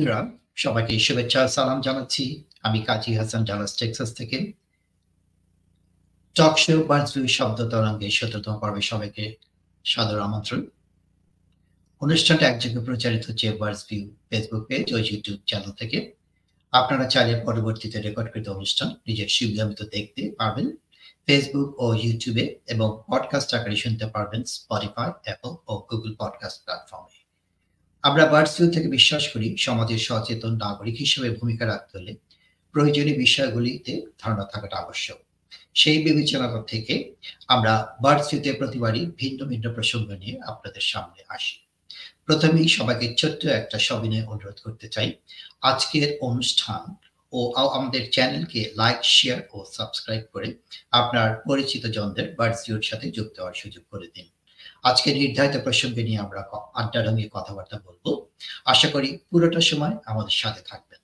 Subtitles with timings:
[0.00, 4.52] বন্ধুরা, সবাইকে শুভেচ্ছা, সালাম জানাচ্ছি। আমি কাজী হাসান, ডালাস, টেক্সাস থেকে।
[6.34, 9.36] টক শো বাজু শব্দ তরঙ্গে শততম পর্বে সবাইকে
[9.84, 10.60] সাদর আমন্ত্রণ।
[12.00, 15.98] অনুষ্ঠানটা একযোগে প্রচারিত হচ্ছে বার্স ভিউ ফেসবুক পেজ ও ইউটিউব চ্যানেল থেকে।
[16.72, 20.76] আপনারা চাইলে পরবর্তীতে রেকর্ডকৃত অনুষ্ঠান নিজের সুবিধা মতো দেখতে পারবেন
[21.26, 27.19] ফেসবুক ও ইউটিউবে এবং পডকাস্ট আকারে শুনতে পারবেন স্পটিফাই, অ্যাপল ও গুগল পডকাস্ট প্ল্যাটফর্মে।
[28.04, 32.12] আমরা বার্ডসভিউ থেকে বিশ্বাস করি, সমাজের সচেতন নাগরিক হিসেবে ভূমিকা রাখতে হলে
[32.74, 35.18] প্রয়োজনীয় বিষয়গুলিতে ধারণা থাকাটা আবশ্যক।
[35.74, 36.94] সেই বিবেচনা থেকে
[37.46, 37.72] আমরা
[38.02, 41.56] বার্ডসভিউতে প্রতিবারই ভিন্ন ভিন্ন প্রসঙ্গ নিয়ে আপনাদের সামনে আসি।
[42.26, 45.08] প্রথমেই সবাইকে ছোট্ট একটা সবিনয় অনুরোধ করতে চাই।
[45.62, 46.82] আজকের অনুষ্ঠান
[47.32, 47.40] ও
[47.76, 50.48] আমাদের চ্যানেলকে লাইক শেয়ার ও সাবস্ক্রাইব করে
[50.90, 54.26] আপনার পরিচিত জনদের বার্ডসভিউর সাথে যুক্ত হওয়ার সুযোগ করে দিন।
[54.82, 58.26] আজকে নির্ধারিত প্রসঙ্গে নিয়ে আমরা আড্ডা রঙে কথাবার্তা বলব।
[58.64, 61.00] আশা করি পুরোটা সময় আমাদের সাথে থাকবেন।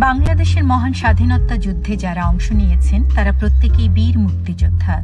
[0.00, 5.00] বাংলাদেশের মহান স্বাধীনতা যুদ্ধে যারা অংশ নিয়েছেন, তারা প্রত্যেকেই বীর মুক্তিযোদ্ধা।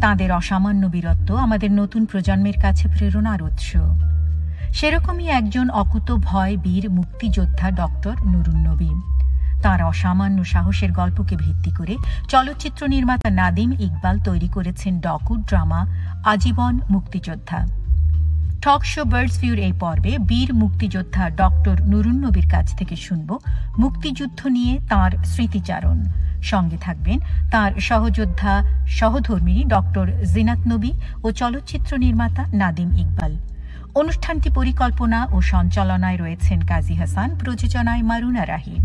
[0.00, 3.76] তাদের অসামান্য বীরত্ব আমাদের নতুন প্রজন্মের কাছে প্রেরণার উৎস।
[4.72, 9.17] সেরকমই একজন অকুত ভয় বীর মুক্তিযোদ্ধা ডক্টর নুরুন নবী।
[9.62, 11.96] তার অসামান্য সাহসের গল্পকে ভিত্তি করে
[12.28, 15.80] চলচ্চিত্র নির্মাতা নাদিম ইকবাল তৈরি করেছেন ডকু ড্রামা
[16.24, 17.66] আজীবন মুক্তিযোদ্ধা।
[18.62, 23.38] টক শো বার্ডস ভিউর এই পর্বে বীর মুক্তিযোদ্ধা ডক্টর নুরুন্নবীর কাছ থেকে শুনব
[23.78, 25.98] মুক্তিযুদ্ধ নিয়ে তার স্মৃতিচারণ।
[26.42, 27.18] সঙ্গে থাকবেন
[27.50, 28.52] তার সহযোদ্ধা
[28.86, 30.92] সহধর্মিনী ডক্টর জিনাত নবী
[31.22, 33.32] ও চলচ্চিত্র নির্মাতা নাদিম ইকবাল।
[33.94, 38.82] অনুষ্ঠানটি পরিকল্পনা ও সঞ্চালনায় রয়েছেন কাজী হাসান, প্রযোজনায় মারুনা রাহিম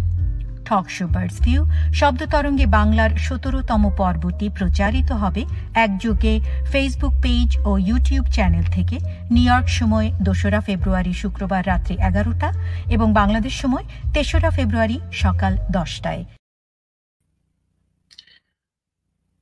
[0.70, 0.86] টক
[1.16, 1.62] বার্ডস ভিউ
[2.00, 5.42] শব্দ তরঙ্গে বাংলার সতেরোতম পর্বটি প্রচারিত হবে
[5.86, 6.34] একযোগে
[6.72, 8.98] ফেসবুক পেজ ও ইউটিউব চ্যানেল থেকে।
[9.36, 12.50] নিউ ইয়র্ক সময় দোসরা ফেব্রুয়ারি শুক্রবার রাত্রি এগারোটা
[12.96, 16.24] এবং বাংলাদেশ সময় তেসরা ফেব্রুয়ারি সকাল দশটায়।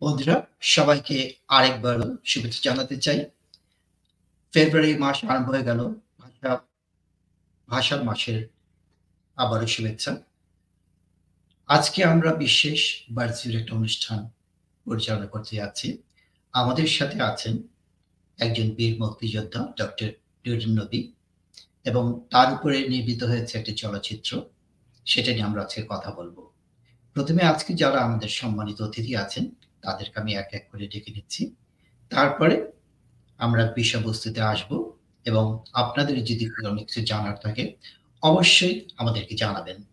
[0.02, 0.38] বন্ধুরা,
[0.76, 1.18] সবাইকে
[1.58, 1.98] আরেকবার
[2.30, 3.20] শুভেচ্ছা জানাতে চাই।
[4.54, 5.80] ফেব্রুয়ারি মাস আরম্ভ হয়ে গেল,
[6.22, 6.52] ভাষা
[7.70, 8.40] ভাষার মাসের
[9.38, 10.12] আবারও শুভেচ্ছা।
[11.72, 14.30] আজকে আমরা বিশেষ বার্জির একটা অনুষ্ঠান
[14.86, 16.02] পরিচালনা করতে যাচ্ছি।
[16.54, 17.58] আমাদের সাথে আছেন
[18.40, 20.10] একজন বীর মুক্তিযোদ্ধা ডক্টর
[20.46, 21.14] ডিউটন নবী
[21.86, 24.42] এবং তার উপরে নির্মিত হয়েছে একটি চলচ্চিত্র।
[25.06, 26.38] সেটা নিয়ে আমরা আজকে কথা বলব।
[27.14, 29.50] প্রথমে আজকে যারা আমাদের সম্মানিত অতিথি আছেন,
[29.82, 31.56] তাদেরকে আমি এক এক করে ডেকে নিচ্ছি।
[32.10, 32.72] তারপরে
[33.38, 34.72] আমরা বিষয়বস্তুতে আসব
[35.26, 37.76] এবং আপনাদের যদি অনেক কিছু জানার থাকে,
[38.24, 39.91] অবশ্যই আমাদেরকে জানাবেন।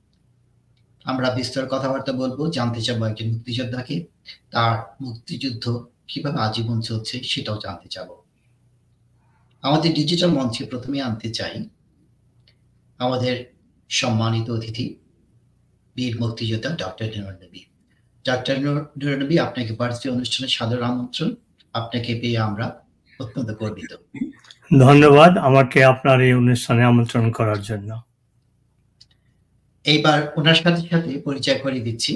[1.10, 3.96] আমরা বিস্তর কথাবার্তা বলব, জানতে চাবো একজন মুক্তিযোদ্ধাকে,
[4.52, 4.74] তার
[5.04, 5.64] মুক্তিযুদ্ধ
[6.10, 8.14] কীভাবে আজীবন চলছে সেটাও জানতে চাবো
[9.62, 11.56] আমাদের ডিজিটাল মঞ্চে প্রথমে আনতে চাই
[13.00, 13.34] আমাদের
[13.90, 14.86] সম্মানিত অতিথি,
[15.96, 17.08] বীর মুক্তিযোদ্ধা ডক্টর
[17.42, 17.62] নবী
[18.24, 18.56] ডক্টর
[19.22, 21.30] নবী আপনাকে বার্ষিক অনুষ্ঠানে সাদর আমন্ত্রণ,
[21.78, 22.66] আপনাকে পেয়ে আমরা
[23.20, 23.92] অত্যন্ত গর্বিত।
[24.84, 27.90] ধন্যবাদ আমাকে আপনার এই অনুষ্ঠানে আমন্ত্রণ করার জন্য।
[29.92, 32.14] এইবার ওনার সাথে সাথে পরিচয় করে দিচ্ছি।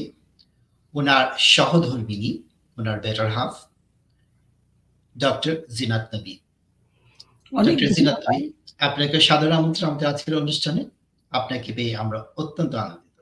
[0.95, 1.25] ওনার
[1.55, 2.31] সহধর্মিনী
[2.77, 3.53] ওনার better half
[5.17, 6.35] doctor Zinat Nabi.
[7.67, 8.43] Doctor Zinat নবী
[8.87, 10.83] আপনাকে সাদর আমন্ত্রণ আমাদের আজকের অনুষ্ঠানে।
[11.33, 13.17] আপনাকে পেয়ে আমরা অত্যন্ত আনন্দিত।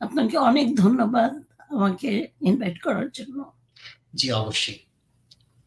[0.00, 1.32] আপনাকে অনেক ধন্যবাদ
[1.74, 2.10] আমাকে
[2.48, 3.36] ইনভাইট করার জন্য।
[4.14, 4.78] জি অবশ্যই।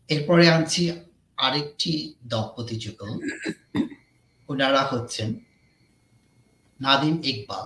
[0.09, 0.81] এরপরে আনছি
[1.37, 1.91] আরেকটি
[2.31, 3.11] দম্পতি যুগল
[4.49, 5.29] ওনারা হচ্ছেন
[6.79, 7.65] নাদিম ইকবাল।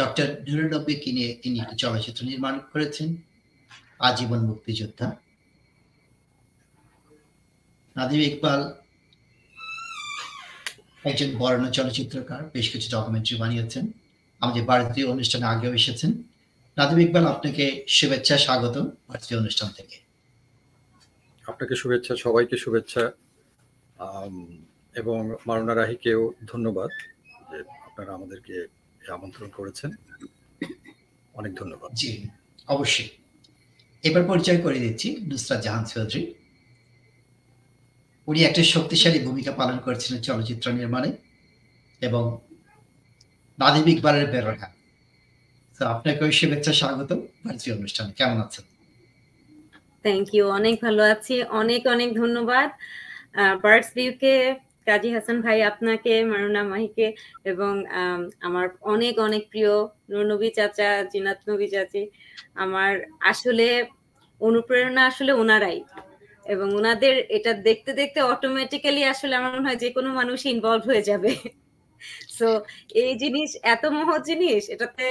[0.00, 3.08] ডক্টর নুরুনব্বীকে নিয়ে তিনি একটি চলচ্চিত্র নির্মাণ করেছেন,
[4.08, 5.08] আজীবন মুক্তিযোদ্ধা।
[7.96, 8.60] নাদিম ইকবাল
[11.10, 13.84] একজন বর্ণ চলচ্চিত্রকার, বেশ কিছু ডকুমেন্টারি বানিয়েছেন,
[14.42, 16.10] আমাদের ভারতীয় অনুষ্ঠানে আগেও এসেছেন।
[16.76, 17.64] নাদিম ইকবাল, আপনাকে
[17.96, 18.76] শুভেচ্ছা স্বাগত
[19.10, 19.96] ভারতীয় অনুষ্ঠান থেকে।
[21.50, 23.02] আপনাকে শুভেচ্ছা, সবাইকে শুভেচ্ছা
[25.00, 25.18] এবং
[25.48, 26.20] মারুনা রাহিকেও
[26.52, 26.90] ধন্যবাদ
[27.50, 27.58] যে
[27.88, 28.56] আপনারা আমাদেরকে
[29.16, 29.90] আমন্ত্রণ করেছেন।
[31.34, 32.10] অনেক ধন্যবাদ। জি
[32.74, 33.08] অবশ্যই।
[34.04, 36.22] এবার পরিচয় করে দিচ্ছি নুসরাত জাহান চৌধুরী।
[38.28, 41.10] উনি একটা শক্তিশালী ভূমিকা পালন করেছিলেন চলচ্চিত্র নির্মাণে
[42.02, 42.24] এবং
[43.58, 44.68] নাদিম ইকবালের বেরোহা
[45.80, 47.10] তো আপনাকে ওই শুভেচ্ছা স্বাগত
[47.44, 48.64] ভারতীয় অনুষ্ঠানে। কেমন আছেন?
[50.04, 52.68] থ্যাংক ইউ অনেক ভালো আছি। অনেক অনেক ধন্যবাদ।
[53.62, 54.34] বার্ডস ভিউকে
[54.86, 57.06] কাজী হাসান ভাই আপনাকে মারুনা মাহিকে
[57.44, 57.72] এবং
[58.40, 59.72] আমার অনেক অনেক প্রিয়
[60.10, 62.02] নুরনবী চাচা জিনাত নবী চাচি।
[62.54, 62.92] আমার
[63.22, 63.66] আসলে
[64.40, 65.78] অনুপ্রেরণা আসলে ওনারাই
[66.46, 71.02] এবং ওনাদের এটা দেখতে দেখতে অটোমেটিক্যালি আসলে আমার মনে হয় যে কোনো মানুষ ইনভলভ হয়ে
[71.02, 71.30] যাবে।
[72.38, 72.48] সো
[73.02, 75.06] এই জিনিস এত মহৎ জিনিস এটাতে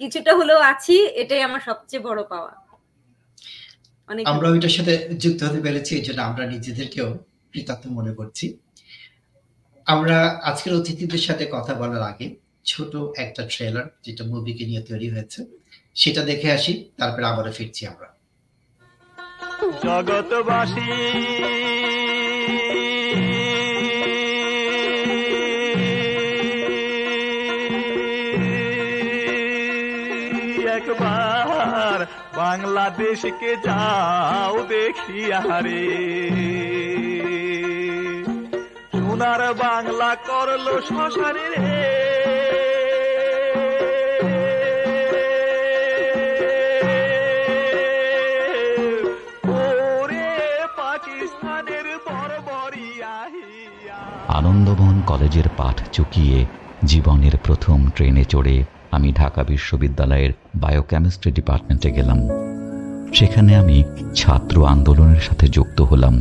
[0.00, 2.52] কিছুটা হলেও আছি এটাই আমার সবচেয়ে বড় পাওয়া।
[4.08, 7.08] অনেক আমরা ওইটার সাথে যুক্ত হতে পেরেছি এই জন্য আমরা নিজেদেরকেও
[7.54, 8.46] কৃতার্থ মনে করছি।
[9.86, 12.34] আমরা আজকের অতিথিদের সাথে কথা বলার আগে
[12.64, 15.46] ছোট একটা ট্রেলার যেটা মুভিকে নিয়ে তৈরি হয়েছে,
[15.94, 18.08] সেটা দেখে আসি, তারপরে আবারও ফিরছি আমরা।
[19.84, 20.80] জগৎবাসী।
[30.66, 32.06] একবার
[32.36, 35.82] বাংলাদেশকে যাও দেখিয়া রে
[39.12, 41.66] সোনার বাংলা করল শ্মশানে রে
[54.28, 56.46] আনন্দবন কলেজের পাঠ চুকিয়ে
[56.84, 62.18] জীবনের প্রথম ট্রেনে চড়ে আমি ঢাকা বিশ্ববিদ্যালয়ের বায়োকেমিস্ট্রি ডিপার্টমেন্টে গেলাম।
[63.14, 66.14] সেখানে আমি ছাত্র আন্দোলনের সাথে যুক্ত হলাম।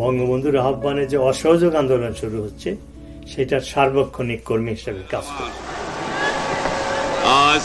[0.00, 2.70] বঙ্গবন্ধুর আহ্বানে যে অসহযোগ আন্দোলন শুরু হচ্ছে
[3.30, 5.52] সেটার সার্বক্ষণিক কর্মী হিসেবে কাজ করি
[7.46, 7.64] আজ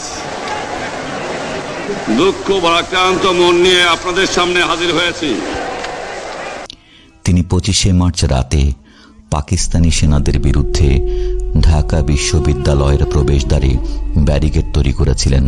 [2.18, 5.30] দুঃখ ভারাক্রান্ত মন নিয়ে আপনাদের সামনে হাজির হয়েছি।
[7.24, 8.62] তিনি পঁচিশে মার্চ রাতে
[9.30, 10.88] পাকিস্তানি সেনাদের বিরুদ্ধে
[11.60, 13.72] ঢাকা বিশ্ববিদ্যালয়ের প্রবেশদ্বারে
[14.26, 15.44] ব্যারিকেড তৈরি করেছিলেন।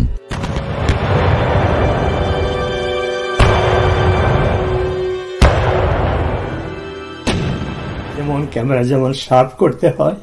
[8.19, 10.15] যেমন ক্যামেরা যেমন শার্প করতে হয়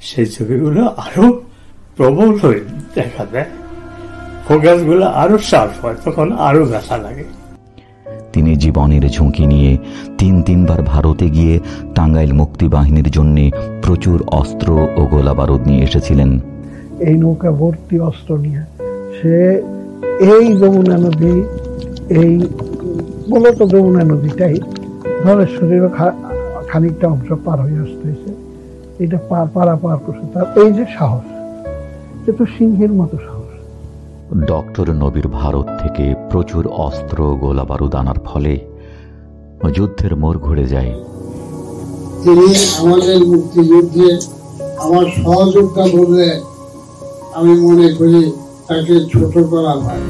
[0.00, 1.42] সেই ছবিগুলো আরও
[1.96, 2.60] প্রবল হয়ে
[2.94, 3.44] দেখা দেয়
[4.48, 7.24] ফোকাসগুলো আরও শার্প হয় তখন আরও ব্যথা লাগে।
[8.32, 9.78] তিনি জীবনের ঝুঁকি নিয়ে
[10.18, 11.60] তিন তিনবার ভারতে গিয়ে
[11.94, 13.50] টাঙ্গাইল মুক্তি বাহিনীর জন্য
[13.82, 16.40] প্রচুর অস্ত্র ও গোলাবারুদ নিয়ে এসেছিলেন।
[17.00, 18.62] এই নৌকা ভর্তি অস্ত্র নিয়ে
[19.22, 19.62] সে
[20.20, 21.42] এই যমুনা নদী
[22.08, 22.36] এই
[23.28, 24.60] মূলত যমুনা নদীটাই
[25.24, 26.35] ধলেশ্বরীরও খা-
[26.76, 28.30] খানিকটা অংশ পার হয়ে আসতেছে।
[29.04, 31.26] এটা পার পারা পার করছে। তার এই যে সাহস
[32.22, 33.52] সে তো সিংহের মতো সাহস।
[34.52, 38.52] ডক্টর নবীর ভারত থেকে প্রচুর অস্ত্র ও গোলাবারুদ আনার ফলে
[39.76, 40.92] যুদ্ধের মোড় ঘুরে যায়।
[42.22, 42.48] তিনি
[42.82, 44.08] আমাদের মুক্তিযুদ্ধে
[44.84, 46.28] আমার সহযোগিতা বললে
[47.38, 48.22] আমি মনে করি
[48.68, 50.04] তাকে ছোট করা হয়।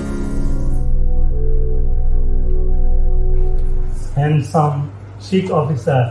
[4.25, 4.77] And some
[5.27, 6.03] Sikh officer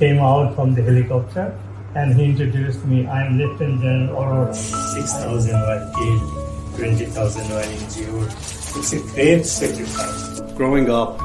[0.00, 1.54] came out from the helicopter
[1.94, 3.06] and he introduced me.
[3.06, 4.54] I am Lieutenant General Aurora.
[4.54, 8.32] 6,000 were killed, 20,000 were injured.
[8.78, 10.40] It's a great sacrifice.
[10.52, 11.20] growing up,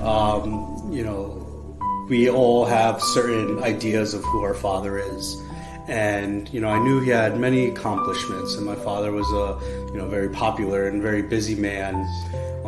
[0.00, 1.36] um, you know,
[2.08, 5.36] we all have certain ideas of who our father is.
[5.86, 9.98] And, you know, I knew he had many accomplishments, and my father was a, you
[9.98, 11.94] know, very popular and very busy man.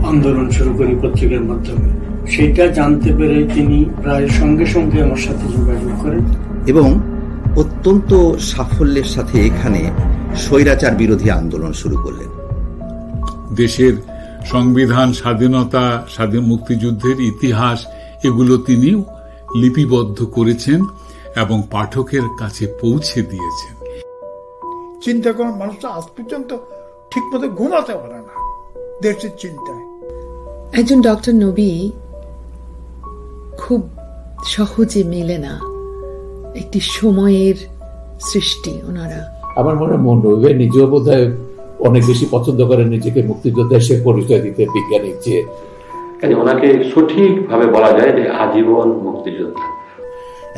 [0.06, 5.90] আন্দোলন শুরু করি পত্রিকার মাধ্যমে। সেটা জানতে পেরে তিনি প্রায় সঙ্গে সঙ্গে আমার সাথে যোগাযোগ
[6.02, 6.24] করেন।
[6.66, 7.00] এবং
[7.56, 9.90] অত্যন্ত সাফল্যের সাথে এখানে
[10.36, 12.30] স্বৈরাচার বিরোধী আন্দোলন শুরু করলেন।
[13.54, 13.94] দেশের
[14.46, 17.86] সংবিধান স্বাধীনতা স্বাধীন মুক্তিযুদ্ধের ইতিহাস
[18.24, 19.04] এগুলো তিনি
[19.54, 20.84] লিপিবদ্ধ করেছেন
[21.36, 23.74] এবং পাঠকের কাছে পৌঁছে দিয়েছেন।
[25.00, 26.56] চিন্তা করেন মানুষটা আজ পর্যন্ত
[27.10, 28.34] ঠিক মতো ঘুমাতে পারে না
[29.02, 29.84] দেশের চিন্তায়।
[30.80, 31.90] একজন ডক্টর নবী
[33.56, 33.88] খুব
[34.44, 35.75] সহজে মেলে না।
[36.60, 37.56] একটি সময়ের
[38.20, 39.20] সৃষ্টি ওনারা
[39.56, 41.08] আমার মনে হয় মনোবে নিজেও বোধ
[41.80, 45.42] অনেক বেশি পছন্দ করেন নিজেকে মুক্তিযোদ্ধা হিসেবে পরিচয় দিতে বিজ্ঞানীর চেয়ে
[46.20, 49.66] কাজে ওনাকে সঠিকভাবে বলা যায় যে আজীবন মুক্তিযোদ্ধা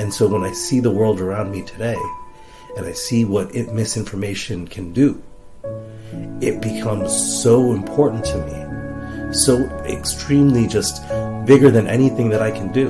[0.01, 2.01] And so when I see the world around me today
[2.77, 5.09] and I see what it, misinformation can do,
[6.49, 7.11] it becomes
[7.45, 8.59] so important to me,
[9.45, 9.53] so
[9.97, 10.95] extremely just
[11.51, 12.87] bigger than anything that I can do,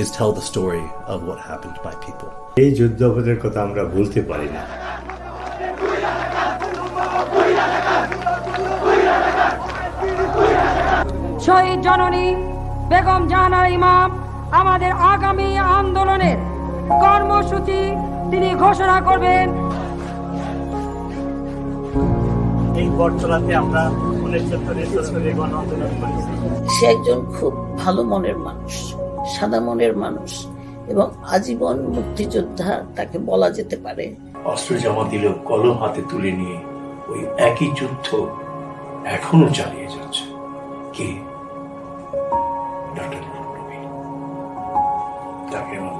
[0.00, 2.30] is tell the story of what happened my people.
[2.64, 4.62] এই যুদ্ধপথের কথা আমরা ভুলতে পারি না।
[11.46, 12.26] শহীদ জননী
[12.90, 14.08] বেগম জাহানারা ইমাম
[14.60, 16.38] আমাদের আগামী আন্দোলনের
[17.02, 17.80] কর্মসূচি
[18.30, 19.46] তিনি ঘোষণা করবেন।
[22.80, 22.88] এই
[23.22, 23.82] চলাতে আমরা
[24.24, 26.32] উনিশসত্তরের সত্তরে গণ আন্দোলন করেছি।
[26.74, 27.52] সে একজন খুব
[27.82, 28.74] ভালো মনের মানুষ।
[29.28, 30.46] সাদা মনের মানুষ
[30.88, 36.58] এবং আজীবন মুক্তিযোদ্ধা তাকে বলা যেতে পারে। অস্ত্র জমা দিল কলম হাতে তুলে নিয়ে
[37.08, 38.26] ওই একই যুদ্ধ
[39.04, 40.24] এখনও চালিয়ে যাচ্ছে।
[40.92, 41.08] কে?
[45.52, 45.94] তাকে আমার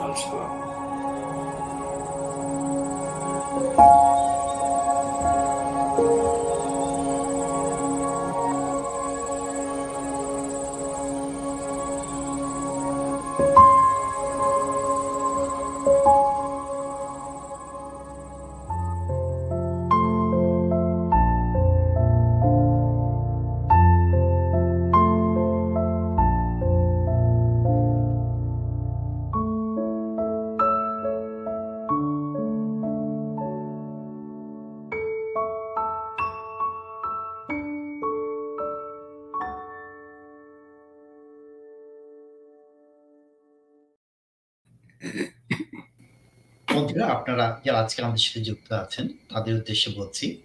[46.99, 50.43] বন্ধুরা, আপনারা যারা আজকে আমাদের সাথে যুক্ত আছেন, তাদের উদ্দেশ্যে বলছি,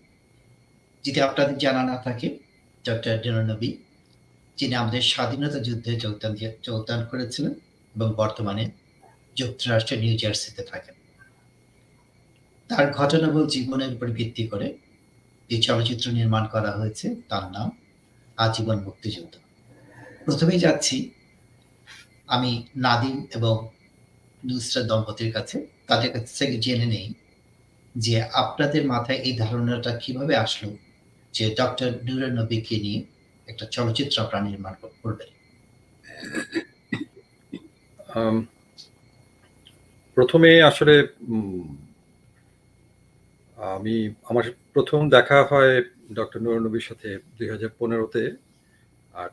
[1.04, 2.38] যদি আপনাদের জানা না থাকে,
[2.86, 3.74] ডক্টর নবী
[4.58, 7.54] যিনি আমাদের স্বাধীনতা যুদ্ধে যোগদান দিয়ে- যোগদান করেছিলেন
[7.96, 8.72] এবং বর্তমানে
[9.36, 10.96] যুক্তরাষ্ট্রের নিউ জার্সিতে থাকেন।
[12.68, 14.78] তার ঘটনাবহুল জীবনের উপর ভিত্তি করে
[15.50, 17.78] যে চলচ্চিত্র নির্মাণ করা হয়েছে, তার নাম
[18.38, 19.36] আজীবন মুক্তিযুদ্ধ।
[20.26, 21.12] প্রথমেই যাচ্ছি
[22.28, 23.70] আমি নাদিম এবং
[24.46, 27.08] নুসরাত দম্পতির কাছে। তাদের কাছ থেকে জেনে নেই
[27.96, 30.70] যে আপনাদের মাথায় এই ধারণাটা কীভাবে আসলো
[31.34, 33.00] যে ডক্টর নুরুল নবীকে নিয়ে
[33.48, 34.74] একটা চলচ্চিত্র আপনারা নির্মাণ
[35.04, 35.30] করবেন?
[40.18, 40.96] প্রথমে আসলে
[43.58, 43.96] আমি,
[44.30, 45.74] আমার প্রথম দেখা হয়
[46.14, 48.24] ডক্টর নুরুল নবীর সাথে দুই হাজার পনেরোতে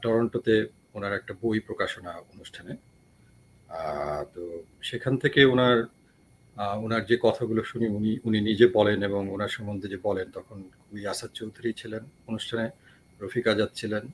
[0.03, 0.55] টরন্টোতে
[0.97, 2.73] ওনার একটা বই প্রকাশনা অনুষ্ঠানে।
[4.35, 4.43] তো
[4.83, 5.77] সেখান থেকে ওনার
[6.85, 11.03] ওনার যে কথাগুলো শুনি উনি উনি নিজে বলেন এবং ওনার সম্বন্ধে যে বলেন, তখন খুবই
[11.13, 12.67] আসাদ চৌধুরী ছিলেন অনুষ্ঠানে,
[13.21, 14.05] রফিক আজাদ ছিলেন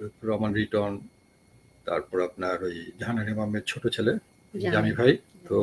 [0.00, 0.92] লুৎফুর রহমান রিটন,
[1.86, 4.12] তারপর আপনার ওই জাহানার ইমামের ছোট ছেলে
[4.54, 5.12] জামি। ভাই
[5.48, 5.58] তো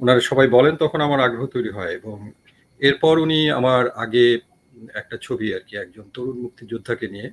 [0.00, 2.16] ওনারা সবাই বলেন তখন আমার আগ্রহ তৈরি হয় এবং
[2.80, 4.24] এরপর উনি আমার আগে
[5.00, 7.28] একটা ছবি আর কি, একজন তরুণ মুক্তিযোদ্ধাকে নিয়ে,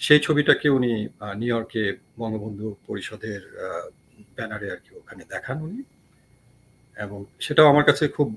[0.00, 0.92] সেই ছবিটাকে উনি
[1.40, 1.84] নিউ ইয়র্কে
[2.20, 3.40] বঙ্গবন্ধু পরিষদের
[4.36, 5.78] ব্যানারে আর কি ওখানে দেখান উনি
[6.98, 8.36] এবং সেটাও আমার কাছে খুব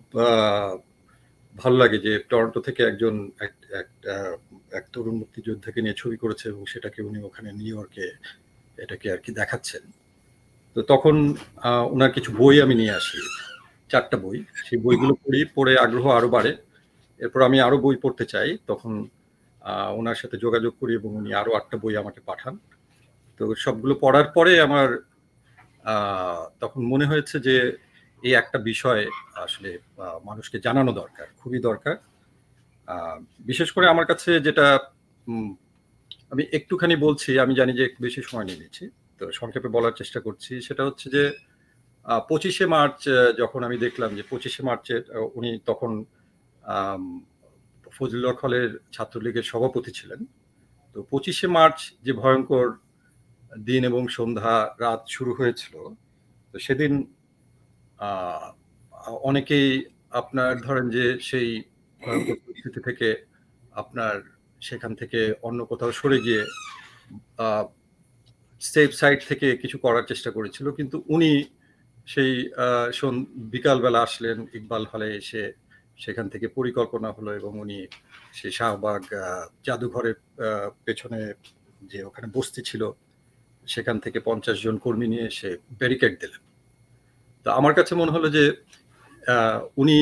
[1.58, 7.24] ভালো লাগে যে টরন্টো থেকে একজন এক- তরুণ মুক্তিযোদ্ধাকে নিয়ে ছবি করেছে এবং সেটাকে উনি
[7.24, 8.12] ওখানে নিউ ইয়র্কে
[8.78, 9.82] এটাকে আর কি দেখাচ্ছেন।
[10.74, 11.34] তো তখন
[11.92, 13.18] ওনার কিছু বই আমি নিয়ে আসি,
[13.90, 16.58] চারটা বই। সেই বইগুলো পড়ি, পড়ে আগ্রহ আরও বাড়ে।
[17.20, 19.08] এরপর আমি আরও বই পড়তে চাই, তখন
[19.96, 22.58] ওনার সাথে যোগাযোগ করি এবং উনি আরও আটটা বই আমাকে পাঠান।
[23.38, 25.00] তো সবগুলো পড়ার পরে আমার
[26.60, 27.78] তখন মনে হয়েছে যে
[28.28, 29.02] এই একটা বিষয়
[29.46, 29.70] আসলে
[30.30, 31.96] মানুষকে জানানো দরকার, খুবই দরকার।
[33.50, 34.66] বিশেষ করে আমার কাছে যেটা
[36.34, 38.86] আমি একটুখানি বলছি, আমি জানি যে একটু বেশি সময় নিয়ে নিচ্ছি,
[39.20, 41.24] তো সংক্ষেপে বলার চেষ্টা করছি। সেটা হচ্ছে যে
[42.30, 43.02] পঁচিশে মার্চ
[43.42, 44.96] যখন আমি দেখলাম যে পঁচিশে মার্চে
[45.38, 45.92] উনি তখন
[47.96, 50.22] ফজলুল্লাহ হলের ছাত্রলীগের সভাপতি ছিলেন।
[50.96, 52.68] তো পঁচিশে মার্চ যে ভয়ঙ্কর
[53.70, 55.76] দিন এবং সন্ধ্যা রাত শুরু হয়েছিল,
[56.52, 56.94] তো সেদিন
[59.30, 59.70] অনেকেই
[60.22, 61.50] আপনার ধরেন যে সেই
[62.46, 63.08] পরিস্থিতি থেকে
[63.82, 64.16] আপনার
[64.62, 66.44] সেখান থেকে অন্য কোথাও সরে গিয়ে
[68.62, 71.32] সেফ সাইড থেকে কিছু করার চেষ্টা করেছিল। কিন্তু উনি
[72.14, 72.34] সেই
[73.56, 75.44] বিকালবেলা আসলেন, ইকবাল হলে এসে
[76.04, 77.80] সেখান থেকে পরিকল্পনা হলো এবং উনি
[78.38, 79.02] সেই শাহবাগ
[79.66, 80.18] জাদুঘরের
[80.86, 81.22] পেছনে
[81.92, 82.84] যে ওখানে বস্তি ছিল,
[83.74, 86.44] সেখান থেকে পঞ্চাশ জন কর্মী নিয়ে এসে ব্যারিকেড দিলেন।
[87.46, 88.44] তো আমার কাছে মনে হলো যে
[89.82, 89.98] উনি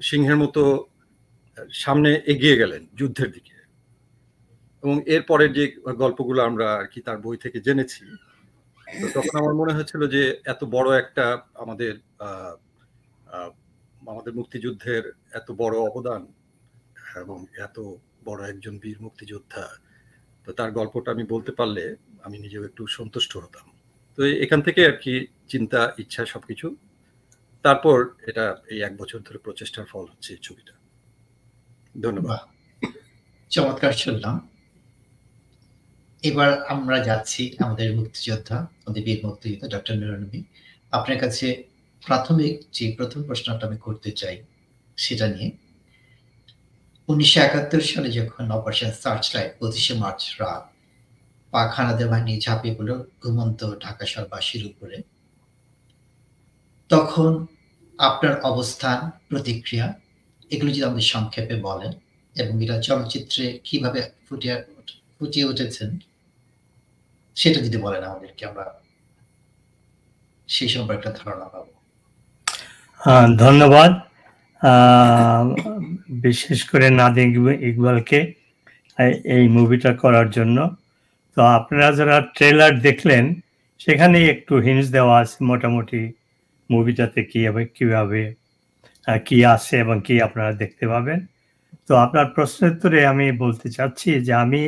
[0.00, 0.62] সিংহের মতো
[1.82, 3.56] সামনে এগিয়ে গেলেন যুদ্ধের দিকে।
[4.82, 5.64] এবং এরপরের যে
[6.02, 8.04] গল্পগুলো আমরা আর কি তার বই থেকে জেনেছি
[9.14, 11.26] তখন আমার মনে হয়েছিল যে, এত বড় একটা
[11.62, 11.94] আমাদের
[14.10, 15.04] আমাদের মুক্তিযুদ্ধের
[15.38, 16.22] এত বড় অবদান
[17.22, 17.76] এবং এত
[18.28, 19.64] বড় একজন বীর মুক্তিযোদ্ধা,
[20.44, 21.84] তো তার গল্পটা আমি বলতে পারলে
[22.26, 23.66] আমি নিজেও একটু সন্তুষ্ট হতাম।
[24.18, 25.14] তো এখান থেকে আর কি
[25.52, 26.66] চিন্তা, ইচ্ছা সবকিছু।
[27.64, 27.96] তারপর
[28.30, 30.74] এটা এই এক বছর ধরে প্রচেষ্টার ফল হচ্ছে ছবিটা।
[31.94, 32.40] ধন্যবাদ।
[33.50, 34.36] চমৎকার শুনলাম।
[36.22, 40.40] এবার আমরা যাচ্ছি আমাদের মুক্তিযোদ্ধা, আমাদের বীর মুক্তিযোদ্ধা ডক্টর নুরনবী
[40.92, 41.46] আপনার কাছে
[42.02, 44.36] প্রাথমিক যে প্রথম প্রশ্নটা আমি করতে চাই,
[44.98, 45.50] সেটা নিয়ে।
[47.08, 50.64] উনিশশো একাত্তর সালে যখন অপারেশন সার্চ লাইট পঁচিশে মার্চ রাত
[51.54, 52.90] পাক হানাদার বাহিনী ঝাঁপিয়ে পড়ল
[53.22, 54.96] ঘুমন্ত ঢাকা শহরবাসীর উপরে।
[56.90, 57.30] তখন
[57.98, 58.98] আপনার অবস্থান,
[59.30, 59.86] প্রতিক্রিয়া,
[60.50, 61.92] এগুলো যদি আমাদের সংক্ষেপে বলেন
[62.36, 64.56] এবং এটা চলচ্চিত্রে কীভাবে ফুটিয়ে
[65.16, 65.90] ফুটিয়ে উঠেছেন,
[67.36, 68.66] সেটা যদি বলেন আমাদেরকে, আমরা
[70.48, 71.72] সেই সম্পর্কে একটা ধারণা পাবো।
[73.44, 73.90] ধন্যবাদ।
[76.24, 77.28] বিশেষ করে নাদিম
[77.68, 78.18] ইকবালকে
[79.36, 80.58] এই মুভিটা করার জন্য।
[81.36, 83.24] তো আপনারা যারা ট্রেলার দেখলেন
[83.84, 86.00] সেখানে একটু হিন্স দেওয়া আছে মোটামুটি
[86.70, 88.22] মুভিটাতে কি হবে, কীভাবে
[89.26, 91.20] কি আছে এবং কি আপনারা দেখতে পাবেন।
[91.86, 94.62] তো আপনার প্রশ্নের উত্তরে আমি বলতে চাচ্ছি যে আমি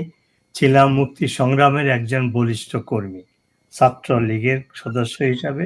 [0.54, 3.22] ছিলাম মুক্তি সংগ্রামের একজন বলিষ্ঠ কর্মী
[3.72, 5.64] ছাত্র লীগের সদস্য হিসাবে।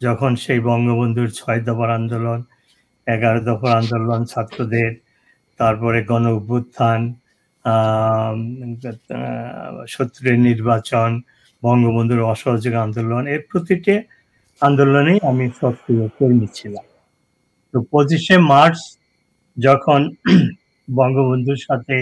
[0.00, 2.40] যখন সেই বঙ্গবন্ধুর ছয় দফার আন্দোলন,
[3.06, 4.92] এগারো দফার আন্দোলন ছাত্রদের,
[5.60, 7.00] তারপরে গণ অভ্যুত্থান
[7.68, 8.34] আহ,
[9.86, 11.10] শত্রুর নির্বাচন
[11.62, 13.94] বঙ্গবন্ধুর অসহযোগ আন্দোলন এর প্রতিটি
[14.62, 16.86] আন্দোলনেই আমি সক্রিয় কর্মী ছিলাম।
[17.74, 18.78] তো পঁচিশে মার্চ
[19.56, 20.00] যখন
[20.98, 21.96] বঙ্গবন্ধুর সাথে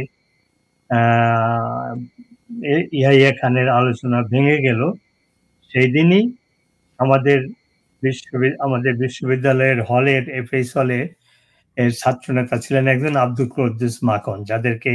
[2.93, 4.81] ইয়াহিয়া খানের আলোচনা ভেঙে গেল
[5.71, 6.25] সেই দিনই
[7.01, 7.39] আমাদের
[8.03, 10.99] বিশ্ববিদ্যালয় আমাদের বিশ্ববিদ্যালয়ের হলের এফএস হলে
[11.77, 14.93] এর ছাত্রনেতা ছিলেন একজন আব্দুল কুদ্দুস মাখন যাদেরকে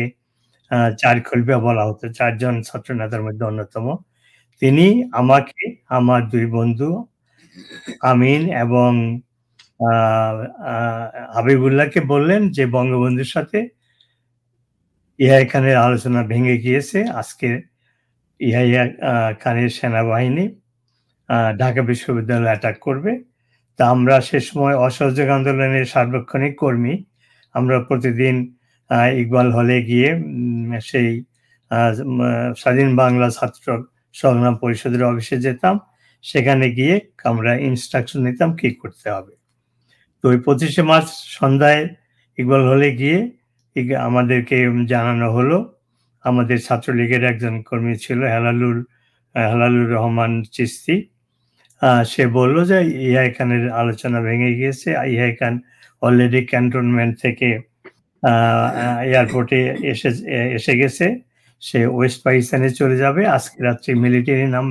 [1.02, 3.86] চার খলিফা বলা হতো। চারজন ছাত্রনেতার মধ্যে অন্যতম।
[4.62, 4.88] তিনি
[5.22, 5.62] আমাকে,
[5.98, 6.90] আমার দুই বন্ধু
[8.12, 8.92] আমিন এবং
[11.36, 13.60] হাবিবুল্লাহকে বললেন যে, বঙ্গবন্ধুর সাথে
[15.20, 17.50] ইহাই খানের আলোচনা ভেঙে গিয়েছে। আজকে
[18.40, 18.84] ইহাইয়া
[19.42, 20.46] খানের সেনাবাহিনী
[21.62, 23.12] ঢাকা বিশ্ববিদ্যালয় অ্যাটাক করবে।
[23.80, 26.94] তা আমরা সে সময় অসহযোগ আন্দোলনের সার্বক্ষণিক কর্মী।
[27.56, 28.36] আমরা প্রতিদিন
[29.22, 30.10] ইকবাল হলে গিয়ে
[30.90, 31.10] সেই
[32.62, 33.68] স্বাধীন বাংলা ছাত্র
[34.22, 35.76] সংগ্রাম পরিষদের অফিসে যেতাম।
[36.24, 36.96] সেখানে গিয়ে
[37.32, 39.34] আমরা ইনস্ট্রাকশন নিতাম কি করতে হবে।
[40.20, 41.82] তো ওই পঁচিশে মার্চ সন্ধ্যায়
[42.38, 43.18] ইকবাল হলে গিয়ে
[44.08, 44.58] আমাদেরকে
[44.94, 45.58] জানানো হলো।
[46.30, 48.78] আমাদের ছাত্রলীগের একজন কর্মী ছিল, হেলালুর
[49.36, 50.96] হেলালুর রহমান চিস্তি
[52.12, 52.78] সে বলল যে,
[53.08, 55.54] ইহাই খানের আলোচনা ভেঙে গিয়েছে। ইহাই খান
[56.06, 57.50] অলরেডি ক্যান্টনমেন্ট থেকে
[58.24, 59.60] এয়ারপোর্টে
[59.92, 60.10] এসে
[60.58, 61.06] এসে গেছে।
[61.62, 64.68] সে ওয়েস্ট পাকিস্তানে চলে যাবে। আজকে রাত্রি মিলিটারি নাম,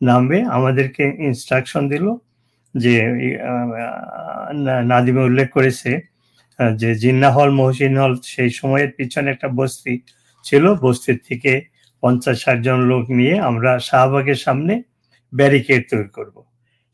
[0.00, 2.06] নামবে। আমাদেরকে ইনস্ট্রাকশন দিল
[2.74, 2.94] যে
[4.90, 5.90] নাদিমে উল্লেখ করেছে
[6.80, 9.94] যে জিন্না হল মহসিন হল সেই সময়ের পিছনে একটা বস্তি
[10.44, 11.52] ছিল। বস্তির থেকে
[12.02, 14.74] পঞ্চাশ ষাট জন লোক নিয়ে আমরা শাহবাগের সামনে
[15.32, 16.36] ব্যারিকেড তৈরি করব।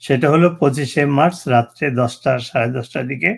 [0.02, 3.30] সেটা হলো পঁচিশে মার্চ রাত্রে দশটা, সাড়ে দশটার দিকে।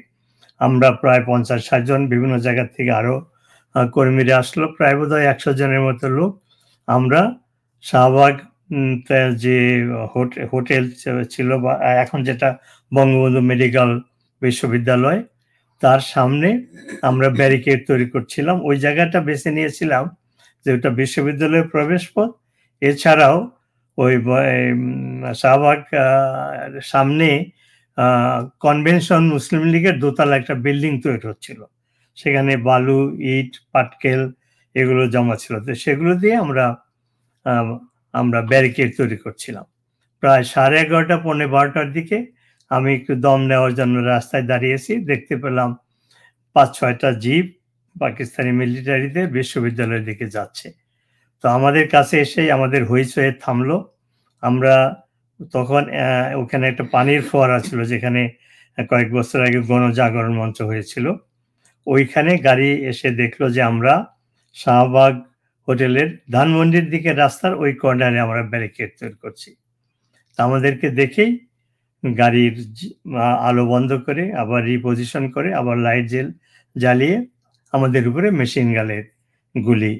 [0.59, 3.17] আমরা প্রায় পঞ্চাশ, ষাট জন বিভিন্ন জায়গা থেকে আরও
[3.93, 6.43] কর্মীরা আসলো। প্রায় বোধ হয় একশো জনের মতো লোক
[6.87, 7.35] আমরা
[7.83, 8.35] শাহবাগ
[9.37, 9.57] যে
[10.17, 10.91] হোট- হোটেল
[11.31, 12.57] ছিল বা, এখন যেটা
[12.95, 14.01] বঙ্গবন্ধু মেডিকেল
[14.41, 15.23] বিশ্ববিদ্যালয়,
[15.81, 16.49] তার সামনে
[17.03, 20.05] আমরা ব্যারিকেড তৈরি করছিলাম। ওই জায়গাটা বেছে নিয়েছিলাম
[20.65, 22.31] যে ওটা বিশ্ববিদ্যালয়ের প্রবেশ পথ
[22.81, 23.51] এছাড়াও
[23.99, 24.15] ওই
[25.35, 25.79] শাহবাগ
[26.83, 27.29] সামনে
[28.65, 31.61] কনভেনশন মুসলিম লীগের দোতলা একটা বিল্ডিং তৈরি হচ্ছিল।
[32.17, 33.01] সেখানে বালু,
[33.35, 34.21] ইট, পাটকেল
[34.75, 36.67] এগুলো জমা ছিল। তো সেগুলো দিয়ে আমরা
[38.15, 39.67] আমরা ব্যারিকেড তৈরি করছিলাম।
[40.23, 42.19] প্রায় সাড়ে এগারোটা, পৌনে বারোটার দিকে
[42.71, 45.71] আমি একটু দম নেওয়ার জন্য রাস্তায় দাঁড়িয়েছি। দেখতে পেলাম
[46.55, 47.47] পাঁচ, ছয়টা জিপ
[48.01, 50.69] পাকিস্তানি মিলিটারিতে বিশ্ববিদ্যালয়ের দিকে যাচ্ছে।
[51.45, 53.77] তো আমাদের কাছে এসেই আমাদের হইচয়ে থামলো।
[54.43, 54.75] আমরা
[55.55, 55.83] তখন
[56.43, 58.23] ওখানে একটা পানির ফোয়ারা ছিল যেখানে
[58.91, 61.07] কয়েক বছর আগে গণজাগরণ মঞ্চ হয়েছিল।
[61.87, 63.95] ওইখানে গাড়ি এসে দেখল যে আমরা
[64.57, 65.15] শাহবাগ
[65.69, 69.51] হোটেলের ধানমন্ডির দিকে রাস্তার ওই কর্নারে আমরা ব্যারিকেড তৈরি করছি।
[70.35, 71.33] তা আমাদেরকে দেখেই
[72.05, 72.55] গাড়ির
[73.49, 76.29] আলো বন্ধ করে, আবার রিপোজিশন করে, আবার লাইট জেল
[76.77, 77.17] জ্বালিয়ে
[77.75, 79.05] আমাদের উপরে মেশিন গানের
[79.55, 79.93] গুলি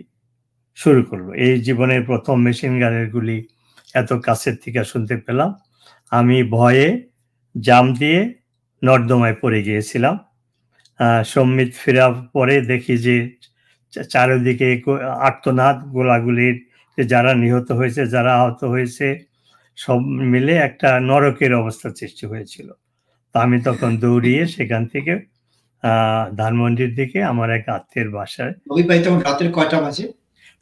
[0.79, 3.39] শুরু করল। এই জীবনের প্রথম মেশিন গানের গুলি
[3.95, 5.51] এত কাছের থেকে শুনতে পেলাম।
[6.11, 7.09] আমি ভয়ে
[7.61, 8.35] জাম দিয়ে
[8.85, 10.19] নর্দমায় পড়ে গিয়েছিলাম।
[11.25, 13.17] সম্মিত ফেরার পরে দেখি যে
[14.11, 14.83] চারিদিকে
[15.21, 16.57] আর্তনাদ গোলাগুলির
[16.99, 19.07] যে যারা নিহত হয়েছে যারা আহত হয়েছে
[19.77, 19.99] সব
[20.33, 22.69] মিলে একটা নরকের অবস্থা সৃষ্টি হয়েছিল।
[23.35, 25.13] তো আমি তখন দৌড়িয়ে সেখান থেকে
[25.83, 28.53] আহ ধানমন্ডির দিকে আমার এক আত্মীয়ের বাসায়
[29.05, 30.13] তখন রাতের কয়টা বাজে?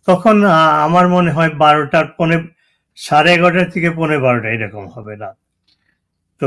[0.08, 0.52] তখন আহ,
[0.84, 2.36] আমার মনে হয় বারোটার পনে
[2.98, 5.28] সাড়ে এগারোটা থেকে পনেরো বারোটা এরকম হবে না।
[6.40, 6.44] তো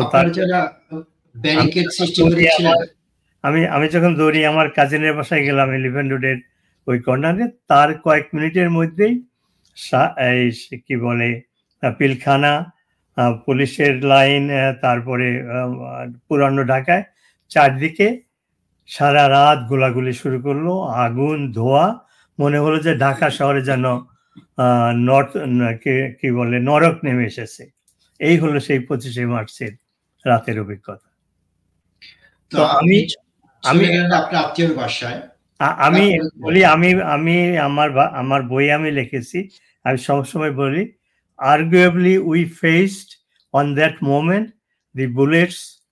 [3.44, 6.38] আমি আমি যখন দৌড়ি আমার কাজিনের বাসায় গেলাম এলিভেন রোডের
[6.88, 9.14] ওই কর্নারে তার কয়েক মিনিটের মধ্যেই
[10.30, 10.42] এই
[10.86, 11.30] কি বলে
[11.84, 12.54] পিলখানা
[13.46, 14.44] পুলিশের লাইন
[14.82, 15.28] তারপরে
[16.28, 17.04] পুরানো ঢাকায়
[17.52, 18.08] চারদিকে
[18.90, 21.86] সারা রাত গোলাগুলি শুরু করল আগুন ধোয়া
[22.40, 23.86] মনে হলো যে ঢাকা শহরে যেন
[24.96, 25.30] নর্থ
[25.84, 27.72] কি- কি বলে নরক নেমে এসেছে।
[28.20, 29.78] এই হলো সেই পঁচিশে মার্চের
[30.26, 31.10] রাতের অভিজ্ঞতা।
[32.50, 33.08] তো আমি
[33.64, 34.04] আমি
[34.36, 35.22] আত্মীয়র বাসায়।
[35.60, 39.50] আমি বলি আমি আমি আমার আমার বই আমি লিখেছি।
[39.84, 40.94] আমি সবসময় বলি
[41.38, 43.08] arguably we faced
[43.54, 44.50] on that moment
[44.96, 45.84] the bullets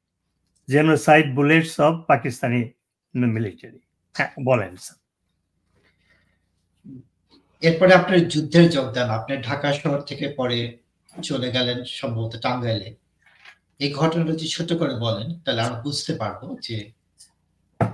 [0.70, 2.70] genocide bullets of Pakistani
[3.14, 3.80] military
[4.14, 5.07] হ্যাঁ বলেন স্যার
[7.64, 10.60] এরপরে আপনার যুদ্ধের যোগদান, আপনি ঢাকা শহর থেকে পরে
[11.28, 12.90] চলে গেলেন সম্ভবত টাঙ্গাইলে।
[13.84, 16.78] এই ঘটনাটা যদি ছোট করে বলেন, তাহলে আমরা বুঝতে পারব যে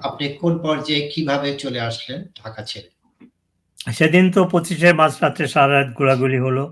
[0.08, 2.90] আপনি কোন পর্যায়ে কীভাবে চলে আসলেন ঢাকা ছেড়ে।
[3.98, 6.64] সেদিন তো পঁচিশে মার্চ রাত্রে সারা রাত গোলাগুলি হলো।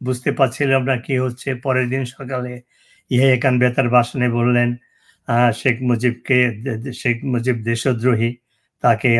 [0.00, 2.52] বুঝতে পারছিলাম না কি হচ্ছে। পরের দিন সকালে
[3.10, 4.68] ইহে খান বেতার ভাষণে বললেন
[5.60, 6.38] শেখ মুজিবকে
[7.00, 8.30] শেখ মুজিব দেশদ্রোহী,
[8.84, 9.10] তাকে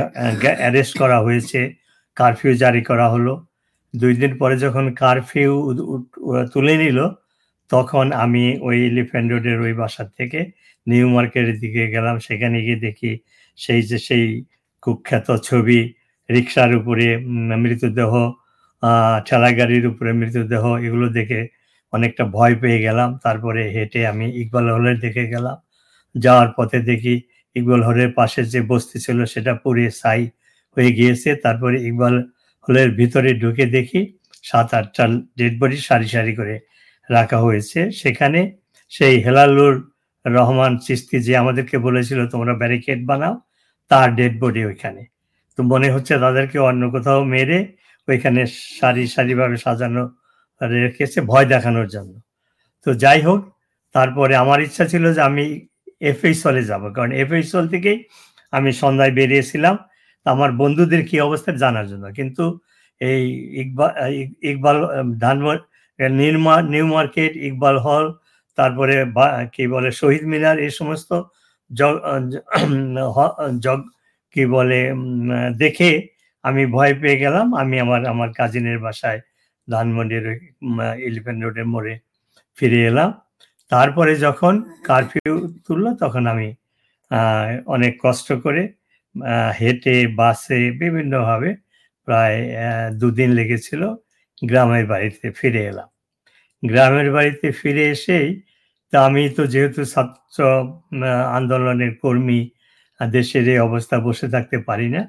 [0.61, 1.61] অ্যারেস্ট করা হয়েছে।
[2.17, 3.35] কারফিউ জারি করা হলো।
[3.95, 5.53] দুই দিন পরে যখন কারফিউ
[6.53, 6.99] তুলে নিল,
[7.71, 10.41] তখন আমি ওই এলিফ্যান্ট রোডের ওই বাসার থেকে
[10.87, 13.13] নিউ মার্কেটের দিকে গেলাম। সেখানে গিয়ে দেখি
[13.59, 14.25] সেই যে, সেই
[14.85, 15.79] কুখ্যাত ছবি
[16.29, 17.07] রিক্সার উপরে
[17.63, 18.13] মৃতদেহ
[19.27, 21.41] ঠেলা গাড়ির উপরে মৃতদেহ, এগুলো দেখে
[21.93, 25.57] অনেকটা ভয় পেয়ে গেলাম। তারপরে হেঁটে আমি ইকবাল হলের দেখে গেলাম।
[26.15, 27.15] যাওয়ার পথে দেখি
[27.57, 30.23] ইকবাল হলের পাশে যে বস্তি ছিল, সেটা পুড়ে ছাই
[30.77, 32.15] হয়ে গিয়েছে। তারপরে ইকবাল
[32.69, 34.01] হলের ভিতরে ঢুকে দেখি
[34.45, 35.05] সাত আটটা
[35.39, 36.55] ডেড বডি সারি সারি করে
[37.11, 38.41] রাখা হয়েছে। সেখানে
[38.93, 39.77] সেই হেলালুর
[40.25, 43.35] রহমান চিস্তি যে আমাদেরকে বলেছিল, তোমরা ব্যারিকেড বানাও,
[43.91, 45.03] তার ডেড বডি ওইখানে।
[45.59, 47.59] তো মনে হচ্ছে তাদেরকে অন্য কোথাও মেরে
[48.09, 48.41] ওইখানে
[48.79, 50.03] সারি সারিভাবে সাজানো
[50.61, 52.13] রেখেছে ভয় দেখানোর জন্য।
[52.87, 53.41] তো যাই হোক,
[53.95, 55.45] তারপরে আমার ইচ্ছা ছিল যে আমি
[56.11, 57.99] এফএইচ হলে যাব। কারণ এফএইচ হল থেকেই
[58.53, 59.75] আমি সন্ধ্যায় বেরিয়েছিলাম।
[60.33, 62.45] আমার বন্ধুদের কি অবস্থা জানার জন্য। কিন্তু
[63.01, 63.23] এই
[63.63, 63.93] ইকবাল
[64.51, 64.79] ইকবাল
[65.25, 65.63] ধানমন্ড,
[66.21, 68.05] নির্মা, নিউ মার্কেট, ইকবাল হল,
[68.59, 68.95] তারপরে
[69.55, 71.11] কি বলে, শহীদ মিনার, এই সমস্ত
[73.65, 73.81] জগ
[74.35, 74.81] কি বলে
[75.63, 75.91] দেখে
[76.45, 79.21] আমি ভয় পেয়ে গেলাম। আমি আমার আমার কাজিনের বাসায়
[79.69, 80.27] ধানমন্ডির
[81.09, 81.95] এলিফেন্ট রোডের মোড়ে
[82.57, 83.11] ফিরে এলাম।
[83.73, 84.55] তারপরে যখন
[84.89, 85.35] কারফিউ
[85.67, 86.49] তুললো, তখন আমি
[87.75, 88.63] অনেক কষ্ট করে
[89.59, 91.51] হেঁটে, বাসে বিভিন্নভাবে
[92.09, 92.39] প্রায়
[93.01, 93.83] দুদিন লেগেছিল
[94.43, 95.89] গ্রামের বাড়িতে ফিরে এলাম।
[96.63, 98.29] গ্রামের বাড়িতে ফিরে এসেই
[98.93, 100.39] তা আমি তো যেহেতু ছাত্র
[101.39, 102.41] আন্দোলনের কর্মী,
[103.01, 105.03] দেশের এই অবস্থা বসে থাকতে পারি না,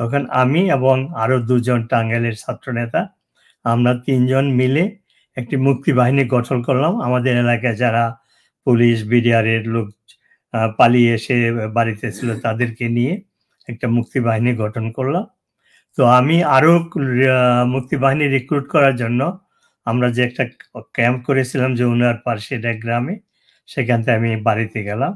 [0.00, 3.00] তখন আমি এবং আরও দুজন টাঙ্গাইলের ছাত্রনেতা,
[3.64, 4.84] আমরা তিনজন মিলে
[5.36, 8.04] একটি মুক্তি বাহিনী গঠন করলাম। আমাদের এলাকায় যারা
[8.66, 9.88] পুলিশ, বিডিআরের লোক
[10.78, 11.36] পালিয়ে এসে
[11.76, 13.14] বাড়িতে ছিল তাদেরকে নিয়ে
[13.70, 15.24] একটা মুক্তি বাহিনী গঠন করলাম।
[15.98, 19.20] তো আমি আরও আহ, মুক্তি বাহিনী রিক্রুট করার জন্য
[19.86, 20.44] আমরা যে একটা
[20.96, 23.14] ক্যাম্প করেছিলাম যমুনার পার্শ্বে এক গ্রামে
[23.68, 25.12] সেখান থেকে আমি বাড়িতে গেলাম।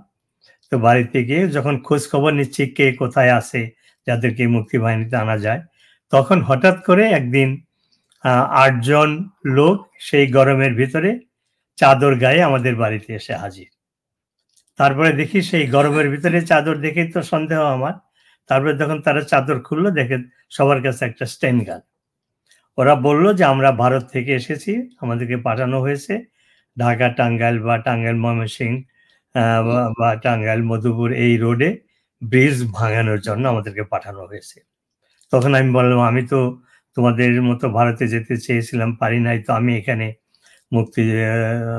[0.72, 3.60] তো বাড়িতে গিয়ে যখন খোঁজ খবর নিচ্ছি কে কোথায় আছে
[4.06, 5.60] যাদেরকে মুক্তি বাহিনীতে আনা যায়
[6.12, 7.48] তখন হঠাৎ করে একদিন
[8.64, 9.10] আটজন
[9.56, 9.76] লোক
[10.08, 11.10] সেই গরমের ভিতরে
[11.78, 13.68] চাদর গায়ে আমাদের বাড়িতে এসে হাজির।
[14.78, 17.94] তারপরে দেখি সেই গরমের ভিতরে চাদর দেখেই তো সন্দেহ আমার।
[18.46, 20.18] তারপরে যখন তারা চাদর খুললো দেখে
[20.50, 21.80] সবার কাছে একটা স্টেন গান।
[22.78, 26.24] ওরা বলল যে, আমরা ভারত থেকে এসেছি, আমাদেরকে পাঠানো হয়েছে।
[26.78, 28.82] ঢাকা, টাঙ্গাইল বা টাঙ্গাইল ময়মনসিং
[29.34, 31.80] বা- বা টাঙ্গাইল, মধুপুর এই রোডে
[32.24, 34.60] ব্রিজ ভাঙানোর জন্য আমাদেরকে পাঠানো হয়েছে।
[35.30, 36.62] তখন আমি বললাম, আমি তো
[36.94, 40.14] তোমাদের মতো ভারতে যেতে চেয়েছিলাম, পারি নাই, তো আমি এখানে
[40.72, 41.10] মুক্তি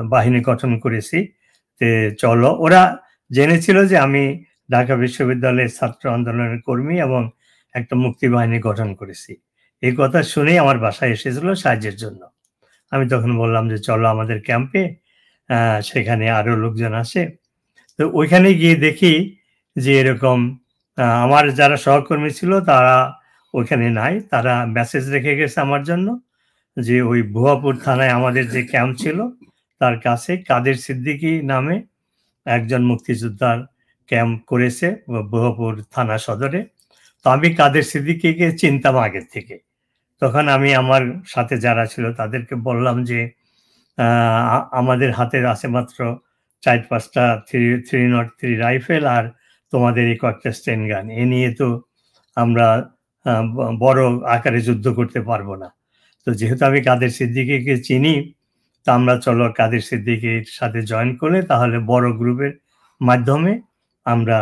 [0.08, 1.32] বাহিনী গঠন করেছি।
[1.78, 2.98] তে চলো। ওরা
[3.32, 7.22] জেনেছিল যে আমি ঢাকা বিশ্ববিদ্যালয়ের ছাত্র আন্দোলনের কর্মী এবং
[7.74, 9.32] একটা মুক্তি বাহিনী গঠন করেছি।
[9.82, 12.22] এই কথা শুনেই আমার বাসায় এসেছিল সাহায্যের জন্য।
[12.92, 14.82] আমি তখন বললাম যে, চলো আমাদের ক্যাম্পে
[15.82, 17.22] সেখানে আরও লোকজন আসে।
[17.98, 19.12] তো ওইখানে গিয়ে দেখি
[19.76, 20.38] যে, এরকম
[21.24, 22.96] আমার যারা সহকর্মী ছিল তারা
[23.54, 26.08] ওইখানে নাই। তারা মেসেজ রেখে গেছে আমার জন্য
[26.76, 29.18] যে, ওই ভুয়াপুর থানায় আমাদের যে ক্যাম্প ছিল,
[29.80, 31.76] তার কাছে কাদের সিদ্দিকী নামে
[32.46, 33.58] একজন মুক্তিযোদ্ধার
[34.10, 34.86] ক্যাম্প করেছে
[35.30, 36.60] ভুয়াপুর থানা সদরে।
[37.24, 39.56] তো আমি কাদের সিদ্দিকীকে চিনতাম আগের থেকে।
[40.22, 41.02] তখন আমি আমার
[41.34, 43.20] সাথে যারা ছিল তাদেরকে বললাম যে
[44.80, 45.98] আমাদের হাতে আছে মাত্র
[46.62, 49.24] চার পাঁচটা three three nought three rifle আর
[49.72, 51.68] তোমাদের এই কয়েকটা স্টেন গান। এ নিয়ে তো
[52.36, 52.66] আমরা
[53.84, 54.00] বড়
[54.34, 55.68] আকারে যুদ্ধ করতে পারব না।
[56.26, 58.14] তো যেহেতু আমি কাদের সিদ্দিকিকে চিনি,
[58.86, 62.52] তা আমরা চলো কাদের সিদ্দিকির সাথে জয়েন করলে তাহলে বড় গ্রুপের
[63.00, 63.52] মাধ্যমে
[64.12, 64.38] আমরা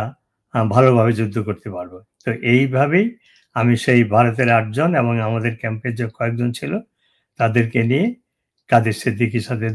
[0.69, 1.93] ভালোভাবে যুদ্ধ করতে পারব।
[2.25, 3.05] তো এইভাবেই
[3.55, 6.71] আমি সেই ভারতের আটজন এবং আমাদের ক্যাম্পের যে কয়েকজন ছিল
[7.39, 8.05] তাদেরকে নিয়ে
[8.69, 9.67] কাদের সিদ্দিকির সাথে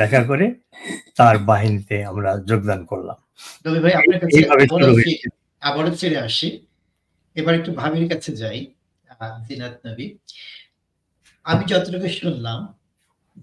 [0.00, 0.46] দেখা করে
[1.16, 3.18] তার বাহিনীতে আমরা যোগদান করলাম।
[5.60, 6.48] আবারও ফিরে আসি।
[7.36, 8.60] এবার একটু ভাবির কাছে যাই
[9.48, 10.06] জিনাত নবী।
[11.44, 12.60] আমি যতটুকু শুনলাম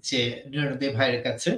[0.08, 0.20] যে
[0.54, 1.50] নবী ভাইয়ের কাছে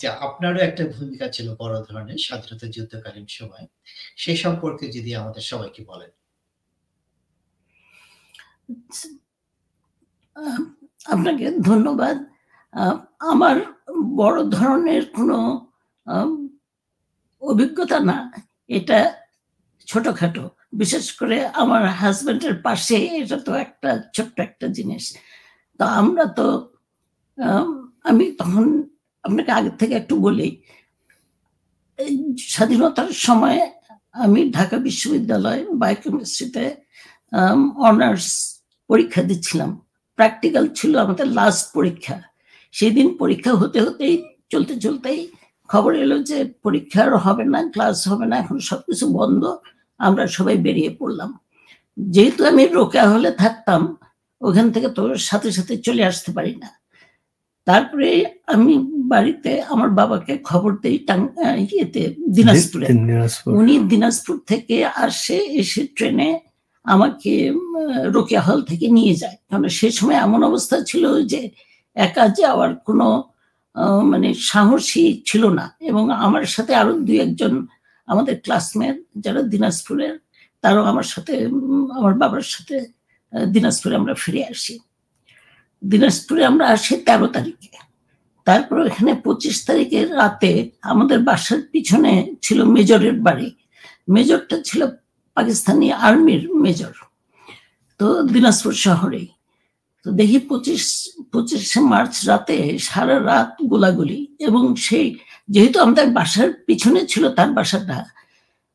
[0.00, 3.66] যে আপনারও একটা ভূমিকা ছিল বড় ধরনের স্বাধীনতা যুদ্ধকালীন সময়,
[4.22, 6.12] সে সম্পর্কে যদি আমাদের সবাইকে বলেন।
[11.14, 12.16] আপনাকে ধন্যবাদ।
[13.32, 13.56] আমার
[14.20, 15.38] বড় ধরনের কোনো
[17.42, 18.18] অভিজ্ঞতা না,
[18.78, 18.98] এটা
[19.88, 20.44] ছোটখাটো।
[20.80, 25.04] বিশেষ করে আমার হাজবেন্ডের পাশে এটা তো একটা ছোট্ট একটা জিনিস।
[25.80, 26.46] তো আমরা তো
[28.10, 28.66] আমি তখন
[29.26, 30.48] আপনাকে আগে থেকে একটু বলি
[32.54, 33.58] স্বাধীনতার সময়
[34.24, 36.64] আমি ঢাকা বিশ্ববিদ্যালয় বায়োকেমিস্ট্রিতে
[37.88, 38.26] অনার্স
[38.90, 39.70] পরীক্ষা দিচ্ছিলাম।
[40.18, 42.16] প্র্যাকটিক্যাল ছিল আমাদের লাস্ট পরীক্ষা।
[42.74, 44.14] সেদিন পরীক্ষা হতে হতেই,
[44.52, 45.20] চলতে চলতেই
[45.70, 49.42] খবর এলো যে পরীক্ষা আর হবে না ক্লাস হবে না, এখন সবকিছু বন্ধ,
[50.06, 51.30] আমরা সবাই বেরিয়ে পড়লাম।
[51.96, 53.82] যেহেতু আমি রোকেয়া হলে থাকতাম,
[54.40, 56.68] ওখান থেকে তো সাথে সাথে চলে আসতে পারি না।
[57.66, 58.08] তারপরে
[58.46, 58.74] আমি
[59.12, 60.96] বাড়িতে আমার বাবাকে খবর দিই
[61.70, 62.02] ইয়েতে
[62.36, 62.86] দিনাজপুরে।
[63.60, 66.28] উনি দিনাজপুর থেকে আসে এসে ট্রেনে
[66.86, 67.32] আমাকে
[68.14, 71.40] রোকেয়া হল থেকে নিয়ে যায়। কারণ সে সময় এমন অবস্থা ছিল যে
[71.96, 73.06] একা যাওয়ার কোনো
[74.02, 77.52] মানে সাহসী ছিল না। এবং আমার সাথে আরও দুই একজন
[78.08, 80.14] আমাদের ক্লাসমেট যারা দিনাজপুরের
[80.62, 81.34] তারাও আমার সাথে
[81.98, 82.76] আমার বাবার সাথে
[83.54, 84.74] দিনাজপুরে আমরা ফিরে আসি।
[85.90, 87.70] দিনাজপুরে আমরা আসি তেরো তারিখে।
[88.46, 90.52] তারপর এখানে পঁচিশ তারিখের রাতে
[90.92, 92.12] আমাদের বাসার পিছনে
[92.44, 93.48] ছিল মেজরের বাড়ি।
[94.14, 94.80] মেজরটা ছিল
[95.36, 96.94] পাকিস্তানি আর্মির মেজর,
[98.00, 99.28] তো দিনাজপুর শহরেই
[100.06, 100.82] তো দেখি পঁচিশ,
[101.32, 102.56] পঁচিশে মার্চ রাতে
[102.88, 104.18] সারা রাত গোলাগুলি
[104.48, 105.06] এবং সেই
[105.54, 107.98] যেহেতু আমাদের বাসার পিছনে ছিল তার বাসাটা,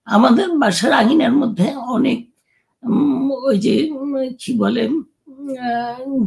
[0.08, 2.20] আমাদের বাসার আঙিনার মধ্যে অনেক
[3.48, 3.74] ওই যে
[4.42, 4.84] কি বলে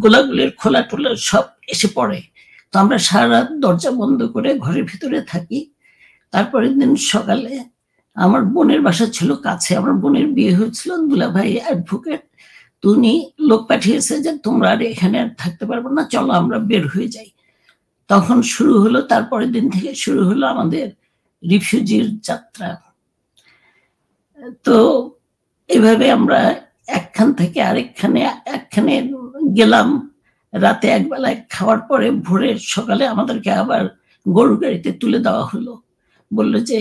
[0.03, 2.21] গোলাগুলির খোলা টোলা সব এসে পড়ে।
[2.71, 5.59] তো আমরা সারা দরজা বন্ধ করে ঘরের ভিতরে থাকি।
[6.33, 7.53] তারপরের দিন সকালে
[8.17, 12.23] আমার বোনের বাসা ছিল কাছে। আমার বোনের বিয়ে হয়েছিল দুলাভাই অ্যাডভোকেট।
[12.83, 16.89] তো উনি লোক পাঠিয়েছে যে, তোমরা আর এখানে আর থাকতে পারব না, চলো আমরা বের
[16.89, 17.31] হয়ে যাই।
[18.09, 20.87] তখন শুরু হলো, তারপরের দিন থেকে শুরু হলো আমাদের
[21.51, 22.69] রিফিউজির যাত্রা।
[24.65, 24.77] তো
[25.69, 26.41] এভাবে আমরা
[26.88, 28.21] একখান থেকে আরেকখানে,
[28.57, 28.95] একখানে
[29.59, 29.88] গেলাম।
[30.53, 33.83] রাতে একবেলায় খাওয়ার পরে ভোরে সকালে আমাদেরকে আবার
[34.29, 35.73] গরুর গাড়িতে তুলে দেওয়া হলো।
[36.31, 36.79] বলল যে,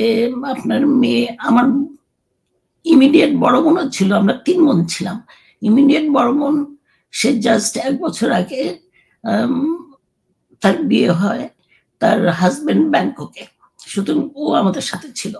[0.53, 1.65] আপনার মেয়ে, আমার
[2.85, 5.17] ইমিডিয়েট বড় বোনও ছিল, আমরা তিন বোন ছিলাম।
[5.61, 6.55] ইমিডিয়েট বড় বোন,
[7.11, 8.61] সে জাস্ট এক বছর আগে
[10.61, 11.49] তার বিয়ে হয়,
[11.99, 13.43] তার হাজবেন্ড ব্যাংককে।
[13.91, 15.35] সুতরাং ও আমাদের সাথে ছিল।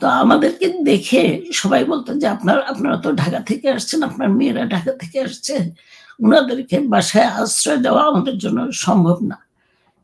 [0.00, 4.92] তো আমাদেরকে দেখে সবাই বলতো যে আপনার আপনারা তো ঢাকা থেকে আসছেন আপনার মেয়েরা ঢাকা
[4.92, 5.74] থেকে আসছে।
[6.20, 9.36] উনাদেরকে বাসায় আশ্রয় দেওয়া আমাদের জন্য সম্ভব না।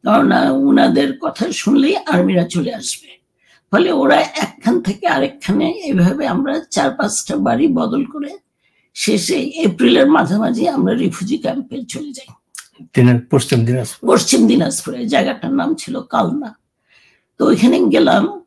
[0.04, 3.08] কেননা উনাদের কথা শুনলেই আর্মিরা চলে আসবে।
[3.72, 8.38] ফলে ওরা একখান থেকে আরেকখানে এভাবে আমরা চার পাঁচটা বাড়ি বদল করে
[8.94, 12.28] শেষে এপ্রিলের মাঝামাঝি আমরা রিফিউজি ক্যাম্পে চলে যাই।
[13.30, 16.56] পশ্চিম দিনাজপুর। পশ্চিম দিনাজপুরে। জায়গাটার নাম ছিল কালনা।
[17.40, 18.41] তো ওইখানে গেলাম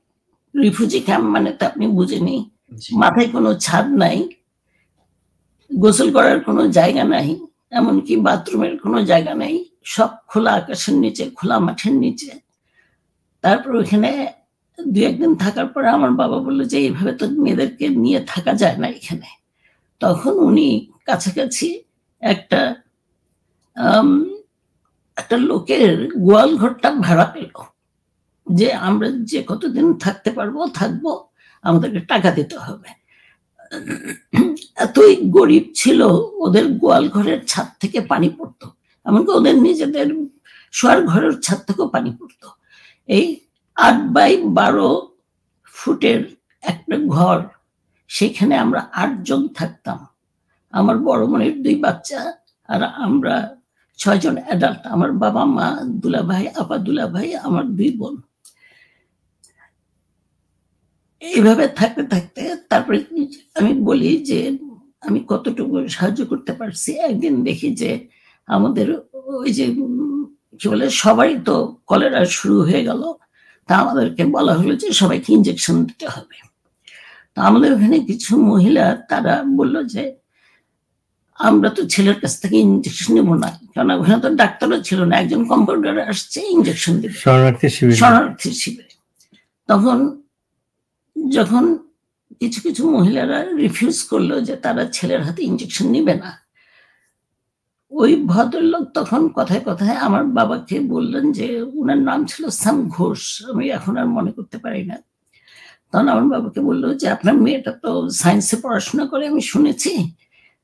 [0.64, 2.36] রিফিউজি ক্যাম্প মানে তো আপনি বুঝেনি
[3.02, 4.18] মাথায় কোনো ছাদ নাই।
[5.72, 7.30] গোসল করার কোনো জায়গা নাই।
[7.80, 9.56] এমনকি বাথরুমের কোনো জায়গা নাই।
[9.94, 12.32] সব খোলা আকাশের নিচে খোলা মাঠের নিচে।
[13.44, 14.12] তারপর ওইখানে
[14.80, 18.88] দু একদিন থাকার পরে আমার বাবা বলল যে এইভাবে তো মেয়েদেরকে নিয়ে থাকা যায় না
[18.98, 19.30] এখানে।
[20.02, 20.68] তখন উনি
[21.06, 21.68] কাছাকাছি
[22.22, 22.62] একটা
[25.18, 27.54] একটা লোকের গোয়াল ঘরটা ভাড়া পেল।
[28.48, 31.06] যে আমরা যে কতদিন থাকতে পারব, থাকব,
[31.64, 32.90] আমাদেরকে টাকা দিতে হবে।
[34.86, 36.00] এতই গরিব ছিল,
[36.46, 38.68] ওদের গোয়াল ঘরের ছাদ থেকে পানি পড়তো।
[39.06, 40.08] এমনকি ওদের নিজেদের
[40.74, 42.48] শোয়ার ঘরের ছাদ থেকেও পানি পড়তো।
[43.10, 43.26] এই
[43.78, 44.90] আট বাই বারো
[45.76, 46.22] ফুটের
[46.64, 47.40] একটা ঘর,
[48.10, 50.00] সেখানে আমরা আটজন থাকতাম।
[50.74, 52.22] আমার বড় বোনের দুই বাচ্চা
[52.70, 53.36] আর আমরা
[54.00, 55.68] ছয়জন অ্যাডাল্ট আমার বাবা মা
[56.02, 58.16] দুলা ভাই আপা দুলা ভাই আমার দুই বোন।
[61.30, 62.98] এইভাবে থাকতে থাকতে তারপরে
[63.58, 64.40] আমি বলি যে
[65.06, 67.92] আমি কতটুকু সাহায্য করতে পারছি একদিন দেখি যে
[68.48, 68.88] আমাদের
[69.42, 69.66] ওই যে
[70.60, 71.56] কি বলে সবারই তো
[71.90, 73.02] কলেরা শুরু হয়ে গেল।
[73.70, 76.38] তা আমাদেরকে বলা হলো যে সবাইকে ইঞ্জেকশন দিতে হবে।
[77.34, 80.04] তা আমাদের ওখানে কিছু মহিলা তারা বলল যে
[81.40, 85.42] আমরা তো ছেলের কাছ থেকে ইঞ্জেকশন নেব না কারণ ওখানে তো ডাক্তারও ছিল না একজন
[85.52, 88.94] কম্পাউন্ডার আসছে ইঞ্জেকশন দিবে শরণার্থী শিবির। শরণার্থী শিবিরে।
[89.70, 89.98] তখন
[91.38, 91.66] যখন
[92.42, 96.32] কিছু কিছু মহিলারা রিফিউজ করল যে তারা ছেলের হাতে ইঞ্জেকশন নিবে না,
[97.92, 101.48] ওই ভদ্রলোক তখন কথায় কথায় আমার বাবাকে বললেন যে
[101.80, 104.98] ওনার নাম ছিল সাম ঘোষ, আমি এখন আর মনে করতে পারি না।
[105.92, 109.94] তখন আমার বাবাকে বলল যে আপনার মেয়েটা তো সায়েন্সে পড়াশোনা করে আমি শুনেছি,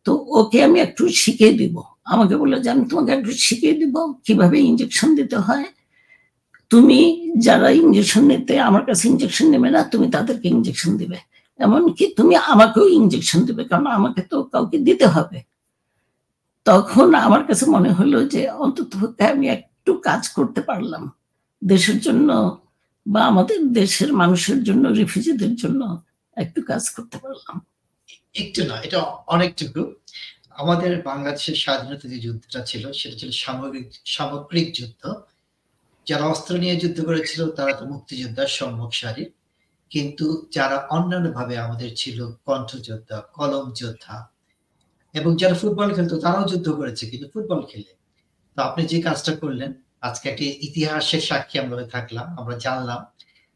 [0.06, 1.76] তো ওকে আমি একটু শিখিয়ে দিব।
[2.14, 3.96] আমাকে বলল যে আমি তোমাকে একটু শিখিয়ে দিব
[4.26, 5.66] কীভাবে ইঞ্জেকশন দিতে হয়
[6.72, 7.00] তুমি
[7.38, 11.18] যারা ইঞ্জেকশন নিতে আমার কাছে ইঞ্জেকশন নেবে না, তুমি তাদেরকে ইঞ্জেকশন দিবে।
[11.60, 15.38] এমনকি তুমি আমাকেও ইঞ্জেকশন দিবে, কারণ আমাকে তো কাউকে দিতে হবে।
[16.66, 18.92] তখন আমার কাছে মনে হলো যে, অন্তত
[19.34, 21.04] আমি একটু কাজ করতে পারলাম।
[21.62, 22.60] দেশের জন্য
[23.06, 25.82] বা আমাদের দেশের মানুষের জন্য রিফিউজিদের জন্য
[26.38, 27.56] একটু কাজ করতে পারলাম।
[28.36, 29.82] একটু না, এটা অনেকটুকু।
[30.62, 35.04] আমাদের বাংলাদেশের স্বাধীনতা যে যুদ্ধটা ছিল, সেটা ছিল সামগ্রিক সামগ্রিক যুদ্ধ।
[36.08, 39.24] যারা অস্ত্র নিয়ে যুদ্ধ করেছিল, তারা তো মুক্তিযোদ্ধার সম্মুখ সারি।
[39.92, 44.16] কিন্তু যারা অন্যান্য ভাবে আমাদের ছিল, কণ্ঠযোদ্ধা, কলম যোদ্ধা,
[45.14, 47.92] এবং যারা ফুটবল খেলতো, তারাও যুদ্ধ করেছে, কিন্তু ফুটবল খেলে।
[48.58, 53.02] তো আপনি যে কাজটা করলেন, আজকে একটি ইতিহাসের সাক্ষী আমরা থাকলাম, আমরা জানলাম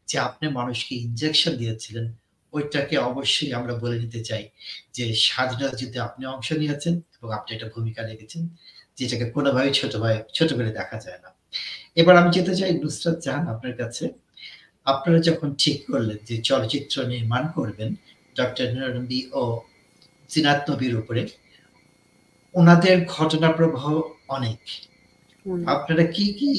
[0.08, 2.06] যে আপনি মানুষকে ইনজেকশন দিয়েছিলেন।
[2.52, 4.44] ওইটাকে অবশ্যই আমরা বলে নিতে চাই
[4.92, 8.42] যে স্বাধীনতা যুদ্ধে আপনি অংশ নিয়েছেন এবং আপনি একটা ভূমিকা রেখেছেন,
[8.98, 11.30] যেটাকে কোনোভাবেই ছোট ভাই, ছোট করে দেখা যায় না।
[11.96, 14.04] এবার আমি যেতে চাই নুসরাত জাহান আপনার কাছে।
[14.86, 17.90] আপনারা যখন ঠিক করলেন যে চলচ্চিত্র নির্মাণ করবেন
[18.36, 18.66] ডক্টর
[18.96, 19.42] নবী ও
[20.30, 21.22] জিনাত নবীর উপরে
[22.54, 23.84] ওনাদের ঘটনা প্রবাহ
[24.28, 24.60] অনেক।
[25.66, 26.50] আপনারা কি কি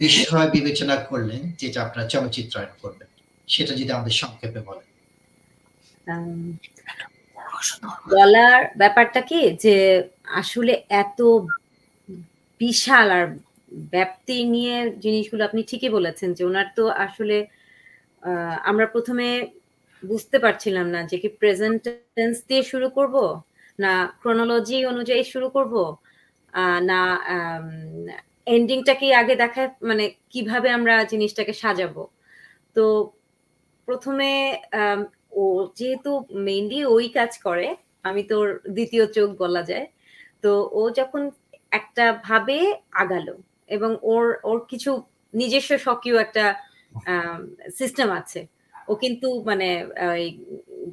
[0.00, 3.08] বিষয় বিবেচনা করলেন যেটা আপনারা চলচ্চিত্রায়ন করবেন?
[3.48, 4.88] সেটা যদি আমাদের সংক্ষেপে বলেন।
[8.10, 9.40] বলার ব্যাপারটা কি?
[9.64, 9.74] যে
[10.40, 10.72] আসলে
[11.02, 11.20] এত
[12.60, 13.26] বিশাল। আর
[13.94, 17.36] ব্যাপ্তি নিয়ে জিনিসগুলো আপনি ঠিকই বলেছেন যে ওনার তো আসলে
[18.70, 19.28] আমরা প্রথমে
[20.02, 21.82] বুঝতে পারছিলাম না যে কি প্রেজেন্ট
[22.16, 23.16] টেন্স দিয়ে শুরু করব,
[23.78, 25.74] না ক্রোনোলজি অনুযায়ী শুরু করব
[26.90, 27.00] না
[28.56, 32.02] এন্ডিংটা কি আগে দেখায় মানে কীভাবে আমরা জিনিসটাকে সাজাবো।
[32.76, 32.84] তো
[33.88, 34.30] প্রথমে
[35.40, 35.44] ও
[35.78, 36.10] যেহেতু
[36.46, 37.66] মেইনলি ওই কাজ করে,
[38.08, 38.46] আমি তোর
[38.76, 39.86] দ্বিতীয় চোখ বলা যায়,
[40.44, 41.22] তো ও যখন
[41.72, 42.58] একটা ভাবে
[43.02, 43.34] আগালো
[43.76, 44.90] এবং ওর ওর কিছু
[45.34, 46.44] নিজস্ব স্বকীয় একটা
[47.80, 48.40] সিস্টেম আছে।
[48.90, 49.68] ও কিন্তু মানে
[50.14, 50.24] ওই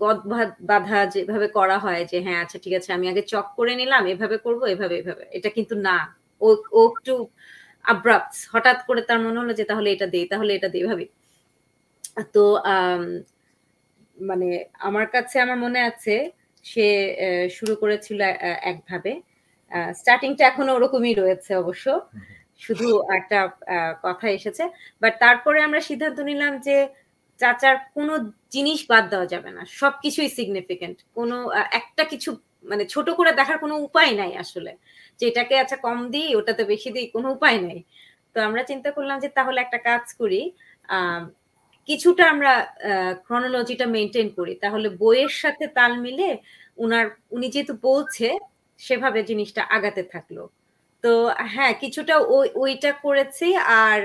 [0.01, 0.17] গদ
[0.71, 4.38] বাঁধা যেভাবে করা হয় যে হ্যাঁ আচ্ছা ঠিক আছে, আমি আগে চক করে নিলাম, এভাবে
[4.45, 5.97] করব, এভাবে এভাবে। এটা কিন্তু না।
[6.41, 6.47] ও
[6.78, 7.13] ও একটু
[7.86, 11.05] আব্রাপ্ট হঠাৎ করে তার মনে হলো যে, তাহলে এটা দেই তাহলে এটা দেই ভাবি
[12.36, 12.43] তো
[14.17, 14.47] মানে
[14.88, 16.13] আমার কাছে, আমার মনে আছে,
[16.65, 16.86] সে
[17.57, 18.19] শুরু করেছিল
[18.71, 19.11] একভাবে।
[19.99, 21.86] স্টার্টিংটা এখনও ওরকমই রয়েছে অবশ্য।
[22.65, 23.39] শুধু একটা
[24.05, 24.63] কথা এসেছে।
[25.01, 26.78] বাট তারপরে আমরা সিদ্ধান্ত নিলাম যে
[27.39, 28.13] চাচার কোনো
[28.53, 31.38] জিনিস বাদ দেওয়া যাবে না। সবকিছুই সিগনিফিকেন্ট কোনো
[31.80, 32.30] একটা কিছু
[32.71, 34.71] মানে ছোট করে দেখার কোনো উপায় নাই আসলে।
[35.19, 37.80] যে এটাকে আচ্ছা কম দিই, ওটাতে বেশি দিই, কোনো উপায় নাই।
[38.34, 40.41] তো আমরা চিন্তা করলাম যে তাহলে একটা কাজ করি
[41.89, 42.51] কিছুটা আমরা
[43.28, 46.30] ক্রনোলজিটা মেনটেন করি। তাহলে বইয়ের সাথে তাল মিলে
[46.84, 48.28] উনার, উনি যেহেতু বলছে
[48.80, 50.38] সেভাবে জিনিসটা আগাতে থাকল।
[51.03, 51.11] তো
[51.53, 53.47] হ্যাঁ কিছুটা ওই ওইটা করেছি
[53.84, 53.99] আর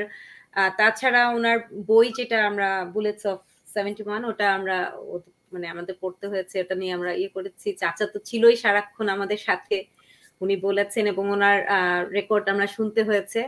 [0.78, 1.58] তাছাড়া ওনার
[1.90, 3.38] বই যেটা আমরা বুলেটস অফ
[3.74, 4.76] সেভেন্টি ওয়ান ওটা আমরা
[5.52, 9.76] মানে আমাদের পড়তে হয়েছে, ওটা নিয়ে আমরা ইয়ে করেছি। চাচা তো ছিলই সারাক্ষণ আমাদের সাথে,
[10.40, 11.58] উনি বলেছেন এবং ওনার
[12.18, 13.40] রেকর্ড আমরা শুনতে হয়েছে।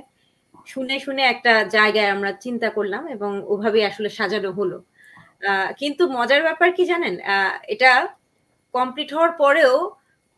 [0.72, 4.78] শুনে শুনে একটা জায়গায় আমরা চিন্তা করলাম এবং ওভাবে আসলে সাজানো হলো।
[5.80, 7.14] কিন্তু মজার ব্যাপার কি জানেন?
[7.74, 7.92] এটা
[8.74, 9.74] কমপ্লিট হওয়ার পরেও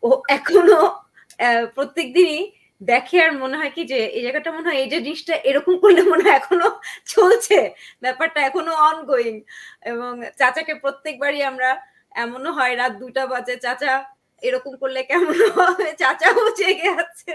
[0.07, 0.81] ও এখনও
[1.75, 2.41] প্রত্যেক দিনই
[2.81, 6.01] দেখে আর মনে হয় কি যে, এই জায়গাটা মনে হয় এই যে জিনিসটা এরকম করলে
[6.11, 6.69] মনে হয় এখনও
[7.13, 7.59] চলছে।
[8.03, 9.35] ব্যাপারটা এখনও অনগোয়িং
[9.91, 11.69] এবং চাচাকে প্রত্যেকবারই আমরা
[12.23, 13.93] এমনও হয়, রাত দুটা বাজে, চাচা,
[14.47, 15.87] এরকম করলে কেমন হবে?
[16.01, 17.31] চাচাও জেগে আছে।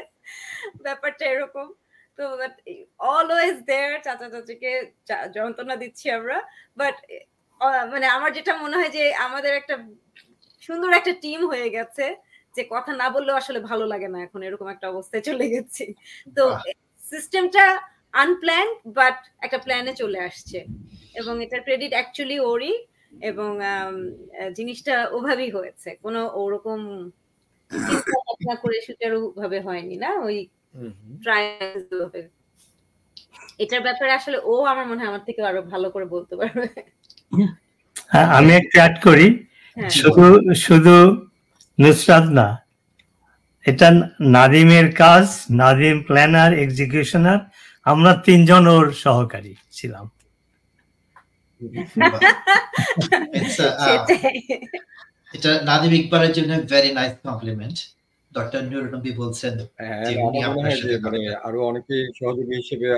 [0.85, 1.67] ব্যাপারটা এরকম।
[2.19, 2.25] তো
[3.15, 4.73] অলওয়েজ দেয়ার চাচা চাচিকে
[5.37, 6.39] যন্ত্রণা দিচ্ছি আমরা।
[6.81, 6.97] বাট
[7.93, 9.75] মানে আমার যেটা মনে হয় যে, আমাদের একটা
[10.67, 12.07] সুন্দর একটা টিম হয়ে গেছে।
[12.55, 15.85] যে কথা না বললেও আসলে ভালো লাগে না এখন এরকম একটা অবস্থায় চলে গেছি।
[16.37, 16.43] তো
[17.03, 17.65] সিস্টেমটা
[18.15, 18.67] আনপ্ল্যান
[18.99, 20.59] বাট একটা প্ল্যানে চলে আসছে।
[21.21, 22.75] এবং এটার ক্রেডিট অ্যাকচুয়ালি ওরই
[23.31, 23.51] এবং
[24.59, 26.81] জিনিসটা ওভাবেই হয়েছে। কোনো ওরকম
[27.71, 30.11] চিন্তা করে সুচারু ভাবে হয়নি না?
[30.27, 30.37] ওই
[33.65, 36.67] এটার ব্যাপারে আসলে ও আমার মনে হয় আমার থেকে আরও ভালো করে বলতে পারবে।
[38.13, 39.27] হ্যাঁ, আমি একটু অ্যাড করি।
[39.77, 40.25] হ্যাঁ। শুধু
[40.67, 40.95] শুধু
[41.83, 42.47] নুসরাত না।
[43.65, 43.89] এটা
[44.37, 45.25] নাদিমের কাজ
[45.61, 47.41] নাদিম প্ল্যানার এক্সিকিউশনার।
[47.87, 50.05] আমরা তিনজন ওর সহকারী ছিলাম।
[51.61, 51.77] uh,
[55.37, 57.79] এটা নাদিম ইকবালের জন্য very nice compliment
[58.33, 62.55] doctor Nur Nabi বলছেন হ্যাঁ যে উনি আমার মনে আপনার যে সাথে আরও অনেকে সহযোগী
[62.63, 62.89] হিসেবে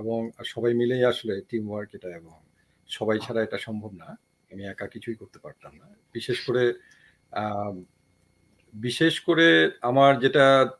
[0.00, 0.18] এবং
[0.52, 2.34] সবাই মিলেই আসলে টিম ওয়ার্ক এটা এবং
[2.90, 4.08] সবাই ছাড়া এটা সম্ভব না।
[4.50, 6.64] আমি একা কিছুই করতে পারতাম না। বিশেষ করে
[8.74, 10.70] বিশেষ করে আমার যেটা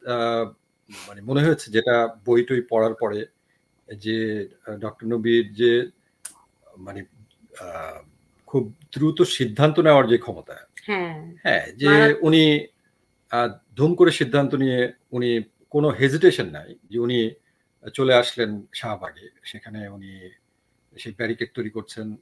[1.09, 3.27] মানে মনে হয়েছে যেটা বই টই পড়ার পরে
[3.89, 4.49] যে
[4.81, 5.91] ডক্টর নবীর যে
[6.77, 7.05] মানে
[8.47, 12.69] খুব দ্রুত সিদ্ধান্ত নেওয়ার যে ক্ষমতা। হ্যাঁ। হ্যাঁ যে উনি
[13.77, 17.31] ধুম করে সিদ্ধান্ত নিয়ে উনি কোনো হেজিটেশন নাই যে উনি
[17.95, 20.31] চলে আসলেন শাহবাগে। সেখানে উনি
[20.99, 22.17] সেই ব্যারিকেড তৈরি করছেন।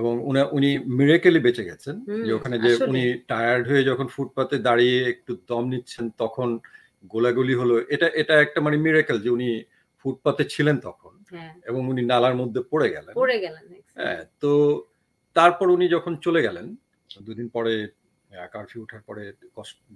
[0.00, 1.94] এবং উনি উনি মিরেকেলি বেঁচে গেছেন।
[2.26, 6.48] যে ওখানে যে উনি টায়ার্ড হয়ে যখন ফুটপাতে দাঁড়িয়ে একটু দম নিচ্ছেন তখন
[7.04, 9.48] গোলাগুলি হলো এটা এটা একটা মানে মিরেকেল যে উনি
[10.04, 13.64] ফুটপাতে ছিলেন তখন হ্যাঁ। এবং উনি নালার মধ্যে পড়ে গেলেন। পড়ে গেলেন
[13.98, 14.50] হ্যাঁ তো
[15.36, 16.66] তারপর উনি যখন চলে গেলেন
[17.10, 17.74] দুদিন পরে
[18.54, 19.22] কারফিউ ওঠার পরে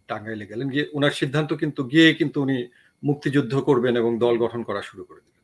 [0.09, 2.59] টাঙ্গাইলে গেলেন গিয়ে ওনার সিদ্ধান্ত কিন্তু গিয়ে কিন্তু উনি
[3.03, 5.43] মুক্তিযুদ্ধ করবেন এবং দল গঠন করা শুরু করে দিলেন।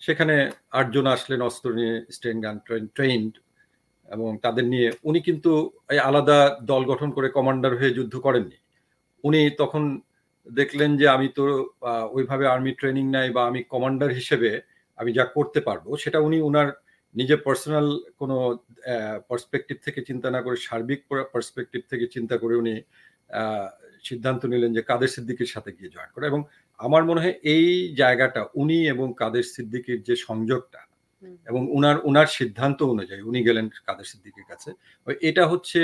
[0.00, 0.34] সেখানে
[0.70, 3.30] আটজন আসলেন অস্ত্র নিয়ে স্টেন গান ট্রেন ট্রেন্ড
[4.14, 5.50] এবং তাদের নিয়ে উনি কিন্তু
[6.08, 6.38] আলাদা
[6.70, 8.58] দল গঠন করে কমান্ডার হয়ে যুদ্ধ করেননি।
[9.24, 10.00] উনি তখন
[10.46, 11.44] দেখলেন যে আমি তো
[12.16, 14.60] ওইভাবে আর্মি ট্রেনিং নাই বা আমি কমান্ডার হিসেবে
[14.98, 16.68] আমি যা করতে পারব, সেটা উনি উনার
[17.14, 17.86] নিজের পার্সোনাল
[18.20, 18.36] কোনো
[19.28, 21.00] পার্সপেক্টিভ থেকে চিন্তা না করে, সার্বিক
[21.32, 22.74] পার্সপেক্টিভ থেকে চিন্তা করে উনি
[24.04, 26.40] সিদ্ধান্ত নিলেন যে কাদের সিদ্দিকির সাথে গিয়ে জয়েন করে। এবং
[26.80, 27.68] আমার মনে হয় এই
[28.02, 30.80] জায়গাটা উনি এবং কাদের সিদ্দিকির যে সংযোগটা
[31.46, 34.70] এবং উনার উনার সিদ্ধান্ত অনুযায়ী উনি গেলেন কাদের সিদ্দিকের কাছে।
[35.20, 35.80] এটা হচ্ছে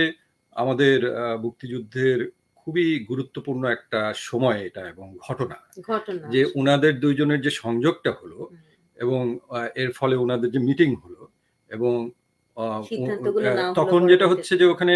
[0.56, 0.96] আমাদের
[1.40, 2.18] মুক্তিযুদ্ধের
[2.56, 5.56] খুবই গুরুত্বপূর্ণ একটা সময় এটা এবং ঘটনা।
[6.34, 8.38] যে উনাদের দুইজনের যে সংযোগটা হলো
[8.96, 9.22] এবং
[9.74, 11.22] এর ফলে ওনাদের যে মিটিং হলো
[11.70, 11.94] এবং
[13.76, 14.94] তখন যেটা হচ্ছে যে ওখানে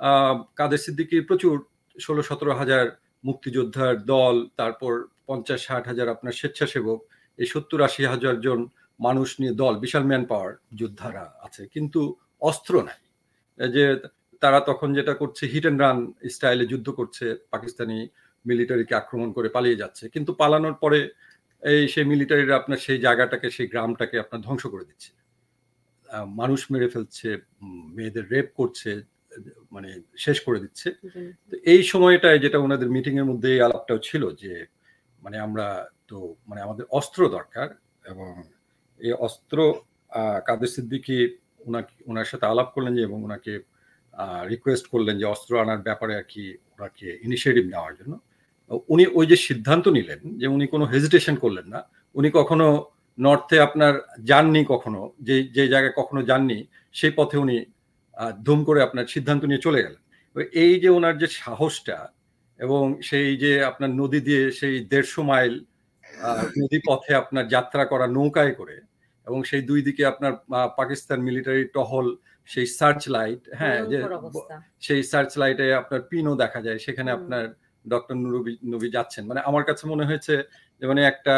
[0.00, 1.54] আহ, কাদের সিদ্দিকির প্রচুর
[1.96, 2.84] ষোলো সতেরো হাজার
[3.24, 4.92] মুক্তিযোদ্ধার দল তারপর
[5.26, 6.98] পঞ্চাশ ষাট হাজার আপনার স্বেচ্ছাসেবক
[7.38, 8.58] এই সত্তর আশি হাজার জন
[9.00, 12.00] মানুষ নিয়ে দল বিশাল ম্যান পাওয়ার যোদ্ধারা আছে কিন্তু
[12.40, 13.00] অস্ত্র নাই।
[13.58, 13.84] যে
[14.42, 15.98] তারা তখন যেটা করছে হিট অ্যান্ড রান
[16.34, 17.98] স্টাইলে যুদ্ধ করছে পাকিস্তানি
[18.44, 20.98] মিলিটারিকে আক্রমণ করে পালিয়ে যাচ্ছে। কিন্তু পালানোর পরে
[21.62, 25.10] এই সেই মিলিটারিরা আপনার সেই জায়গাটাকে সেই গ্রামটাকে আপনার ধ্বংস করে দিচ্ছে।
[26.40, 27.28] মানুষ মেরে ফেলছে
[27.96, 28.90] মেয়েদের রেপ করছে
[29.72, 30.88] মানে শেষ করে দিচ্ছে।
[31.50, 34.52] তো এই সময়টায় যেটা ওনাদের মিটিং এর মধ্যে এই আলাপটাও ছিল যে
[35.22, 35.66] মানে আমরা
[36.08, 36.18] তো
[36.48, 37.68] মানে আমাদের অস্ত্র দরকার
[38.04, 38.30] এবং
[39.00, 39.58] এই অস্ত্র
[40.48, 41.16] কাদের সিদ্দিকি
[41.68, 43.52] ওনাকে ওনার সাথে আলাপ করলেন যে, এবং ওনাকে
[44.52, 46.44] রিকোয়েস্ট করলেন যে, অস্ত্র আনার ব্যাপারে আর কি
[46.76, 48.12] ওনাকে ইনিশিয়েটিভ নেওয়ার জন্য।
[48.92, 51.80] উনি ওই যে সিদ্ধান্ত নিলেন যে, উনি কোনো হেজিটেশন করলেন না।
[52.14, 52.66] উনি কখনো
[53.18, 53.94] নর্থে আপনার
[54.30, 56.58] যাননি কখনো, যে যে জায়গায় কখনো যাননি,
[56.98, 57.56] সেই পথে উনি
[58.46, 60.02] ধুম করে আপনার সিদ্ধান্ত নিয়ে চলে গেলেন।
[60.64, 61.98] এই যে ওনার যে সাহসটা,
[62.60, 65.54] এবং সেই যে আপনার নদী দিয়ে সেই দেড়শো মাইল
[66.20, 68.76] আহ, নদী পথে আপনার যাত্রা করা নৌকায় করে
[69.26, 70.32] এবং সেই দুই দিকে আপনার
[70.76, 72.06] পাকিস্তান মিলিটারি টহল
[72.48, 73.98] সেই সার্চ লাইট হ্যাঁ যে
[74.82, 77.44] সেই সার্চ লাইটে আপনার পিনও দেখা যায় সেখানে আপনার
[77.84, 80.34] ডক্টর নুরবি নবী যাচ্ছেন। মানে আমার কাছে মনে হয়েছে
[80.82, 81.34] যে মানে একটা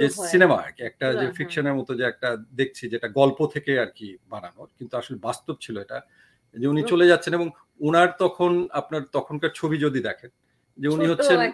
[0.00, 3.90] যে সিনেমা আর কি একটা যে। ফিকশনের মতো যে একটা দেখছি যেটা গল্প থেকে আর
[3.98, 5.98] কি বানানো কিন্তু আসলে বাস্তব ছিল এটা।
[6.54, 7.48] যে উনি চলে যাচ্ছেন এবং
[7.80, 10.30] উনার তখন আপনার তখনকার ছবি যদি দেখেন
[10.78, 11.52] যে উনি হচ্ছেন হ্যাঁ।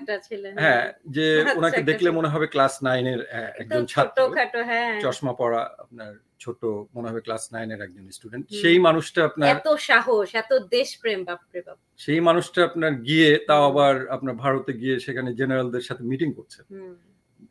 [0.62, 1.26] হ্যাঁ যে
[1.58, 3.20] ওনাকে দেখলে মনে হবে ক্লাস নাইনের
[3.60, 4.18] একজন ছাত্র।
[4.70, 6.10] হ্যাঁ। চশমা পরা আপনার
[6.40, 6.60] ছোট
[6.94, 11.78] মনে হবে ক্লাস নাইনের একজন স্টুডেন্ট সেই মানুষটা আপনার এত সাহস এত দেশপ্রেম বাপরে বাপ।
[12.00, 16.28] সেই মানুষটা আপনার গিয়ে তাও আবার আপনার ভারতে গিয়ে সেখানে জেনারেলদের সাথে মিটিং।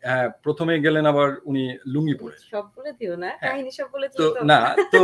[0.03, 1.63] হ্যাঁ প্রথমে গেলেন আবার উনি
[1.93, 4.59] লুঙ্গি পরে। সব বলে দিও না কাহিনী সব বলে তো দিও না
[4.93, 5.01] তো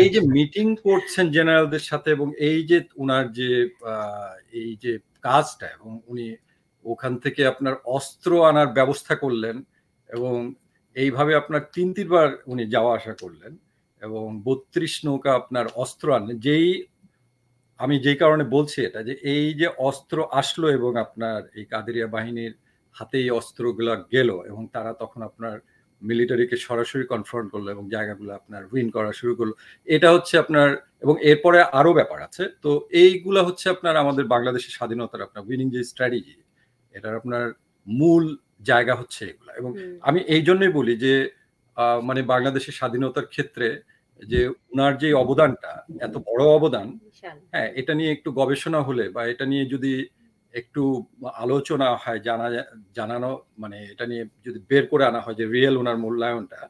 [0.00, 3.50] এই যে মিটিং করছেন জেনারেলদের সাথে এবং এই যে উনার যে
[3.92, 4.92] আহ, এই যে
[5.24, 6.26] কাজটা এবং উনি
[6.84, 9.56] ওখান থেকে আপনার অস্ত্র আনার ব্যবস্থা করলেন
[10.10, 10.34] এবং
[10.96, 13.52] এইভাবে আপনার তিন, তিনবার উনি যাওয়া আসা করলেন
[14.02, 16.68] এবং বত্রিশ নৌকা আপনার অস্ত্র আনলেন। যেই,
[17.80, 22.52] আমি যেই কারণে বলছি এটা যে এই যে অস্ত্র আসলো এবং আপনার এই কাদেরিয়া বাহিনীর
[22.94, 25.56] হাতে এই অস্ত্রগুলো গেল এবং তারা তখন আপনার
[26.02, 29.52] মিলিটারিকে সরাসরি কনফ্রন্ট করল এবং জায়গাগুলো আপনার উইন করা শুরু করল।
[29.88, 30.68] এটা হচ্ছে আপনার
[31.04, 32.70] এবং এরপরে আরও ব্যাপার আছে। তো
[33.02, 36.36] এইগুলা হচ্ছে আপনার আমাদের বাংলাদেশের স্বাধীনতার আপনার উইনিং যে স্ট্র্যাটেজি
[36.94, 37.44] এটার আপনার
[37.86, 38.24] মূল
[38.62, 39.70] জায়গা হচ্ছে এগুলা। এবং
[40.00, 41.14] আমি এই জন্যই বলি যে
[42.02, 43.68] মানে বাংলাদেশের স্বাধীনতার ক্ষেত্রে
[44.22, 44.40] যে
[44.72, 46.86] উনার যে অবদানটা এত বড় অবদান
[47.52, 49.92] হ্যাঁ এটা নিয়ে একটু গবেষণা হলে বা এটা নিয়ে যদি
[50.54, 50.82] একটু
[51.44, 52.46] আলোচনা হয়, জানা
[52.98, 53.30] জানানো
[53.62, 56.60] মানে এটা নিয়ে যদি বের করে আনা হয় যে রিয়েল ওনার মূল্যায়নটা,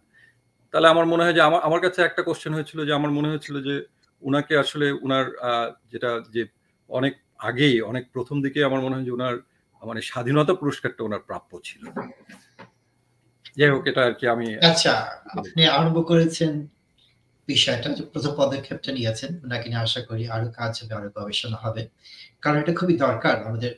[0.74, 3.56] তাহলে আমার মনে হয় যে আমার আমার কাছে একটা কোশ্চেন হয়েছিল যে আমার মনে হয়েছিল
[3.68, 3.74] যে
[4.22, 5.26] উনাকে আসলে উনার
[5.92, 6.42] যেটা যে
[6.90, 7.14] অনেক
[7.48, 9.36] আগেই, অনেক প্রথম দিকে আমার মনে হয় যে উনার
[9.82, 11.82] মানে স্বাধীনতা পুরস্কারটা ওনার প্রাপ্য ছিল।
[13.58, 14.92] যাই হোক, এটা আর কি আমি আচ্ছা
[15.38, 16.52] আপনি আরম্ভ করেছেন
[17.48, 21.82] বিষয়টা প্রথম পদক্ষেপটা নিয়েছেন। ওনাকে নিয়ে আশা করি আরও কাজ হবে, আরও গবেষণা হবে।
[22.42, 23.72] কারণ এটা খুবই দরকার আমাদের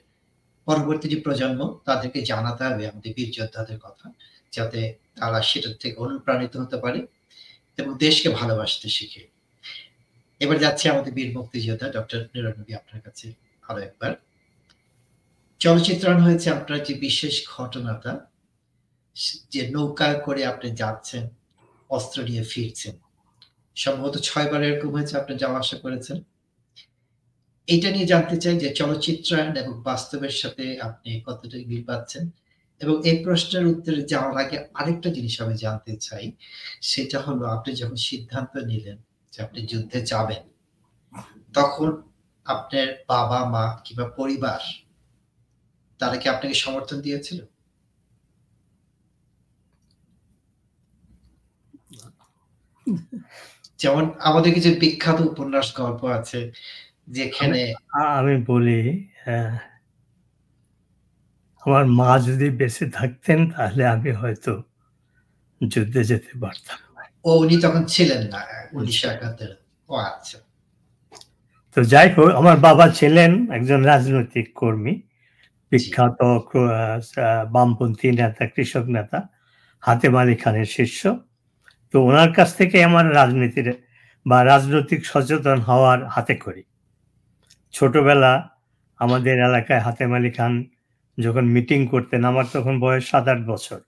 [0.67, 4.07] পরবর্তী যে প্রজন্ম, তাদেরকে জানাতে হবে আমাদের বীর যোদ্ধাদের কথা,
[4.53, 4.81] যাতে
[5.19, 7.01] তারা সেটার থেকে অনুপ্রাণিত হতে পারে
[7.79, 9.23] এবং দেশকে ভালোবাসতে শিখে।
[10.41, 13.27] এবার যাচ্ছে আমাদের বীর মুক্তিযোদ্ধা ডক্টর নিরনবী আপনার কাছে
[13.69, 14.13] আরও একবার।
[15.61, 18.13] চলচ্চিত্রায়ন হয়েছে আপনার যে বিশেষ ঘটনাটা,
[19.51, 21.25] যে নৌকায় করে আপনি যাচ্ছেন,
[21.91, 22.95] অস্ত্র নিয়ে ফিরছেন।
[23.77, 26.19] সম্ভবত ছয়বার এরকম হয়েছে আপনি যাওয়া আসা করেছেন।
[27.75, 32.25] এটা নিয়ে জানতে চাই যে চলচ্চিত্রায়ন এবং বাস্তবের সাথে আপনি কতটা মিল পাচ্ছেন?
[32.81, 36.27] এবং এই প্রশ্নের উত্তরে যাওয়ার আগে আরেকটা জিনিস আমি জানতে চাই,
[36.91, 38.99] সেটা হলো আপনি যখন সিদ্ধান্ত নিলেন
[39.33, 40.43] যে আপনি যুদ্ধে যাবেন,
[41.55, 41.91] তখন
[42.47, 44.61] আপনার বাবা, মা কিংবা পরিবার,
[46.01, 47.39] তারা কি আপনাকে সমর্থন দিয়েছিল?
[53.83, 56.41] যেমন আমাদের কিছু বিখ্যাত উপন্যাস গল্প আছে
[57.11, 57.61] যেখানে
[58.19, 58.81] আমি বলি
[61.63, 64.53] আমার মা যদি বেঁচে থাকতেন তাহলে আমি হয়তো
[65.61, 66.79] যুদ্ধে যেতে পারতাম।
[67.25, 68.41] ও উনি তখন ছিলেন না
[68.73, 69.51] উনিশশো একাত্তর।
[69.89, 70.39] ও আচ্ছা।
[71.77, 74.95] তো যাই হোক আমার বাবা ছিলেন একজন রাজনৈতিক কর্মী
[75.73, 76.19] বিখ্যাত
[77.53, 79.19] বামপন্থী নেতা কৃষক নেতা
[79.83, 81.03] হাতেম আলী খানের শিষ্য।
[81.95, 83.69] তো ওনার কাছ থেকে আমার রাজনীতির
[84.27, 86.63] বা রাজনৈতিক সচেতন হওয়ার হাতে করি।
[87.75, 88.33] ছোটবেলা
[89.01, 90.53] আমাদের এলাকায় হাতেম আলী খান
[91.19, 93.81] যখন মিটিং করতেন, আমার তখন বয়স সাত আট বছর।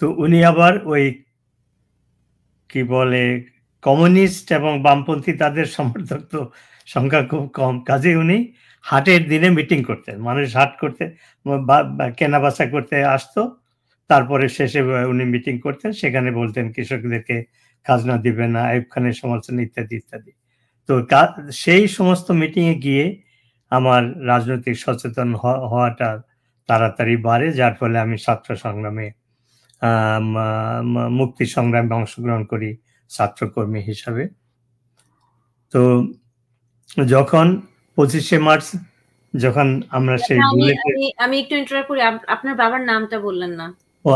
[0.00, 1.04] তো উনি আবার ওই
[2.70, 3.22] কি বলে,
[3.84, 6.40] কমিউনিস্ট এবং বামপন্থী তাদের সমর্থক, তো
[6.94, 8.38] সংখ্যা খুব কম। কাজে উনি
[8.84, 11.04] হাটের দিনে মিটিং করতেন। মানুষ হাট করতে
[12.18, 13.40] কেনা বাসা করতে আসতো।
[14.10, 14.80] তারপরে শেষে
[15.12, 17.36] উনি মিটিং করতেন। সেখানে বলতেন, কৃষকদেরকে
[17.86, 20.32] খাজনা দিবে না আইব খানের সমালোচনা ইত্যাদি ইত্যাদি।
[20.90, 20.96] তো
[21.62, 23.04] সেই সমস্ত মিটিংয়ে গিয়ে
[23.76, 25.28] আমার রাজনৈতিক সচেতন
[25.70, 26.08] হওয়াটা
[26.68, 29.06] তাড়াতাড়ি বাড়ে যার ফলে আমি ছাত্র সংগ্রামে
[31.18, 32.70] মুক্তি সংগ্রামে অংশগ্রহণ করি
[33.10, 34.24] ছাত্রকর্মী হিসাবে।
[35.72, 35.80] তো
[37.14, 37.46] যখন
[37.96, 38.66] পঁচিশে মার্চ
[39.34, 39.66] যখন
[39.96, 40.38] আমরা সেই
[41.24, 42.00] আমি একটু ইন্টারাপ্ট করি।
[42.34, 43.66] আপনার বাবার নামটা বললেন না।
[44.04, 44.10] ও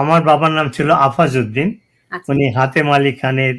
[0.00, 1.68] আমার বাবার নাম ছিল আফাজউদ্দিন।
[2.30, 3.54] উনি হাতেম আলী খানের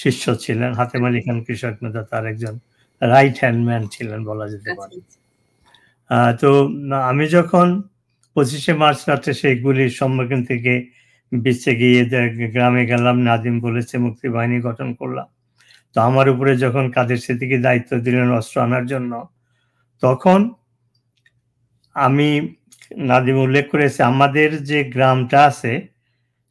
[0.00, 2.54] শিষ্য ছিলেন হাতেম আলী খান কৃষক নেতা তার একজন
[3.02, 4.96] রাইট হ্যান্ড ম্যান ছিলেন বলা যেতে পারে।
[6.40, 6.50] তো
[7.10, 7.68] আমি যখন
[8.36, 10.72] পঁচিশে মার্চ রাত্রে সেই গুলির সম্মুখীন থেকে
[11.32, 12.00] বিচ্ছে গিয়ে
[12.54, 15.28] গ্রামে গেলাম নাদিম বলেছে মুক্তি বাহিনী গঠন করলাম।
[15.96, 19.12] তো আমার উপরে যখন কাদের স্মৃতিকে দায়িত্ব দিলেন অস্ত্র আনার জন্য
[20.02, 20.40] তখন
[21.96, 22.28] আমি
[23.08, 25.72] নাদিম উল্লেখ করেছে আমাদের যে গ্রামটা আছে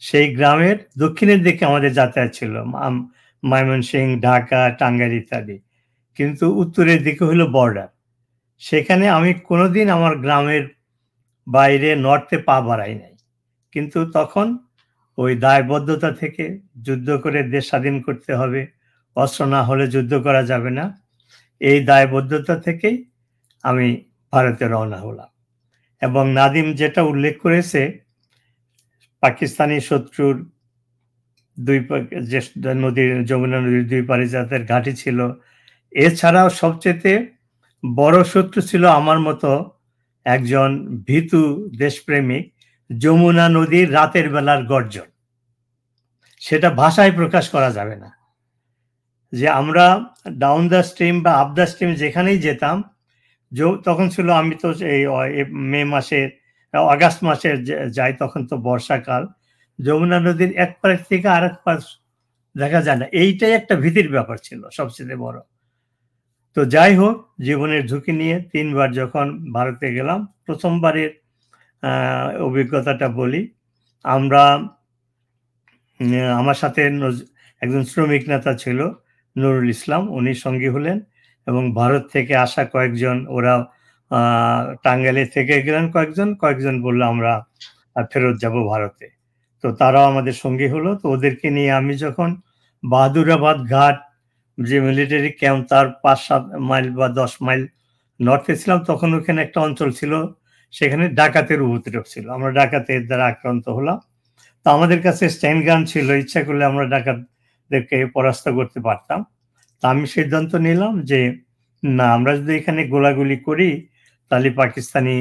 [0.02, 2.54] সেই গ্রামের দক্ষিণের দিকে আমাদের যাতায়াত ছিল।
[3.46, 5.60] ময়মনসিং ঢাকা, টাঙ্গাইল ইত্যাদি।
[6.16, 7.88] কিন্তু উত্তরের দিকে হলো বর্ডার
[8.58, 10.70] সেখানে আমি কোনোদিন আমার গ্রামের
[11.48, 13.16] বাইরে নর্থে পা বাড়াই নাই।
[13.72, 14.58] কিন্তু তখন
[15.18, 18.68] ওই দায়বদ্ধতা থেকে যুদ্ধ করে দেশ স্বাধীন করতে হবে,
[19.16, 21.02] অস্ত্র না হলে যুদ্ধ করা যাবে না।
[21.60, 23.06] এই দায়বদ্ধতা থেকেই
[23.64, 25.28] আমি ভারতে রওনা হলাম।
[26.02, 28.00] এবং নাদিম যেটা উল্লেখ করেছে,
[29.22, 30.52] পাকিস্তানি শত্রুর
[31.66, 31.80] দুই
[32.32, 32.40] যে
[32.84, 35.20] নদীর, যমুনা নদীর দুই পারে যাদের ঘাঁটি ছিল।
[35.92, 37.16] এছাড়াও সবচেয়ে
[37.84, 39.52] বড় শত্রু ছিল আমার মতো
[40.26, 40.70] একজন
[41.08, 41.42] ভীতু
[41.80, 42.44] দেশপ্রেমিক,
[42.90, 45.08] যমুনা নদীর রাতের বেলার গর্জন।
[46.42, 48.10] সেটা ভাষায় প্রকাশ করা যাবে না।
[49.34, 49.86] যে আমরা
[50.44, 52.78] ডাউন দ্য স্ট্রিম বা আপ দ্য স্ট্রিম যেখানেই যেতাম
[53.86, 55.02] তখন ছিল আমি তো এই
[55.72, 56.28] মে মাসের
[56.94, 57.50] আগস্ট মাসে
[57.98, 59.24] যাই, তখন তো বর্ষাকাল।
[59.86, 61.78] যমুনা নদীর এক পার থেকে আরেক পার
[62.58, 65.40] দেখা যায় না। এইটাই একটা ভীতির ব্যাপার ছিল সবচেয়ে বড়।
[66.56, 71.12] তো যাই হোক জীবনের ঝুঁকি নিয়ে তিনবার যখন ভারতে গেলাম প্রথমবারের
[72.42, 73.54] অভিজ্ঞতাটা বলি।
[74.04, 74.44] আমরা
[76.38, 76.82] আমার সাথে
[77.62, 78.80] একজন শ্রমিক নেতা ছিল
[79.38, 81.02] নুরুল ইসলাম। উনি সঙ্গী হলেন
[81.48, 83.54] এবং ভারত থেকে আসা কয়েকজন ওরা
[84.12, 87.46] আহ, টাঙ্গাইলে থেকে গেলেন কয়েকজন। কয়েকজন বলল আমরা
[88.14, 89.17] ফেরত যাব ভারতে।
[89.68, 92.30] তো তারাও আমাদের সঙ্গী হলো। তো ওদেরকে নিয়ে আমি যখন
[92.84, 93.98] বাহাদুরাবাদ ঘাট
[94.58, 97.68] যে মিলিটারি ক্যাম্প তার পাঁচ সাত মাইল বা দশ মাইল
[98.20, 100.14] নর্থে ছিলাম, তখন ওখানে একটা অঞ্চল ছিল,
[100.72, 104.00] সেখানে ডাকাতের উপদ্রব ছিল। আমরা ডাকাতের দ্বারা আক্রান্ত হলাম।
[104.64, 109.20] তো আমাদের কাছে স্ট্যান্ড গান ছিল, ইচ্ছা করলে আমরা ডাকাতদেরকে পরাস্ত করতে পারতাম।
[109.84, 111.20] তা আমি সিদ্ধান্ত নিলাম যে,
[111.84, 113.70] না, আমরা যদি এখানে গোলাগুলি করি,
[114.32, 115.16] তাহলে পাকিস্তানি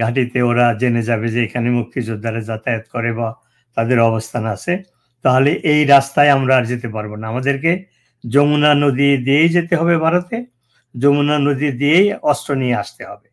[0.00, 3.28] ঘাঁটিতে ওরা জেনে যাবে যে এখানে মুক্তিযোদ্ধারা যাতায়াত করে বা
[3.76, 4.72] তাদের অবস্থান আছে।
[5.24, 7.72] তাহলে এই রাস্তায় আমরা আর যেতে পারব না। আমাদেরকে
[8.24, 10.36] যমুনা নদী দিয়েই যেতে হবে ভারতে।
[10.94, 13.28] যমুনা নদী দিয়েই অস্ত্র নিয়ে আসতে হবে।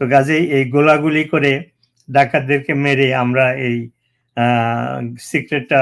[0.00, 1.52] তো কাজেই এই গোলাগুলি করে
[2.08, 3.76] ডাকাতদেরকে মেরে আমরা এই
[5.30, 5.80] সিক্রেটটা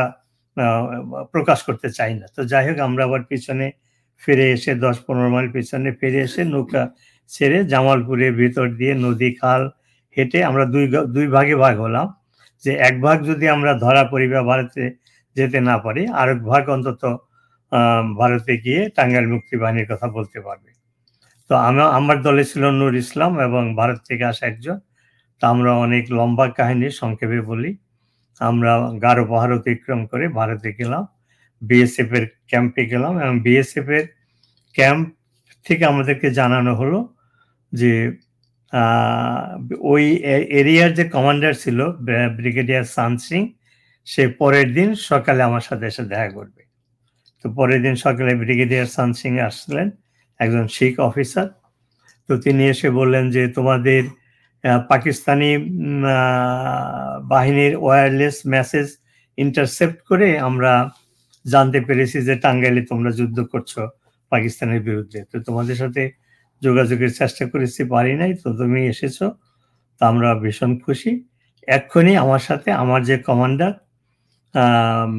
[1.35, 3.67] প্রকাশ করতে চাই না। তো যাই হোক, আমরা আবার পিছনে
[4.23, 6.83] ফিরে এসে দশ পনেরো মাইল পিছনে ফিরে এসে নৌকা
[7.31, 9.63] ছেড়ে জামালপুরের ভিতর দিয়ে নদী খাল
[10.17, 10.85] হেঁটে আমরা দুই
[11.15, 12.07] দুই ভাগে ভাগ হলাম,
[12.63, 14.83] যে এক ভাগ যদি আমরা ধরা পড়ি বা ভারতে
[15.37, 17.03] যেতে না পারি আর এক ভাগ অন্তত
[18.21, 20.71] ভারতে গিয়ে টাঙ্গাইল মুক্তি বাহিনীর কথা বলতে পারবে।
[21.51, 24.79] তো আমার আমার দলে ছিল নূর ইসলাম এবং ভারত থেকে আসা একজন।
[25.41, 27.71] তা আমরা অনেক লম্বা কাহিনী সংক্ষেপে বলি।
[28.41, 28.73] আমরা
[29.05, 31.05] গারো পাহাড় অতিক্রম করে ভারতে গেলাম
[31.63, 34.05] বিএসএফ এর ক্যাম্পে গেলাম এবং বিএসএফ এর
[34.75, 35.05] ক্যাম্প
[35.67, 36.99] থেকে আমাদেরকে জানানো হলো
[37.73, 37.93] যে
[39.93, 40.05] ওই
[40.61, 41.79] এরিয়ার যে কমান্ডার ছিল
[42.39, 43.43] ব্রিগেডিয়ার সান সিং,
[44.07, 46.63] সে পরের দিন সকালে আমার সাথে এসে দেখা করবে।
[47.41, 49.89] তো পরের দিন সকালে ব্রিগেডিয়ার সান সিং আসলেন,
[50.41, 51.49] একজন শিখ অফিসার।
[52.29, 54.03] তো তিনি এসে বললেন যে, তোমাদের
[54.93, 55.51] পাকিস্তানি
[57.33, 58.87] বাহিনীর ওয়্যারলেস মেসেজ
[59.39, 60.73] ইন্টারসেপ্ট করে আমরা
[61.45, 63.73] জানতে পেরেছি যে টাঙ্গাইলে তোমরা যুদ্ধ করছ
[64.33, 66.03] পাকিস্তানের বিরুদ্ধে। তো তোমাদের সাথে
[66.63, 69.19] যোগাযোগের চেষ্টা করেছি, পারি নাই, তো তুমি এসেছ,
[70.01, 71.13] তা আমরা ভীষণ খুশি।
[71.69, 73.73] এক্ষুনি আমার সাথে আমার যে কমান্ডার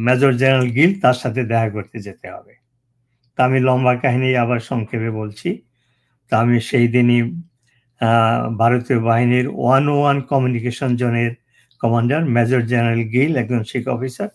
[0.07, 2.53] মেজর জেনারেল গিল, তার সাথে দেখা করতে যেতে হবে।
[3.37, 5.49] তা আমি লম্বা কাহিনী আবার সংক্ষেপে বলছি।
[6.31, 7.21] তা আমি সেই দিনই
[8.61, 11.31] ভারতীয় বাহিনীর ওয়ান ওয়ান কমিউনিকেশন জোনের
[11.81, 14.29] কমান্ডার, মেজর জেনারেল গিল, একজন শিখ অফিসার,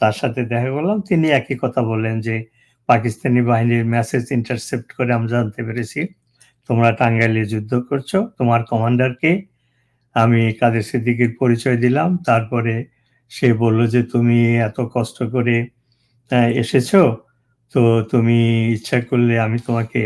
[0.00, 2.36] তার সাথে দেখা করলাম। তিনি একই কথা বললেন যে,
[2.88, 6.00] পাকিস্তানি বাহিনীর মেসেজ ইন্টারসেপ্ট করে আমরা জানতে পেরেছি।
[6.68, 9.30] তোমরা টাঙ্গাইলে যুদ্ধ করছ, তোমার কমান্ডারকে
[10.16, 12.74] আমি কাদের সিদ্দিকির পরিচয় দিলাম, তারপরে
[13.32, 14.38] সে বলল যে তুমি
[14.68, 15.56] এত কষ্ট করে
[16.62, 16.90] এসেছ,
[17.72, 17.80] তো
[18.12, 18.38] তুমি
[18.76, 20.02] ইচ্ছা করলে আমি তোমাকে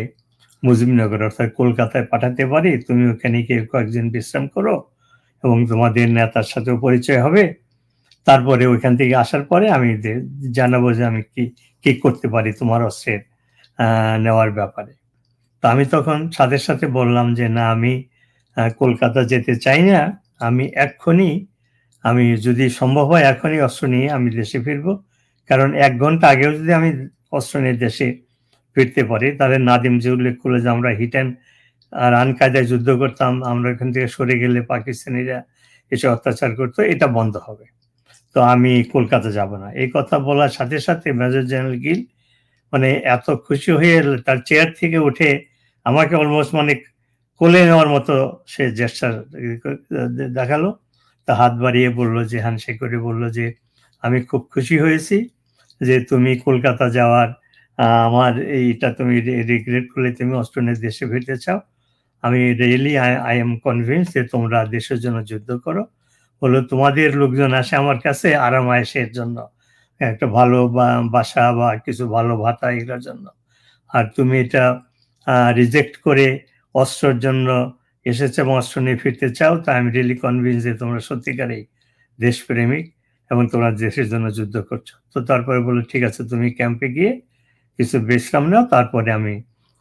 [0.63, 4.75] মুজিবনগর অর্থাৎ কলকাতায় পাঠাতে পারি, তুমি ওখানে গিয়ে কয়েকদিন বিশ্রাম করো
[5.45, 7.45] এবং তোমাদের নেতার সাথেও পরিচয় হবে।
[8.27, 9.91] তারপরে ওইখান থেকে আসার পরে আমি
[10.59, 11.43] জানাব যে আমি কি
[11.85, 13.21] কি করতে পারি তোমার অস্ত্রের
[14.25, 14.93] নেওয়ার ব্যাপারে।
[15.63, 17.93] তো আমি তখন সাথে সাথে বললাম যে, না, আমি
[18.81, 20.01] কলকাতা যেতে চাই না।
[20.49, 21.31] আমি এক্ষুনি,
[22.05, 24.93] আমি যদি সম্ভব হয় এখনই অস্ত্র নিয়ে আমি দেশে ফিরবো।
[25.51, 26.91] কারণ এক ঘণ্টা আগেও যদি আমি
[27.39, 28.07] অস্ত্র নিয়ে দেশে
[28.77, 31.33] ফিরতে পারি, তাহলে নাদিম যে উল্লেখ করল যে, আমরা হিট অ্যান্ড
[32.13, 35.39] রান কায়দায় যুদ্ধ করতাম, আমরা এখান থেকে সরে গেলে পাকিস্তানিরা
[35.93, 37.67] এসে অত্যাচার করতো, এটা বন্ধ হবে।
[38.37, 42.01] তো আমি কলকাতা যাব না। এই কথা বলার সাথে সাথে মেজর জেনারেল গিল
[42.73, 43.97] মানে এত খুশি হয়ে
[44.27, 45.31] তার চেয়ার থেকে উঠে
[45.87, 46.73] আমাকে অলমোস্ট মানে
[47.41, 48.15] কোলে নেওয়ার মতো
[48.53, 49.13] সে জেস্টার
[50.39, 50.65] দেখাল।
[51.29, 53.47] তা হাত বাড়িয়ে বলল যে হ্যান্ডশেক করে বলল যে,
[54.05, 55.17] আমি খুব খুশি হয়েছি
[55.81, 57.29] যে তুমি কলকাতা যাওয়ার
[58.09, 59.15] আমার এইটা তুমি
[59.51, 61.59] রিগ্রেট করলে তুমি অস্ট্রেলিয়ার দেশে ফিরতে চাও।
[62.25, 62.93] আমি রিয়েলি
[63.29, 65.83] আই এম কনভিন্স যে তোমরা দেশের জন্য যুদ্ধ করো।
[66.43, 69.37] হলো তোমাদের লোকজন আসে আমার কাছে আরাম আয়েসের জন্য,
[70.01, 70.59] একটা ভালো
[71.15, 73.25] বাসা বা কিছু ভালো ভাতা এগুলোর জন্য।
[73.91, 74.65] আর তুমি এটা
[75.59, 76.27] রিজেক্ট করে
[76.75, 77.49] অস্ত্রের জন্য
[78.07, 81.63] এসেছে এবং অস্ত্র নিয়ে ফিরতে চাও, তা আমি রিয়েলি কনভিন্স যে তোমরা সত্যিকারেই
[82.19, 82.85] দেশপ্রেমিক
[83.31, 87.13] এবং তোমরা দেশের জন্য যুদ্ধ করছ। তো তারপরে বলল, ঠিক আছে, তুমি ক্যাম্পে গিয়ে
[87.79, 89.35] কিছু বিশ্রাম নাও, তারপরে আমি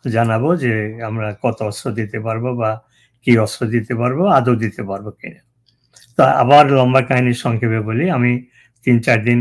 [0.06, 0.74] জানাব যে
[1.10, 2.72] আমরা কত অস্ত্র দিতে পারব বা
[3.24, 5.42] কি অস্ত্র দিতে পারব, আদৌ দিতে পারব কিনা।
[6.18, 8.32] তো আবার লম্বা কাহিনী সংক্ষেপে বলি, আমি
[8.84, 9.40] তিন চার দিন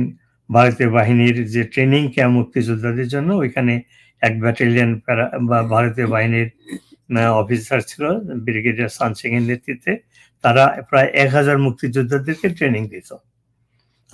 [0.51, 3.75] ভারতীয় বাহিনীর যে ট্রেনিং ক্যাম্প মুক্তিযোদ্ধাদের জন্য, ওইখানে
[4.27, 4.91] এক ব্যাটালিয়ন
[5.51, 6.49] বা ভারতীয় বাহিনীর
[7.41, 8.05] অফিসার ছিল
[8.47, 9.93] ব্রিগেডিয়ার সান সিং এর নেতৃত্বে।
[10.45, 13.09] তারা প্রায় এক হাজার মুক্তিযোদ্ধাদেরকে ট্রেনিং দিত।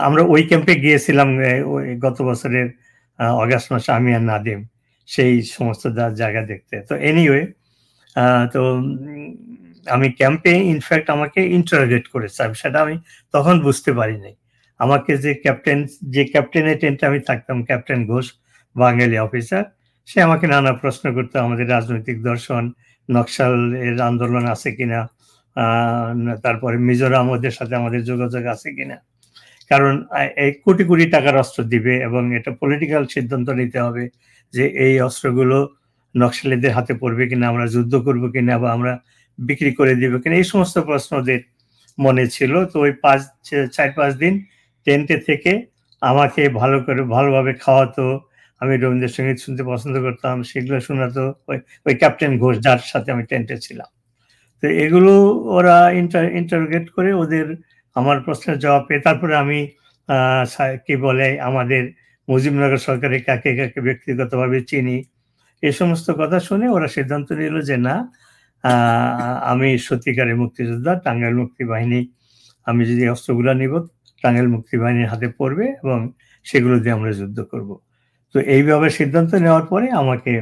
[0.07, 1.28] আমরা ওই ক্যাম্পে গিয়েছিলাম
[2.04, 2.68] গত বছরের
[3.42, 4.61] অগাস্ট মাসে আমি আর নাদিম।
[5.09, 5.84] সেই সমস্ত
[6.20, 7.42] জায়গা দেখতে। তো এনিওয়ে
[8.52, 8.61] তো
[9.94, 12.96] আমি ক্যাম্পে ইনফ্যাক্ট আমাকে ইন্টারোগেট করেছে। সেটা আমি
[13.34, 14.32] তখন বুঝতে পারিনি।
[14.84, 15.78] আমাকে যে ক্যাপ্টেন
[16.14, 18.26] যে ক্যাপ্টেনের টেন্টে আমি থাকতাম ক্যাপ্টেন ঘোষ,
[18.76, 19.64] বাঙালি অফিসার
[20.09, 22.62] সে আমাকে নানা প্রশ্ন করতো, আমাদের রাজনৈতিক দর্শন,
[23.09, 23.54] নকশাল
[23.86, 25.00] এর আন্দোলন আছে কিনা?
[26.44, 28.96] তারপরে মিজোরাম ওদের সাথে আমাদের যোগাযোগ আছে কিনা?
[29.70, 29.94] কারণ
[30.44, 34.04] এই কোটি কোটি টাকার অস্ত্র দিবে এবং এটা পলিটিক্যাল সিদ্ধান্ত নিতে হবে
[34.54, 35.59] যে এই অস্ত্রগুলো
[36.14, 38.92] নকশালীদের হাতে পড়বে কিনা, আমরা যুদ্ধ করব কিনা বা আমরা
[39.38, 41.40] বিক্রি করে দিব কিনা, এই সমস্ত প্রশ্ন ওদের
[41.98, 43.20] মনে ছিল। তো ওই পাঁচ,
[43.76, 44.34] চার, পাঁচ দিন
[44.86, 45.52] টেন্টে থেকে
[46.02, 48.07] আমাকে ভালো করে, ভালোভাবে খাওয়াতো
[48.61, 53.57] আমি রবীন্দ্রসঙ্গীত শুনতে পছন্দ করতাম, সেগুলো শোনাতো ওই ওই ক্যাপ্টেন ঘোষ যার সাথে আমি টেন্টে
[53.66, 53.90] ছিলাম।
[54.62, 55.12] তো এগুলো
[55.57, 57.46] ওরা ইন্টার ইন্টারোগেট করে ওদের
[57.96, 59.59] আমার প্রশ্নের জবাব পেয়ে, তারপরে আমি
[60.86, 61.82] কি বলে, আমাদের
[62.28, 64.96] মুজিবনগর সরকারের কাকে কাকে ব্যক্তিগতভাবে চিনি
[65.62, 67.94] এই সমস্ত কথা শুনে ওরা সিদ্ধান্ত নিল যে না
[69.52, 72.00] আমি সত্যিকারের মুক্তিযোদ্ধা, টাঙ্গাইল মুক্তি বাহিনী,
[72.66, 73.72] আমি যদি অস্ত্রগুলো নিব,
[74.22, 75.98] টাঙ্গাইল মুক্তি বাহিনীর হাতে পড়বে এবং
[76.46, 77.70] সেগুলো দিয়ে আমরা যুদ্ধ করব।
[78.35, 80.33] তো এইভাবে সিদ্ধান্ত নেওয়ার পরে আমাকে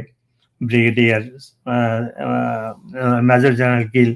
[0.61, 1.23] brigadier
[3.29, 4.11] major general Gill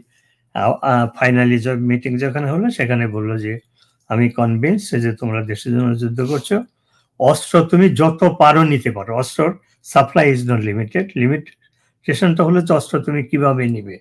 [1.19, 1.59] finally
[1.91, 3.53] meeting যেখানে হলো সেখানে বলল যে,
[4.11, 6.51] আমি কনভিন্স যে তোমরা দেশের জন্য যুদ্ধ করছ।
[7.21, 9.41] অস্ত্র তুমি যত পারো নিতে পারো। অস্ত্র
[9.93, 13.97] সাপ্লাই ইজ নট লিমিটেড লিমিটেশনটা হলো যে অস্ত্র তুমি কীভাবে নিবে।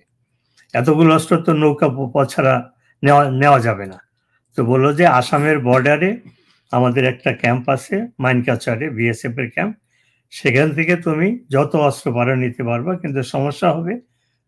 [0.74, 1.86] এতগুলো অস্ত্র তো নৌকা
[2.32, 2.54] ছাড়া
[3.02, 3.98] নেওয়া নেওয়া যাবে না।
[4.58, 6.10] তো বলল যে, আসামের বর্ডারে
[6.72, 9.74] আমাদের একটা ক্যাম্প আছে, মাইনকাচারে বিএসএফ এর ক্যাম্প
[10.32, 13.94] সেখান থেকে তুমি যত অস্ত্র পারো নিতে পারবা, কিন্তু সমস্যা হবে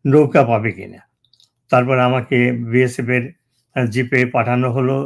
[0.05, 1.01] নৌকা পাবে কিনা।
[1.71, 2.39] তারপর আমাকে
[2.73, 3.25] বিএসএফ এর
[3.95, 4.97] জিপে পাঠানো হলো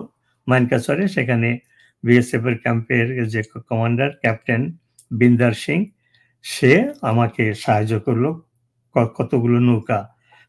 [0.47, 1.49] মাইনকাচরে। সেখানে
[2.05, 3.41] বিএসএফ এর ক্যাম্পের যে
[3.71, 4.63] কমান্ডার ক্যাপ্টেন
[5.21, 5.79] বিন্দার সিং,
[6.45, 6.73] সে
[7.11, 8.25] আমাকে সাহায্য করল
[9.17, 10.01] কতগুলো নৌকা।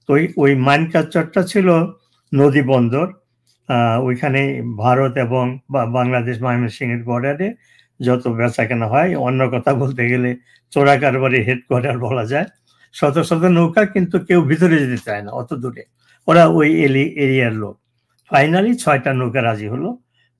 [0.09, 0.11] তো
[0.43, 1.68] ওই মাইনকাচরটা ছিল
[2.32, 3.07] নদী বন্দর।
[4.07, 4.41] ওইখানে
[4.84, 5.45] ভারত এবং
[5.97, 7.47] বাংলাদেশ ময়মনসিংহের বর্ডারে
[7.99, 10.30] যত বেচা কেনা হয়, অন্য কথা বলতে গেলে
[10.74, 12.47] চোরা কারবারের হেডকোয়ার্টার বলা যায়।
[12.95, 15.84] শত শত নৌকা কিন্তু কেউ ভিতরে যেতে চায় না, অত দূরে।
[16.28, 17.76] ওরা ওই এলি, এরিয়ার লোক।
[18.32, 19.89] ফাইনালি ছয়টা নৌকা রাজি হলো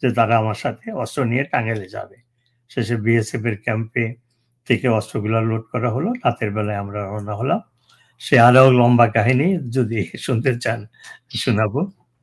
[0.04, 2.18] যে তারা আমার সাথে অস্ত্র নিয়ে টাঙ্গেলে যাবে।
[2.72, 4.06] শেষে বিএসএফ এর ক্যাম্পে
[4.68, 7.62] থেকে অস্ত্রগুলো লোড করা হলো। রাতের বেলায় আমরা রওনা হলাম।
[8.22, 9.48] সে আরও লম্বা কাহিনী
[9.78, 10.80] যদি শুনতে চান,
[11.44, 11.82] শোনাবো।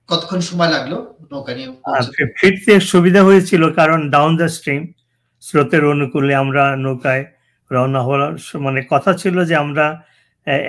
[0.09, 0.93] কতক্ষণ সময় লাগল?
[1.33, 1.69] নৌকা নিয়ে
[2.39, 4.83] ফিরতে সুবিধা হয়েছিল কারণ ডাউন দ্য স্ট্রিম
[5.43, 7.25] স্রোতের অনুকূলে আমরা নৌকায়
[7.71, 8.23] রওনা হওয়ার
[8.59, 9.87] মানে কথা ছিল যে আমরা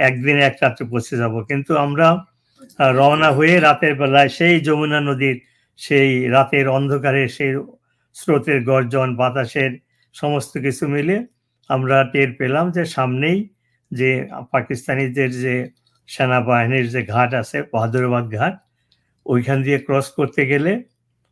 [0.06, 2.08] একদিনে এক রাত্রে পৌঁছে যাব। কিন্তু আমরা
[3.00, 5.38] রওনা হয়ে রাতের বেলায় সেই যমুনা নদীর
[5.80, 7.52] সেই রাতের অন্ধকারে সেই
[8.16, 9.72] স্রোতের গর্জন বাতাসের
[10.16, 11.16] সমস্ত কিছু মিলে
[11.70, 13.38] আমরা টের পেলাম যে সামনেই
[13.92, 14.10] যে
[14.52, 15.56] পাকিস্তানিদের যে
[16.10, 18.54] সেনাবাহিনীর যে ঘাট আছে বাহাদুরাবাদ ঘাট
[19.32, 20.72] ওইখান দিয়ে ক্রস করতে গেলে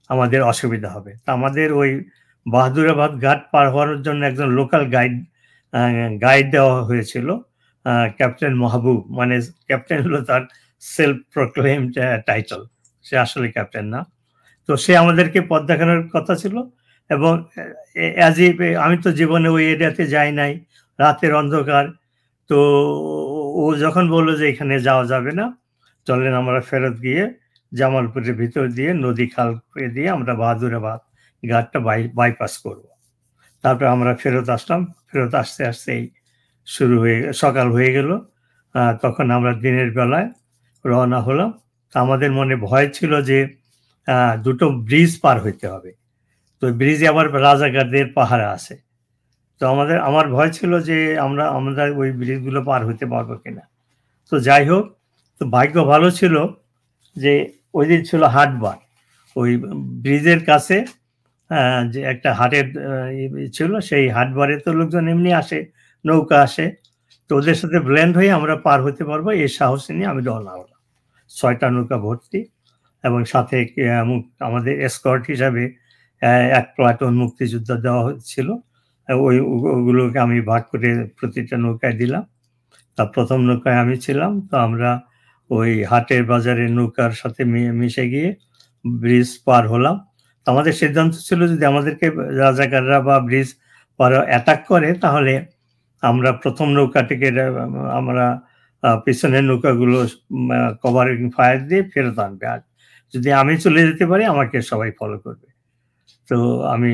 [0.10, 1.92] আমাদের অসুবিধা হবে। তা আমাদের ওই
[2.46, 5.16] বাহাদুরাবাদ ঘাট পার হওয়ার জন্য একজন লোকাল গাইড
[6.26, 7.28] গাইড দেওয়া হয়েছিল
[8.18, 9.36] ক্যাপ্টেন মাহবুব। মানে
[9.70, 10.44] ক্যাপ্টেন হলো তার
[10.84, 11.80] সেলফ প্রক্লেম
[12.30, 12.62] টাইটল
[13.06, 14.02] সে আসলে ক্যাপ্টেন না।
[14.70, 16.56] তো সে আমাদেরকে পথ দেখানোর কথা ছিল
[17.10, 17.34] এবং
[18.20, 18.38] অ্যাজ
[18.86, 20.54] আমি তো জীবনে ওই এরিয়াতে যাই নাই,
[21.00, 21.86] রাতের অন্ধকার।
[22.50, 22.58] তো
[23.62, 25.46] ও যখন বলল যে এখানে যাওয়া যাবে না,
[26.08, 27.24] চলেন আমরা ফেরত গিয়ে
[27.72, 29.50] জামালপুরের ভিতর দিয়ে নদী খাল
[29.96, 31.00] দিয়ে আমরা বাহাদুরাবাদ
[31.44, 32.84] ঘাটটা বাই বাইপাস করব।
[33.64, 36.04] তারপর আমরা ফেরত আসলাম। ফেরত আসতে আসতেই
[36.68, 38.10] শুরু হয়ে সকাল হয়ে গেল।
[39.04, 40.28] তখন আমরা দিনের বেলায়
[40.86, 41.50] রওনা হলাম।
[41.94, 43.40] আমাদের মনে ভয় ছিল যে
[44.46, 45.92] দুটো ব্রিজ পার হইতে হবে।
[46.62, 48.76] তো ব্রিজে আবার রাজাকারদের পাহারা আছে।
[49.62, 53.64] তো আমাদের, আমার ভয় ছিল যে আমরা আমরা ওই ব্রিজগুলো পার হইতে পারব কিনা।
[54.32, 54.86] তো যাই হোক,
[55.42, 56.36] তো ভাগ্য ভালো ছিল
[57.16, 57.34] যে
[57.74, 58.78] ওই দিন ছিল হাটবার
[59.36, 59.52] ওই
[60.04, 60.78] ব্রিজের কাছে
[61.94, 62.68] যে একটা হাটের
[63.58, 65.60] ছিল, সেই হাটবারে তো লোকজন এমনি আসে,
[66.06, 66.66] নৌকা আসে।
[67.30, 70.80] তো ওদের সাথে ব্লেন্ড হয়ে আমরা পার হতে পারব, এই সাহস নিয়ে আমি রওনা হলাম।
[71.32, 72.40] ছয়টা নৌকা ভর্তি
[73.04, 73.58] এবং সাথে
[74.48, 75.64] আমাদের এসকর্ট হিসাবে
[76.60, 78.48] এক প্লাটন মুক্তিযোদ্ধা দেওয়া হচ্ছিল।
[79.10, 79.38] ওই,
[79.76, 82.24] ওগুলোকে আমি ভাগ করে প্রতিটা নৌকায় দিলাম।
[82.98, 84.90] তা প্রথম নৌকায় আমি ছিলাম। তো আমরা
[85.58, 87.42] ওই হাটের বাজারের নৌকার সাথে
[87.80, 88.30] মিশে গিয়ে
[88.86, 89.96] ব্রিজ পার হলাম।
[90.48, 92.08] আমাদের সিদ্ধান্ত ছিল যদি আমাদেরকে
[92.44, 93.50] রাজাকাররা বা ব্রিজ
[94.00, 95.34] পার অ্যাটাক করে, তাহলে
[96.04, 97.30] আমরা প্রথম নৌকাটিকে,
[98.00, 98.26] আমরা
[99.06, 100.00] পিছনের নৌকাগুলো
[100.84, 102.62] কভারিং ফায়ার দিয়ে ফেরত আনবে। আর
[103.14, 105.48] যদি আমি চলে যেতে পারি, আমাকে সবাই ফলো করবে।
[106.30, 106.38] তো
[106.74, 106.92] আমি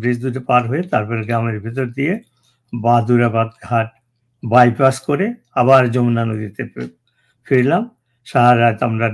[0.00, 2.12] ব্রিজ দুটো পার হয়ে তারপরে গ্রামের ভিতর দিয়ে
[2.72, 3.88] বাহাদুরাবাদ ঘাট
[4.42, 5.26] বাইপাস করে
[5.60, 6.62] আবার যমুনা নদীতে
[7.46, 7.84] ফিরলাম
[8.26, 9.06] সারা রাত আমরা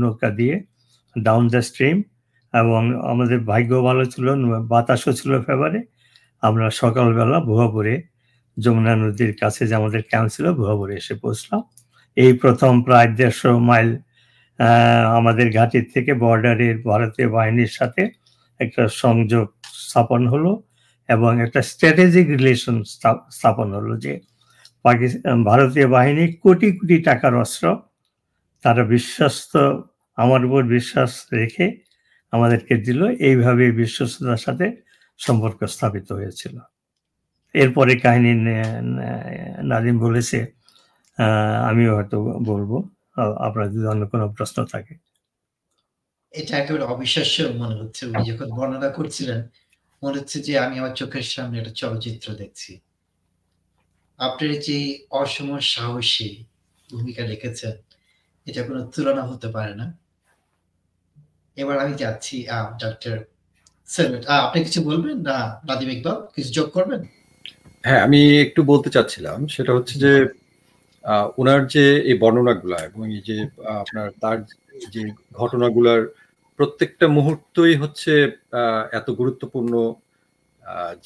[0.00, 0.54] নৌকা দিয়ে
[1.16, 1.96] ডাউন দ্য স্ট্রিম
[2.54, 4.26] এবং আমাদের ভাগ্য ভালো ছিল,
[4.72, 5.80] বাতাসও ছিল ফেভারে
[6.42, 7.94] আমরা সকালবেলা ভুয়াপুরে
[8.56, 11.60] যমুনা নদীর কাছে যে আমাদের ক্যাম্প ছিল, ভুয়াপুরে এসে পৌঁছলাম।
[12.16, 13.90] এই প্রথম প্রায় দেড়শো মাইল
[15.18, 18.02] আমাদের ঘাটির থেকে বর্ডারের ভারতীয় বাহিনীর সাথে
[18.60, 19.46] একটা সংযোগ
[19.84, 20.52] স্থাপন হলো
[21.08, 22.76] এবং একটা স্ট্র্যাটেজিক রিলেশন
[23.36, 24.12] স্থাপন হলো যে
[24.84, 27.64] পাকিস্তান, ভারতীয় বাহিনী কোটি কোটি টাকার অস্ত্র।
[28.64, 29.52] তারা বিশ্বস্ত,
[30.18, 31.66] আমার উপর বিশ্বাস রেখে
[32.32, 34.66] আমাদেরকে দিল। এইভাবে বিশ্বস্ততার সাথে
[35.20, 36.54] সম্পর্ক স্থাপিত হয়েছিল।
[37.54, 38.32] এরপরে কাহিনী
[39.70, 40.38] নাদিম বলেছে
[41.70, 42.16] আমিও হয়তো
[42.50, 42.70] বলব
[43.46, 44.94] আপনার যদি অন্য কোনো প্রশ্ন থাকে।
[46.32, 49.40] এটা একেবারে অবিশ্বাস্য মনে হচ্ছে। উনি যখন বর্ণনা করছিলেন,
[50.02, 52.72] মনে হচ্ছে যে আমি আমার চোখের সামনে একটা চলচ্চিত্র দেখছি।
[54.26, 54.78] আপনার যে
[55.20, 56.30] অসম সাহসী
[56.90, 57.74] ভূমিকা রেখেছেন,
[58.46, 59.86] এটা কোনো তুলনা হতে পারে না।
[61.56, 62.36] এবার আমি যাচ্ছি
[62.82, 63.16] ডক্টর
[64.46, 65.16] আপনি কিছু বলবেন?
[65.28, 67.00] না, নাদিম ইকবাল, কিছু যোগ করবেন?
[67.86, 70.12] হ্যাঁ আমি একটু বলতে চাচ্ছিলাম, সেটা হচ্ছে যে
[71.40, 73.36] ওনার যে এই বর্ণনাগুলো এবং এই যে
[73.82, 74.38] আপনার তার
[74.94, 75.02] যে
[75.40, 76.02] ঘটনাগুলার
[76.58, 78.12] প্রত্যেকটা মুহূর্তই হচ্ছে
[78.98, 79.72] এত গুরুত্বপূর্ণ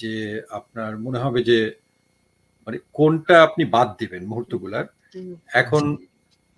[0.00, 0.14] যে
[0.58, 1.58] আপনার মনে হবে যে
[2.66, 4.86] মানে কোনটা আপনি বাদ দিবেন মুহূর্তগুলার?
[5.54, 5.84] এখন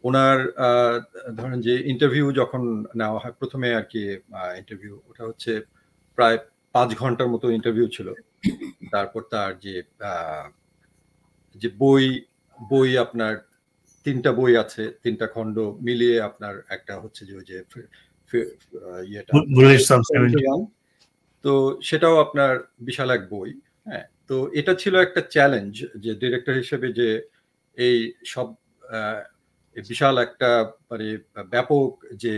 [0.05, 0.97] ওনার আহ,
[1.33, 2.63] ধরেন যে ইন্টারভিউ যখন
[2.95, 4.03] নেওয়া হয় প্রথমে আর কি
[4.59, 5.53] ইন্টারভিউ ওটা হচ্ছে
[6.19, 6.39] প্রায়
[6.75, 8.09] পাঁচ ঘণ্টার মতো ইন্টারভিউ ছিল।
[8.91, 10.45] তারপর তার যে আহ,
[11.55, 12.05] যে বই
[12.59, 13.33] বই আপনার
[14.07, 17.57] তিনটা বই আছে তিনটা খণ্ড মিলিয়ে আপনার একটা হচ্ছে যে ওই যে
[19.05, 20.61] ইয়েটা Bu- Bullets of 71
[21.45, 21.53] তো
[21.83, 23.51] সেটাও আপনার বিশাল এক বই
[23.85, 25.75] হ্যাঁ। তো এটা ছিল একটা চ্যালেঞ্জ
[26.05, 27.09] যে ডিরেক্টর হিসেবে যে
[27.79, 27.99] এই
[28.35, 28.49] সব
[29.77, 30.51] বিশাল একটা
[30.91, 31.09] মানে
[31.55, 32.35] ব্যাপক যে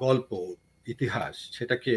[0.00, 0.30] গল্প
[0.86, 1.94] ইতিহাস সেটাকে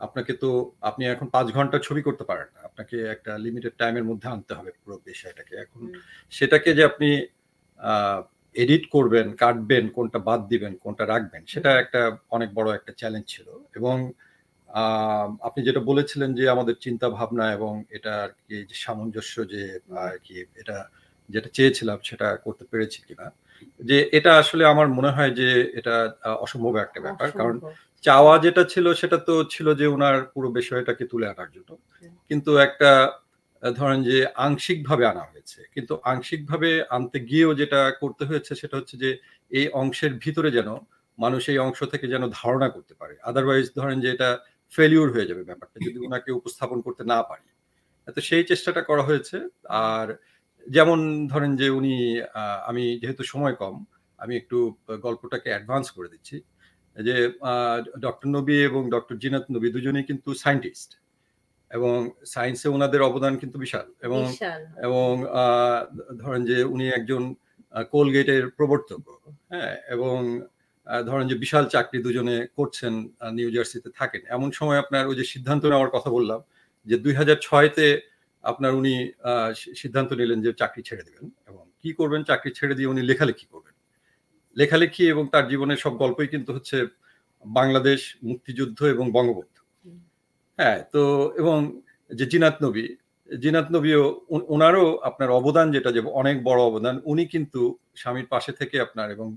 [0.00, 4.26] আপনাকে তো আপনি এখন পাঁচ ঘণ্টা ছবি করতে পারেন না। আপনাকে একটা লিমিটেড টাইমের মধ্যে
[4.28, 5.82] আনতে হবে পুরো বিষয়টাকে। এখন
[6.30, 7.08] সেটাকে যে আপনি
[8.56, 12.00] এডিট করবেন কাটবেন কোনটা বাদ দিবেন কোনটা রাখবেন সেটা একটা
[12.36, 13.96] অনেক বড় একটা চ্যালেঞ্জ ছিল। এবং
[15.42, 19.62] আপনি যেটা বলেছিলেন যে আমাদের চিন্তা ভাবনা এবং এটা আর কি যে সামঞ্জস্য যে
[19.96, 20.76] আর কি এটা
[21.30, 23.26] যেটা চেয়েছিলাম সেটা করতে পেরেছি কিনা।
[23.80, 26.14] যে এটা আসলে আমার মনে হয় যে এটা
[26.44, 27.56] অসম্ভব একটা ব্যাপার। কারণ
[28.04, 31.70] চাওয়া যেটা ছিল সেটা তো ছিল যে ওনার পুরো বিষয়টাকে তুলে আনার জন্য।
[32.30, 32.90] কিন্তু একটা
[33.62, 39.10] ধরেন যে আংশিকভাবে আনা হয়েছে। কিন্তু আংশিকভাবে আনতে গিয়েও যেটা করতে হয়েছে সেটা হচ্ছে যে
[39.50, 40.68] এই অংশের ভিতরে যেন
[41.18, 44.30] মানুষ এই অংশ থেকে যেন ধারণা করতে পারে। আদারওয়াইজ ধরেন যে এটা
[44.72, 47.48] ফেলিউর হয়ে যাবে ব্যাপারটা যদি ওনাকে উপস্থাপন করতে না পারি।
[48.08, 49.36] তো সেই চেষ্টাটা করা হয়েছে।
[49.68, 50.06] আর
[50.66, 50.98] যেমন
[51.28, 51.94] ধরেন যে উনি
[52.66, 53.74] আমি যেহেতু সময় কম
[54.18, 56.36] আমি একটু গল্পটাকে অ্যাডভান্স করে দিচ্ছি।
[56.96, 57.16] যে
[58.00, 60.90] ডক্টর নবী এবং ডক্টর জিনাত নবী দুজনেই কিন্তু সায়েন্টিস্ট
[61.70, 61.96] এবং
[62.26, 64.22] সায়েন্সে ওনাদের অবদান কিন্তু বিশাল এবং
[64.82, 65.80] এবং আহ,
[66.16, 67.22] ধরেন যে উনি একজন
[67.90, 69.02] কোলগেটের প্রবর্তক।
[69.50, 70.16] হ্যাঁ এবং
[71.08, 72.92] ধরেন যে বিশাল চাকরি দুজনে করছেন
[73.36, 76.40] নিউ জার্সিতে থাকেন। এমন সময় আপনার ওই যে সিদ্ধান্ত নেওয়ার কথা বললাম,
[76.86, 77.86] যে দুই হাজার ছয়তে
[78.44, 78.94] আপনার উনি
[79.82, 82.20] সিদ্ধান্ত নিলেন যে চাকরি ছেড়ে দেবেন এবং কি করবেন?
[82.30, 83.74] চাকরি ছেড়ে দিয়ে উনি লেখালেখি করবেন।
[84.56, 86.76] লেখালেখি এবং তার জীবনের সব গল্পই কিন্তু হচ্ছে
[87.44, 89.62] বাংলাদেশ মুক্তিযুদ্ধ এবং বঙ্গবন্ধু।
[90.58, 91.02] হ্যাঁ তো
[91.40, 91.58] এবং
[92.10, 92.84] যে জিনাত নবী,
[93.28, 94.02] জিনাত নবীও
[94.54, 97.60] ওনারও আপনার অবদান যেটা যে অনেক বড় অবদান, উনি কিন্তু
[98.00, 99.28] স্বামীর পাশে থেকে আপনার এবং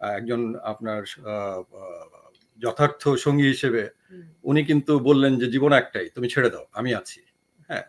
[0.00, 1.02] একজন আপনার
[2.58, 3.88] যথার্থ সঙ্গী হিসেবে
[4.42, 7.20] উনি কিন্তু বললেন যে জীবন একটাই তুমি ছেড়ে দাও আমি আছি।
[7.68, 7.82] হ্যাঁ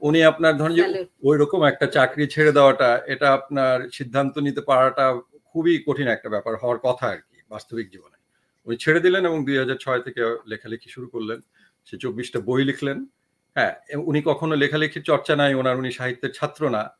[0.00, 0.82] উনি- আপনার ধরেন যে
[1.22, 6.56] ওই রকম একটা চাকরি ছেড়ে দেওয়াটা এটা আপনার সিদ্ধান্ত নিতে পারাটা খুবই কঠিন একটা ব্যাপার
[6.56, 8.16] হওয়ার কথা আর কি বাস্তবিক জীবনে।
[8.64, 11.40] উনি ছেড়ে দিলেন এবং দুই হাজার ছয় থেকে লেখালেখি শুরু করলেন।
[11.84, 13.06] সে চব্বিশটা বই লিখলেন।
[13.54, 16.90] হ্যাঁ উনি কখনো লেখালেখির চর্চা নাই ওনার উনি সাহিত্যের ছাত্র না।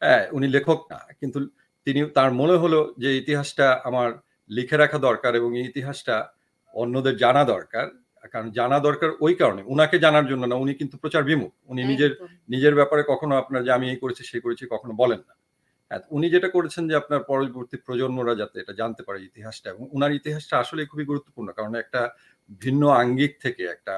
[0.00, 1.40] হ্যাঁ উনি লেখক না কিন্তু
[1.86, 4.08] তিনি তার মনে হলো যে ইতিহাসটা আমার
[4.50, 6.16] লিখে রাখা দরকার এবং এই ইতিহাসটা
[6.74, 7.86] অন্যদের জানা দরকার।
[8.32, 12.12] কারণ জানা দরকার ওই কারণে উনাকে জানার জন্য না উনি কিন্তু প্রচার বিমুখ। উনি নিজের
[12.48, 15.34] নিজের ব্যাপারে কখনো আপনার যে আমি এই করেছি সেই করেছি কখনো বলেন না।
[15.90, 20.12] হ্যাঁ উনি যেটা করেছেন যে আপনার পরবর্তী প্রজন্মরা যাতে এটা জানতে পারে ইতিহাসটা এবং উনার
[20.12, 22.00] ইতিহাসটা আসলে খুবই গুরুত্বপূর্ণ কারণ একটা
[22.60, 23.94] ভিন্ন আঙ্গিক থেকে একটা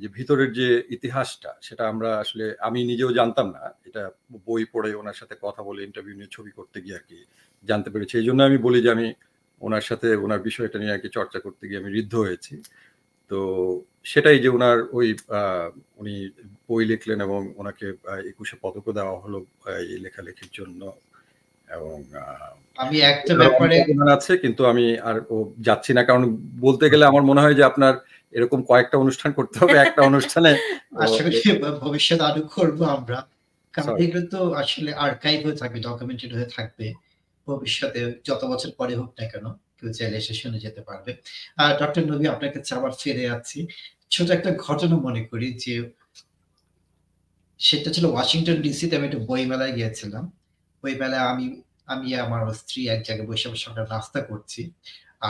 [0.00, 4.02] যে ভিতরের যে ইতিহাসটা সেটা আমরা আসলে আমি নিজেও জানতাম না। এটা
[4.48, 7.18] বই পড়ে ওনার সাথে কথা বলে ইন্টারভিউ নিয়ে ছবি করতে গিয়ে আর কি
[7.64, 9.06] জানতে পেরেছি। এই জন্য আমি বলি যে আমি
[9.60, 12.54] ওনার সাথে ওনার বিষয়টা নিয়ে আর কি চর্চা করতে গিয়ে আমি ঋদ্ধ হয়েছি।
[13.30, 13.38] তো
[14.12, 15.08] সেটাই যে ওনার ওই
[16.00, 16.14] উনি
[16.68, 17.86] বই লিখলেন এবং ওনাকে
[18.32, 19.38] একুশে পদকও দেওয়া হলো
[19.82, 20.82] এই লেখালেখির জন্য।
[21.68, 21.96] এবং
[22.78, 23.76] আমি একটা ব্যাপারে
[24.16, 25.36] আছে কিন্তু আমি আর ও
[25.66, 26.22] যাচ্ছি না। কারণ
[26.66, 27.94] বলতে গেলে আমার মনে হয় যে আপনার
[28.32, 30.50] এরকম কয়েকটা অনুষ্ঠান করতে হবে একটা অনুষ্ঠানে।
[31.04, 31.36] আশা করি
[31.80, 33.18] ভবিষ্যতে আরও করব আমরা।
[33.74, 36.86] কারণ এগুলো তো আসলে আর্কাইভ হয়ে থাকবে ডকুমেন্টেড হয়ে থাকবে।
[37.46, 39.46] ভবিষ্যতে যত বছর পরে হোক না কেন
[39.78, 41.10] কেউ চাইলে এসে শুনে যেতে পারবে।
[41.58, 43.58] আর ডক্টর নবী আপনার কাছে আবার ফিরে যাচ্ছি
[44.10, 45.74] ছোট একটা ঘটনা মনে করি যে
[47.60, 50.24] সেটা ছিল ওয়াশিংটন ডিসিতে আমি একটা বই মেলায় গিয়েছিলাম।
[50.84, 51.46] বই মেলায় আমি
[51.86, 54.62] আমি আমার স্ত্রী এক জায়গায় বসে বসে আমরা নাস্তা করছি।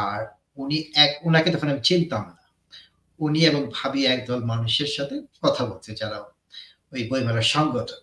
[0.01, 0.20] আর
[0.57, 2.38] উনি এক ওনাকে তখন আমি চিনতাম না।
[3.20, 6.18] উনি এবং ভাবি একদল মানুষের সাথে কথা বলছে, যারা
[6.92, 8.00] ওই বইমেলার সংগঠন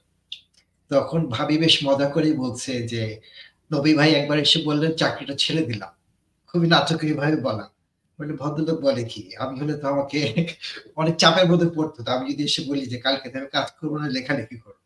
[0.92, 3.04] তখন ভাবি বেশ মজা করে বলছে যে,
[3.72, 5.92] নবী ভাই একবার এসে বললেন, চাকরিটা ছেড়ে দিলাম।
[6.50, 7.66] খুবই নাটকীয় ভাবে বলা।
[8.20, 9.24] বলে ভদ্রলোক বলে কি?
[9.36, 10.20] আমি হলে তো আমাকে
[10.96, 14.08] অনেক চাপের মধ্যে পড়তো। তো আমি যদি এসে বলি যে, কালকে আমি কাজ করব না,
[14.10, 14.84] লেখালেখি করব।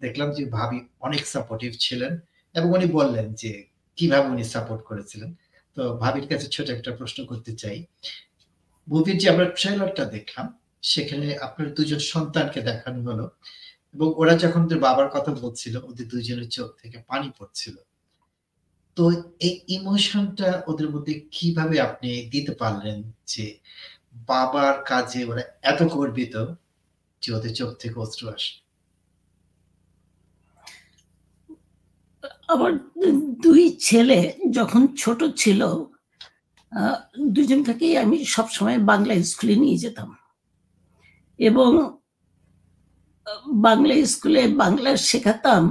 [0.00, 2.12] দেখলাম যে ভাবি অনেক সাপোর্টিভ ছিলেন
[2.54, 3.52] এবং উনি বললেন যে,
[3.98, 5.30] কীভাবে উনি সাপোর্ট করেছিলেন?
[5.76, 7.78] তো ভাবির কাছে ছোট একটা প্রশ্ন করতে চাই।
[8.88, 10.46] মুভির যে আমরা ট্রেলারটা দেখলাম,
[10.82, 13.26] সেখানে আপনার দুজন সন্তানকে দেখানো হলো
[13.94, 17.76] এবং ওরা যখন ওদের বাবার কথা বলছিল, ওদের দুজনের চোখ থেকে পানি পড়ছিল।
[18.96, 19.04] তো
[19.40, 23.44] এই ইমোশনটা ওদের মধ্যে কীভাবে আপনি দিতে পারলেন যে
[24.28, 26.34] বাবার কাজে ওরা এত গর্বিত
[27.22, 28.52] যে ওদের চোখ থেকে অশ্রু আসে?
[32.48, 32.72] আমার
[33.42, 34.18] দুই ছেলে
[34.50, 35.60] যখন ছোট ছিল
[36.74, 36.98] আহ,
[37.34, 40.10] দুজনকেই আমি সবসময় বাংলা স্কুলে নিয়ে যেতাম।
[41.38, 41.70] এবং
[43.66, 45.62] বাংলা স্কুলে বাংলা শেখাতাম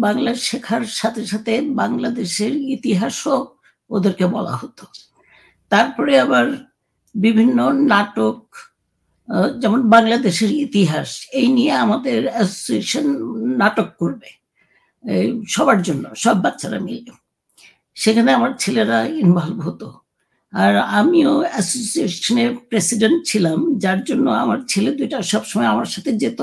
[0.00, 3.36] বাংলা শেখার সাথে সাথে বাংলাদেশের ইতিহাসও
[3.90, 4.84] ওদেরকে বলা হতো।
[5.72, 6.46] তারপরে আবার
[7.14, 8.38] বিভিন্ন নাটক
[9.58, 13.06] যেমন বাংলাদেশের ইতিহাস এই নিয়ে আমাদের অ্যাসোসিয়েশন
[13.56, 14.28] নাটক করবে
[15.48, 17.12] সবার জন্য সব বাচ্চারা মিলে।
[17.96, 19.88] সেখানে আমার ছেলেরা ইনভলভ হতো।
[20.52, 26.40] আর আমিও অ্যাসোসিয়েশনের প্রেসিডেন্ট ছিলাম, যার জন্য আমার ছেলে দুইটা সবসময় আমার সাথে যেত,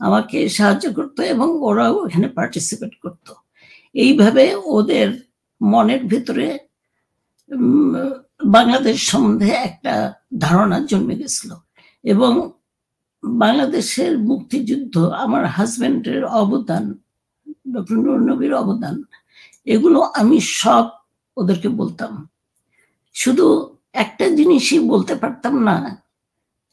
[0.00, 3.26] আমাকে সাহায্য করতো এবং ওরাও এখানে পার্টিসিপেট করত।
[3.94, 4.44] এইভাবে
[4.76, 5.08] ওদের
[5.60, 6.46] মনের ভিতরে
[8.56, 9.94] বাংলাদেশ সম্বন্ধে একটা
[10.38, 11.50] ধারণা জন্মে গেছিল।
[12.04, 12.32] এবং
[13.24, 16.84] বাংলাদেশের মুক্তিযুদ্ধ আমার হাজবেন্ডের অবদান,
[17.74, 17.96] ডক্টর
[18.28, 18.94] নবীর অবদান
[19.66, 20.84] এগুলো আমি সব
[21.36, 22.12] ওদেরকে বলতাম।
[23.16, 23.46] শুধু
[24.04, 25.76] একটা জিনিসই বলতে পারতাম না,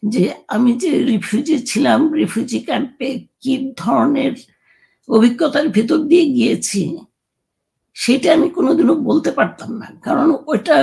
[0.03, 0.23] যে
[0.55, 3.07] আমি যে রিফিউজি ছিলাম রিফিউজি ক্যাম্পে
[3.41, 4.33] কি ধরনের
[5.09, 6.81] অভিজ্ঞতার ভিতর দিয়ে গিয়েছি,
[7.95, 10.77] সেটা আমি কোনোদিনও বলতে পারতাম না। কারণ ওটা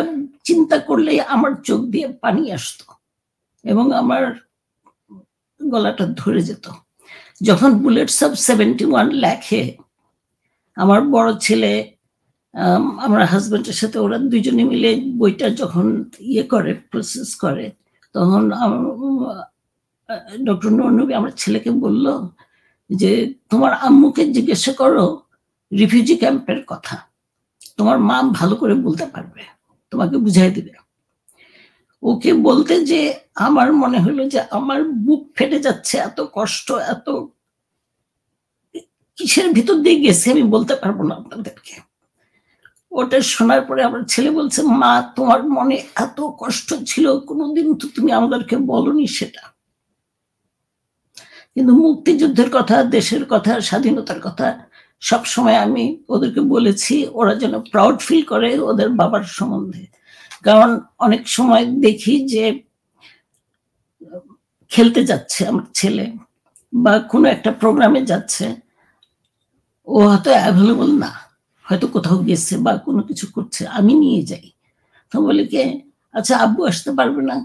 [0.48, 2.86] চিন্তা করলে আমার চোখ দিয়ে পানি আসতো
[3.64, 4.24] এবং আমার
[5.61, 6.66] গলাটা ধরে যেত।
[7.48, 9.62] যখন বুলেটস অফ সেভেন্টি ওয়ান লেখে,
[10.76, 11.72] আমার বড় ছেলে
[13.04, 14.90] আমার হাজবেন্ডের সাথে ওরা দুজনে মিলে
[15.20, 15.86] বইটা যখন
[16.32, 17.66] ইয়ে করে প্রসেস করে,
[18.14, 18.42] তখন
[20.46, 22.07] ডক্টর নবী আমার ছেলেকে বলল
[22.90, 23.11] যে,
[23.50, 25.07] তোমার আম্মুকে জিজ্ঞাসা করো
[25.72, 26.96] রিফিউজি ক্যাম্পের কথা।
[27.78, 29.42] তোমার মা ভালো করে বলতে পারবে,
[29.92, 30.72] তোমাকে বুঝাই দিবে।
[32.02, 33.00] ওকে বলতে যে,
[33.46, 37.07] আমার মনে হলো যে, আমার বুক ফেটে যাচ্ছে, এত কষ্ট, এত,
[39.18, 41.74] কিসের ভিতর দিয়ে গেছে, আমি বলতে পারব না আপনাদেরকে।
[42.97, 48.12] ওটা শোনার পরে আমার ছেলে বলছে, মা, তোমার মনে এত কষ্ট ছিল কোনোদিন তো তুমি
[48.12, 49.44] আমাদেরকে বলনি সেটা।
[51.55, 54.47] কিন্তু মুক্তিযুদ্ধের কথা, দেশের কথা, স্বাধীনতার কথা,
[55.01, 59.84] সব সময় আমি ওদেরকে বলেছি, ওরা যেন প্রাউড ফিল করে ওদের বাবার সম্বন্ধে।
[60.42, 62.44] কারণ অনেক সময় দেখি যে,
[64.70, 66.05] খেলতে যাচ্ছে আমার ছেলে
[66.72, 68.47] বা কোনো একটা প্রোগ্রামে যাচ্ছে,
[69.88, 71.11] ও হয়তো অ্যাভেলেবল না।
[71.67, 74.47] হয়তো কোথাও গেছে বা কোনো কিছু করছে আমি নিয়ে যাই।
[75.12, 75.62] তো বলে কে
[76.14, 77.37] আচ্ছা আব্বু আসতে পারবে না?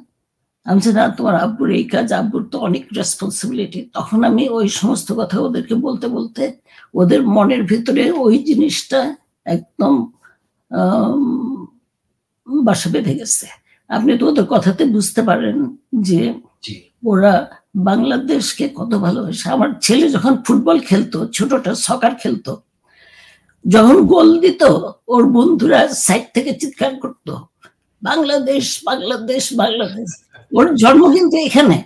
[0.66, 5.08] আমি বলছি, না তোমার আব্বুর এই কাজ আব্বুর তো অনেক রেসপন্সিবিলিটি তখন আমি ওই সমস্ত
[5.20, 6.44] কথা ওদেরকে বলতে বলতে
[7.00, 9.00] ওদের মনের ভিতরে ওই জিনিসটা
[9.46, 9.94] একদম
[12.48, 13.48] বাসা বেঁধে গেছে।
[13.90, 15.58] আপনি তো ওদের কথাতে বুঝতে পারেন
[16.08, 16.22] যে
[17.12, 17.34] ওরা
[17.90, 22.52] বাংলাদেশকে কত ভালোবাসে। আমার ছেলে যখন ফুটবল খেলতো ছোটটা সকার খেলতো
[23.66, 24.64] যখন গোল দিত,
[25.08, 27.28] ওর বন্ধুরা সাইড থেকে চিৎকার করত,
[28.02, 30.10] বাংলাদেশ বাংলাদেশ বাংলাদেশ।
[30.58, 31.84] ওর জন্ম কিন্তু এখানে।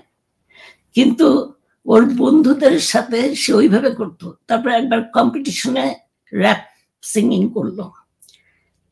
[0.94, 1.54] কিন্তু
[1.86, 5.96] ওর বন্ধুদের সাথে সে ওইভাবে করতো। তারপরে একবার কম্পিটিশনে
[6.34, 6.62] র্যাপ
[7.04, 7.80] সিঙ্গিং করল।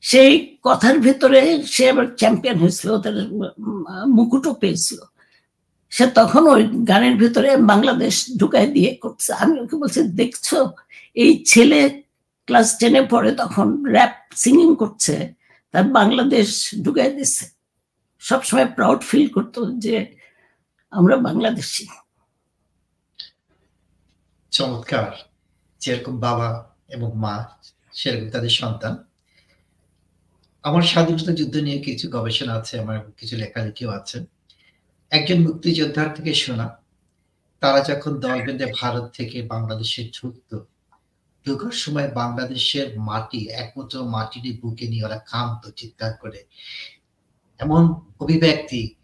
[0.01, 3.15] সেই কথার ভেতরে সে আবার চ্যাম্পিয়ন হয়েছিল ওদের
[4.07, 4.99] মুকুটও পেয়েছিল।
[5.89, 10.55] সে তখন ওই গানের ভেতরে বাংলাদেশ ঢুকায় দিয়ে করছে। আমি ওকে বলছি, দেখছ,
[11.15, 12.02] এই ছেলে
[12.45, 15.33] ক্লাস টেনে পড়ে তখন র্যাপ সিঙ্গিং করছে,
[15.71, 17.45] তার বাংলাদেশ ঢুকাই দিচ্ছে
[18.19, 20.15] সবসময় প্রাউড ফিল করতো যে
[20.91, 21.87] আমরা বাংলাদেশি।
[24.51, 25.11] চমৎকার।
[25.79, 27.47] যেরকম বাবা এবং মা,
[27.91, 29.03] সেরকম তাদের সন্তান।
[30.63, 34.25] আমার স্বাধীনতা যুদ্ধ নিয়ে কিছু গবেষণা আছে, আমার কিছু লেখালেখিও আছে।
[35.11, 36.67] একজন মুক্তিযোদ্ধার থেকে শোনা,
[37.59, 40.65] তারা যখন দল বেঁধে ভারত থেকে বাংলাদেশে ঢুকত
[41.45, 46.45] ঢুকার সময় বাংলাদেশের মাটি, একমাত্র মাটির বুকে নিয়ে ওরা কামতো চিৎকার করে।
[47.59, 47.83] এমন
[48.19, 48.95] অভিব্যক্তি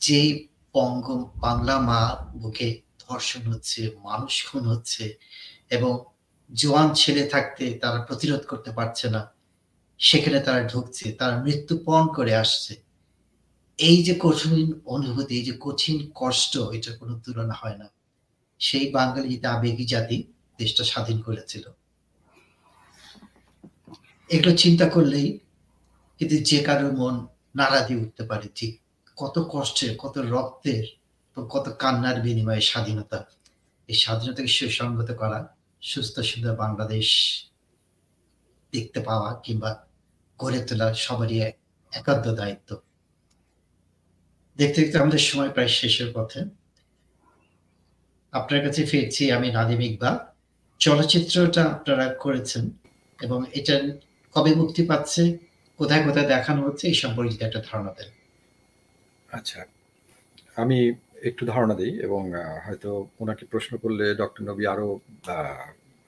[0.00, 1.06] যে বঙ্গ
[1.36, 2.00] বাংলা মা
[2.34, 5.18] বুকে ধর্ষণ হচ্ছে, মানুষ খুন হচ্ছে
[5.70, 6.04] এবং
[6.52, 9.32] জোয়ান ছেলে থাকতে তারা প্রতিরোধ করতে পারছে না।
[9.98, 12.74] সেখানে তারা ঢুকছে, তারা মৃত্যুপণ করে আসছে।
[13.78, 17.90] এই যে কঠিন অনুভূতি, এই যে কঠিন কষ্ট এটা কোনো তুলনা হয় না।
[18.58, 20.18] সেই বাঙালি আবেগী জাতি
[20.62, 21.64] দেশটা স্বাধীন করেছিল।
[24.30, 25.28] এগুলো চিন্তা করলেই
[26.18, 27.14] কিন্তু যে কারোর মন
[27.58, 28.66] নাড়া দিয়ে উঠতে পারে যে
[29.18, 30.84] কত কষ্টের, কত রক্তের
[31.36, 33.18] কত কান্নার বিনিময়ে স্বাধীনতা।
[33.88, 35.38] এই স্বাধীনতাকে সুসংগত করা,
[35.82, 37.08] সুস্থ, সুন্দর বাংলাদেশ
[38.72, 39.70] দেখতে পাওয়া কিংবা
[40.38, 41.36] গড়ে তোলা সবারই
[41.92, 42.70] একান্ত দায়িত্ব।
[44.58, 46.40] দেখতে দেখতে আমাদের সময় প্রায় শেষের পথে।
[48.32, 50.16] আপনার কাছে ফিরছি আমি নাদিম ইকবাল।
[50.84, 52.64] চলচ্চিত্রটা আপনারা করেছেন
[53.18, 53.74] এবং এটা
[54.34, 55.22] কবে মুক্তি পাচ্ছে
[55.78, 58.10] কোথায় কোথায় দেখানো হচ্ছে এই সম্পর্কে একটা ধারণা দেন।
[59.28, 59.60] আচ্ছা
[60.62, 60.78] আমি
[61.28, 62.22] একটু ধারণা দিই এবং
[62.64, 62.90] হয়তো
[63.22, 64.88] ওনাকে প্রশ্ন করলে ডক্টর নবী আরও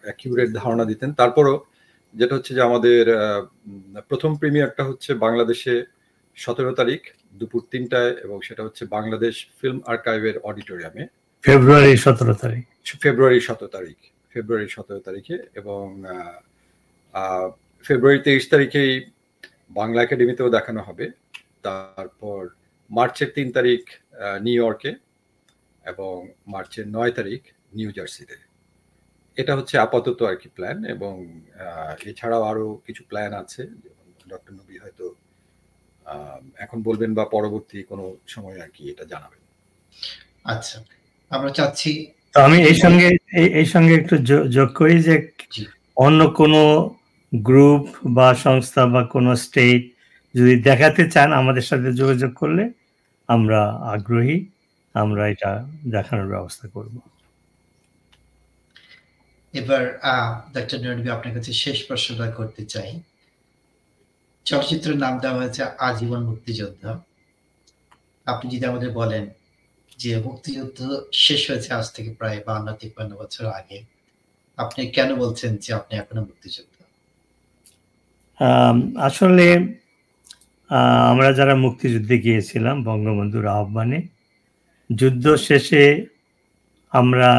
[0.04, 1.56] অ্যাকিউরেট ধারণা দিতেন। তারপরও
[2.14, 3.02] যেটা হচ্ছে যে আমাদের
[4.10, 5.74] প্রথম প্রিমিয়ারটা হচ্ছে বাংলাদেশে
[6.36, 7.00] সতেরো তারিখ
[7.38, 11.02] দুপুর তিনটায় এবং সেটা হচ্ছে বাংলাদেশ ফিল্ম আর্কাইভের অডিটোরিয়ামে।
[11.44, 12.64] ফেব্রুয়ারি সতেরো তারিখ।
[13.02, 13.98] ফেব্রুয়ারি সতেরো তারিখ।
[14.34, 15.84] ফেব্রুয়ারি সতেরো তারিখে এবং
[17.84, 18.92] ফেব্রুয়ারি তেইশ তারিখেই
[19.78, 21.06] বাংলা একাডেমিতেও দেখানো হবে।
[21.66, 22.40] তারপর
[22.90, 23.82] মার্চের তিন তারিখ
[24.46, 24.92] নিউ ইয়র্কে
[25.84, 26.14] এবং
[26.52, 27.40] মার্চের নয় তারিখ
[27.76, 28.36] নিউ জার্সিতে।
[29.36, 31.14] এটা হচ্ছে আপাতত আর কি প্ল্যান এবং
[32.10, 35.06] এছাড়াও আরও কিছু প্ল্যান আছে। যেমন ডক্টর নবী হয়তো
[36.64, 38.04] এখন বলবেন বা পরবর্তী কোনো
[38.34, 39.42] সময় আর কি এটা জানাবেন।
[40.52, 40.76] আচ্ছা
[41.30, 41.92] আমরা চাচ্ছি
[42.34, 43.08] আমি এই সঙ্গে
[43.60, 44.14] এই সঙ্গে একটু
[44.56, 45.14] যোগ করি যে
[45.96, 46.60] অন্য কোনো
[47.32, 47.84] গ্রুপ
[48.16, 49.82] বা সংস্থা বা কোনো স্টেট
[50.34, 52.64] যদি দেখাতে চান আমাদের সাথে যোগাযোগ করলে
[53.28, 53.60] আমরা
[53.94, 54.38] আগ্রহী
[54.94, 55.50] আমরা এটা
[55.90, 56.94] দেখানোর ব্যবস্থা করব।
[59.54, 59.82] এবার
[60.54, 62.90] ডক্টর নরবি আপনার কাছে শেষ প্রশ্নটা করতে চাই।
[64.46, 66.90] চলচ্চিত্রের নাম দেওয়া হয়েছে আজীবন মুক্তিযোদ্ধা।
[68.26, 69.24] আপনি যদি আমাদের বলেন
[70.02, 70.78] যে মুক্তিযুদ্ধ
[71.24, 73.78] শেষ হয়েছে আজ থেকে প্রায় বান্ন, তিপ্পান্ন বছর আগে,
[74.58, 76.82] আপনি কেন বলছেন যে আপনি এখনও মুক্তিযোদ্ধা?
[79.08, 79.46] আসলে
[81.10, 84.00] আমরা যারা মুক্তিযুদ্ধে গিয়েছিলাম, বঙ্গবন্ধুর আহ্বানে,
[84.90, 85.84] যুদ্ধ শেষে
[86.92, 87.30] আমরা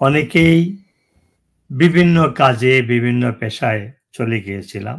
[0.00, 0.58] অনেকেই
[1.70, 3.82] বিভিন্ন কাজে, বিভিন্ন পেশায়
[4.12, 4.98] চলে গিয়েছিলাম,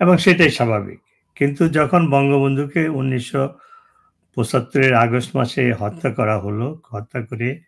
[0.00, 1.00] এবং সেটাই স্বাভাবিক।
[1.36, 3.42] কিন্তু যখন বঙ্গবন্ধুকে উনিশশো
[4.36, 7.60] পঁচাত্তরের আগস্ট মাসে হত্যা করা হলো। হত্যা করে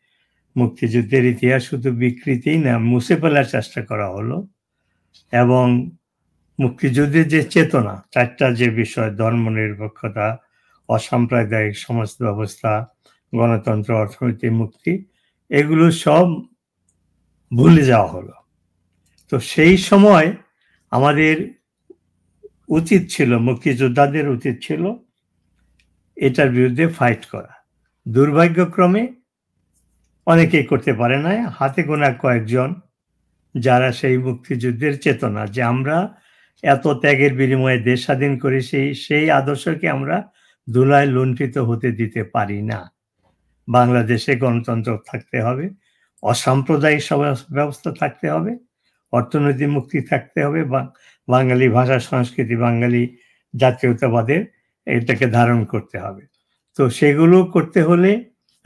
[0.57, 4.47] মুক্তিযুদ্ধের ইতিহাস শুধু বিকৃতি না, মুছে ফেলার চেষ্টা করা হলো
[5.32, 5.90] এবং
[6.61, 10.39] মুক্তিযুদ্ধের যে চেতনা, চারটা যে বিষয়, ধর্ম নিরপেক্ষতা,
[10.89, 12.86] অসাম্প্রদায়িক সমাজ ব্যবস্থা,
[13.35, 15.05] গণতন্ত্র অর্থনৈতিক মুক্তি,
[15.51, 16.27] এগুলো সব
[17.57, 18.32] ভুলে যাওয়া হলো।
[19.31, 20.32] তো সেই সময়
[20.90, 21.55] আমাদের
[22.69, 24.95] উচিত ছিল, মুক্তিযোদ্ধাদের উচিত ছিল
[26.27, 27.53] এটার বিরুদ্ধে ফাইট করা।
[28.07, 29.03] দুর্ভাগ্যক্রমে
[30.27, 32.70] অনেকেই করতে পারে না, হাতে গোনা কয়েকজন
[33.55, 35.97] যারা সেই মুক্তিযুদ্ধের চেতনা যে আমরা
[36.65, 40.16] এত ত্যাগের বিনিময়ে দেশ স্বাধীন করে সেই সেই আদর্শকে আমরা
[40.69, 42.81] ধুলায় লুণ্ঠিত হতে দিতে পারি না।
[43.69, 45.66] বাংলাদেশে গণতন্ত্র থাকতে হবে,
[46.23, 47.03] অসাম্প্রদায়িক
[47.57, 48.53] ব্যবস্থা থাকতে হবে,
[49.12, 50.61] অর্থনৈতিক মুক্তি থাকতে হবে
[51.28, 53.03] বাঙালি ভাষা, সংস্কৃতি, বাঙালি
[53.55, 54.43] জাতীয়তাবাদের
[54.97, 56.23] এটাকে ধারণ করতে হবে।
[56.77, 58.12] তো সেগুলো করতে হলে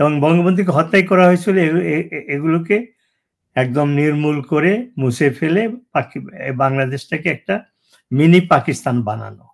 [0.00, 1.56] এবং বঙ্গবন্ধুকে হত্যাই করা হয়েছিল
[2.34, 2.76] এগুলোকে
[3.56, 5.62] একদম নির্মূল করে মুছে ফেলে
[6.62, 7.54] বাংলাদেশটাকে একটা
[8.12, 9.46] মিনি পাকিস্তান বানানো।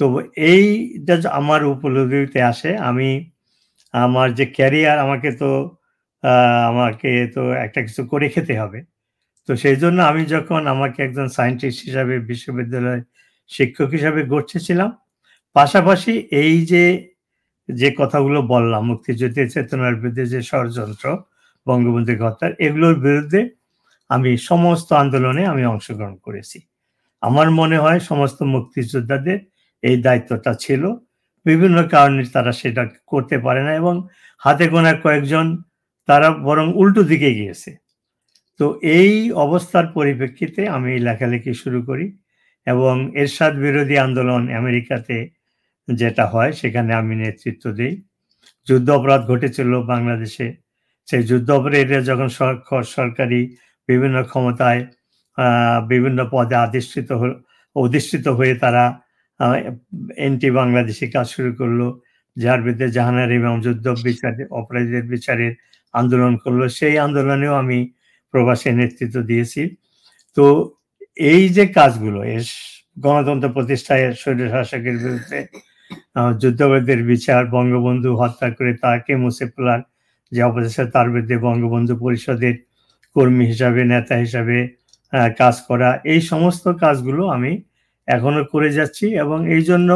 [0.00, 0.04] তো
[0.52, 3.08] এইটা আমার উপলব্ধিতে আসে, আমি
[3.94, 5.50] আমার যে ক্যারিয়ার, আমাকে তো
[6.70, 8.80] আমাকে তো একটা কিছু করে খেতে হবে।
[9.48, 13.00] তো সেই জন্য আমি যখন আমাকে একজন সায়েন্টিস্ট হিসাবে বিশ্ববিদ্যালয়
[13.50, 14.90] শিক্ষক হিসাবে গড়ছেছিলাম
[15.56, 16.12] পাশাপাশি
[16.42, 16.84] এই যে
[17.68, 21.06] যে কথাগুলো বললাম মুক্তিযুদ্ধের চেতনার বিরুদ্ধে যে ষড়যন্ত্র,
[21.66, 23.40] বঙ্গবন্ধু হত্যার, এগুলোর বিরুদ্ধে
[24.10, 26.58] আমি সমস্ত আন্দোলনে আমি অংশগ্রহণ করেছি।
[27.22, 29.38] আমার মনে হয় সমস্ত মুক্তিযোদ্ধাদের
[29.82, 30.82] এই দায়িত্বটা ছিল।
[31.46, 33.94] বিভিন্ন কারণে তারা সেটা করতে পারে না এবং
[34.42, 35.46] হাতে গোনা কয়েকজন
[36.08, 37.70] তারা বরং উল্টো দিকে গিয়েছে।
[38.60, 42.06] তো এই অবস্থার পরিপ্রেক্ষিতে আমি লেখালেখি শুরু করি
[42.66, 45.16] এবং এরশাদ বিরোধী আন্দোলন আমেরিকাতে
[45.88, 47.94] যেটা হয়, সেখানে আমি নেতৃত্ব দিই।
[48.66, 50.46] যুদ্ধ অপরাধ ঘটেছিল বাংলাদেশে।
[51.08, 52.28] সেই যুদ্ধ অপরাধীরা যখন
[52.96, 53.40] সরকারি
[53.88, 54.80] বিভিন্ন ক্ষমতায়
[55.92, 57.08] বিভিন্ন পদে আধিষ্ঠিত
[57.76, 58.84] অধিষ্ঠিত হয়ে তারা
[60.26, 61.80] এন্টি বাংলাদেশি কাজ শুরু করল।
[62.36, 65.52] যার বিরুদ্ধে জাহানার ইমাম যুদ্ধ বিচারে, অপরাধীদের বিচারের
[65.94, 67.78] আন্দোলন করল। সেই আন্দোলনেও আমি
[68.34, 69.62] প্রবাসে নেতৃত্ব দিয়েছি।
[70.36, 70.44] তো
[71.32, 72.44] এই যে কাজগুলো এর
[73.04, 75.38] গণতন্ত্র প্রতিষ্ঠায় শরীর শাসকের বিরুদ্ধে
[76.42, 79.80] যুদ্ধবাদের বিচার, বঙ্গবন্ধু হত্যা করে তাকে মুছে ফেলার
[80.32, 82.54] যে অপচেষ্টা তার বিরুদ্ধে বঙ্গবন্ধু পরিষদের
[83.16, 84.56] কর্মী হিসাবে, নেতা হিসাবে
[85.40, 87.52] কাজ করা, এই সমস্ত কাজগুলো আমি
[88.08, 89.90] এখনও করে যাচ্ছি এবং এই জন্য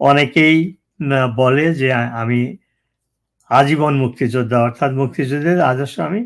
[0.00, 0.56] অনেকেই
[1.40, 1.88] বলে যে
[2.22, 2.40] আমি
[3.50, 6.20] আজীবন মুক্তিযোদ্ধা, অর্থাৎ মুক্তিযুদ্ধের আদর্শ আমি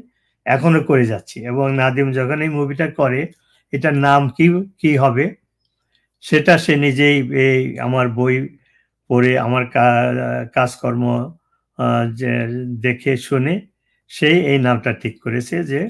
[0.47, 3.21] এখনও করে যাচ্ছি এবং নাদিম যখন এই মুভিটা করে,
[3.73, 4.47] এটার নাম কি
[4.81, 5.25] কি হবে?
[6.25, 7.17] সেটা সে নিজেই,
[7.47, 8.35] এই আমার বই
[9.11, 9.65] পড়ে আমার
[10.57, 11.05] কাজকর্ম
[12.21, 12.33] যে
[12.87, 13.55] দেখে শুনে
[14.11, 15.81] সেই এই নামটা ঠিক করেছে যে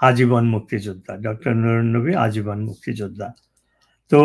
[0.00, 1.52] আজীবন মুক্তিযোদ্ধা, ডক্টর
[1.94, 3.28] নবী আজীবন মুক্তিযোদ্ধা।
[4.10, 4.20] তো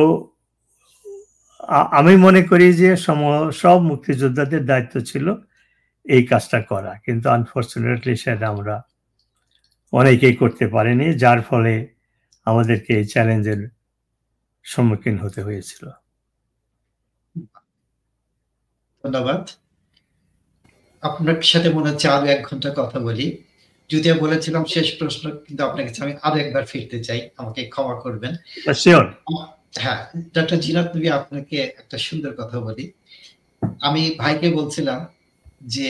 [1.99, 3.19] আমি মনে করি যে সম,
[3.61, 5.25] সব মুক্তিযোদ্ধাদের দায়িত্ব ছিল
[6.05, 8.75] এই কাজটা করা, কিন্তু আনফর্চুনেটলি সেটা আমরা
[9.93, 11.73] অনেকেই করতে পারেনি, যার ফলে
[12.47, 13.61] আমাদেরকে এই চ্যালেঞ্জের
[14.65, 15.83] সম্মুখীন হতে হয়েছিল।
[19.03, 19.41] ধন্যবাদ।
[21.03, 23.25] আপনার সাথে মনে হচ্ছে আরও এক ঘণ্টা কথা বলি।
[23.89, 28.33] যদিও বলেছিলাম শেষ প্রশ্ন কিন্তু আপনার কাছে আমি আরও একবার ফিরতে চাই আমাকে ক্ষমা করবেন।
[29.83, 29.99] হ্যাঁ
[30.35, 32.85] ডক্টর জিনাত নবী আপনাকে একটা সুন্দর কথা বলি।
[33.81, 34.99] আমি ভাইকে বলছিলাম
[35.67, 35.89] যে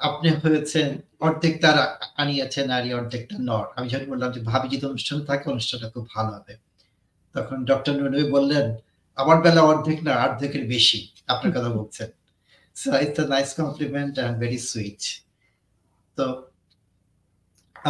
[0.00, 0.88] আপনি হয়েছেন
[1.20, 1.76] অর্ধেক তার
[2.16, 6.30] আনিয়েছে নারী অর্ধেকটা নর। আমি যখন বললাম যে ভাবি যদি অনুষ্ঠান থাকে অনুষ্ঠানটা খুব ভালো
[6.36, 6.52] হবে।
[7.34, 8.66] তখন ডক্টর নবী বললেন
[9.18, 12.08] আমার বেলা অর্ধেক না অর্ধেকের বেশি। আপনার কথা বলছেন।
[12.76, 15.02] So it's a nice compliment and very sweet
[16.18, 16.24] তো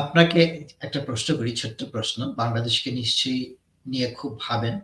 [0.01, 0.41] আপনাকে
[0.81, 3.43] একটা প্রশ্ন করি, ছোট্ট প্রশ্ন। বাংলাদেশকে নিশ্চয়ই
[3.87, 4.75] নিয়ে খুব ভাবেন,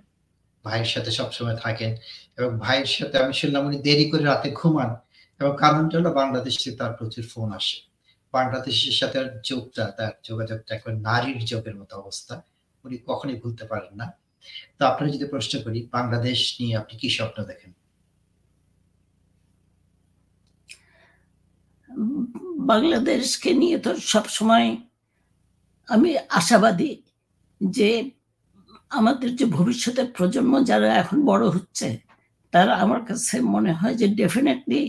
[0.64, 1.90] ভাইয়ের সাথে সবসময় থাকেন
[2.38, 4.90] এবং ভাইয়ের সাথে আমি শুনলাম উনি দেরি করে রাতে ঘুমান
[5.40, 7.78] এবং কারণটা হলো বাংলাদেশ তার প্রচুর ফোন আসে।
[8.34, 12.34] বাংলাদেশের সাথে যোগটা, তার যোগাযোগটা এখন নারীর যোগের মতো অবস্থা।
[12.84, 14.06] উনি কখনই ভুলতে পারেন না।
[14.78, 17.72] তো আপনারা যদি প্রশ্ন করি, বাংলাদেশ নিয়ে আপনি কি স্বপ্ন দেখেন?
[22.70, 24.68] বাংলাদেশকে নিয়ে তো সবসময়
[25.88, 26.90] আমি আশাবাদী
[27.60, 27.90] যে
[28.90, 31.88] আমাদের যে ভবিষ্যতের প্রজন্ম যারা এখন বড় হচ্ছে,
[32.52, 34.80] তারা আমার কাছে মনে হয় যে ডেফিনেটলি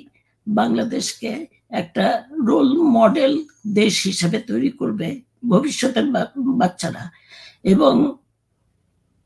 [0.48, 1.32] বাংলাদেশকে
[1.72, 2.06] একটা
[2.48, 3.34] রোল মডেল
[3.74, 5.08] দেশ হিসাবে তৈরি করবে
[5.50, 6.06] ভবিষ্যতের
[6.62, 7.04] বাচ্চারা।
[7.64, 7.94] এবং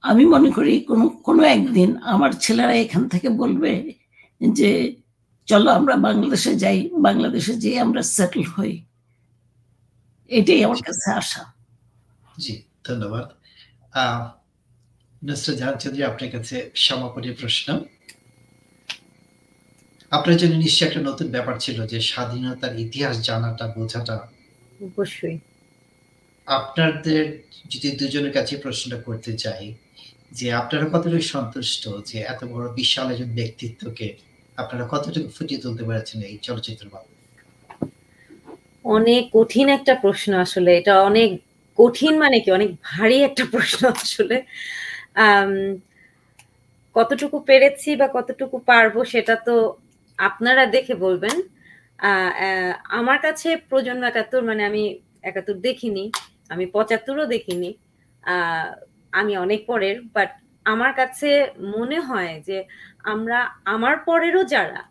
[0.04, 3.72] আমি মনে করি কোনো কোনো একদিন আমার ছেলেরা এখান থেকে বলবে
[4.42, 4.70] যে
[5.48, 8.86] চলো আমরা বাংলাদেশে যাই বাংলাদেশে যেয়ে আমরা সেটেল হই।
[10.32, 11.44] এটাই আমার কাছে আশা।
[12.40, 12.54] জি
[12.84, 13.26] ধন্যবাদ।
[15.26, 17.68] নুসরাত জাহান চৌধুরী আপনার কাছে সমাপনী প্রশ্ন।
[20.12, 24.16] আপনার জন্য নিশ্চয়ই একটা নতুন ব্যাপার ছিল যে স্বাধীনতার ইতিহাস জানাটা বোঝাটা।
[24.80, 25.38] অবশ্যই।
[26.48, 27.22] আপনাদের
[27.70, 29.66] যদি দুজনের কাছে প্রশ্নটা করতে চাই
[30.32, 34.08] যে আপনারা কতটুকু সন্তুষ্ট যে এত বড় বিশাল একজন ব্যক্তিত্বকে
[34.58, 36.86] আপনারা কতটুকু ফুটিয়ে তুলতে পেরেছেন এই চলচ্চিত্র
[38.86, 41.30] অনেক কঠিন একটা প্রশ্ন আসলে। এটা অনেক
[41.78, 42.50] কঠিন মানে কি?
[42.58, 44.38] অনেক ভারী একটা প্রশ্ন আসলে।
[46.96, 49.56] কতটুকু পেরেছি বা কতটুকু পারব সেটা তো
[50.20, 51.38] আপনারা দেখে বলবেন।
[53.00, 54.84] আমার কাছে প্রজন্ম একাত্তর মানে আমি
[55.30, 56.06] একাত্তর দেখিনি,
[56.54, 57.70] আমি পঁচাত্তরও দেখিনি।
[59.20, 60.30] আমি অনেক পরের বাট
[60.66, 61.30] আমার কাছে
[61.76, 62.58] মনে হয় যে
[63.14, 63.40] আমরা,
[63.76, 64.82] আমার পরেরও যারা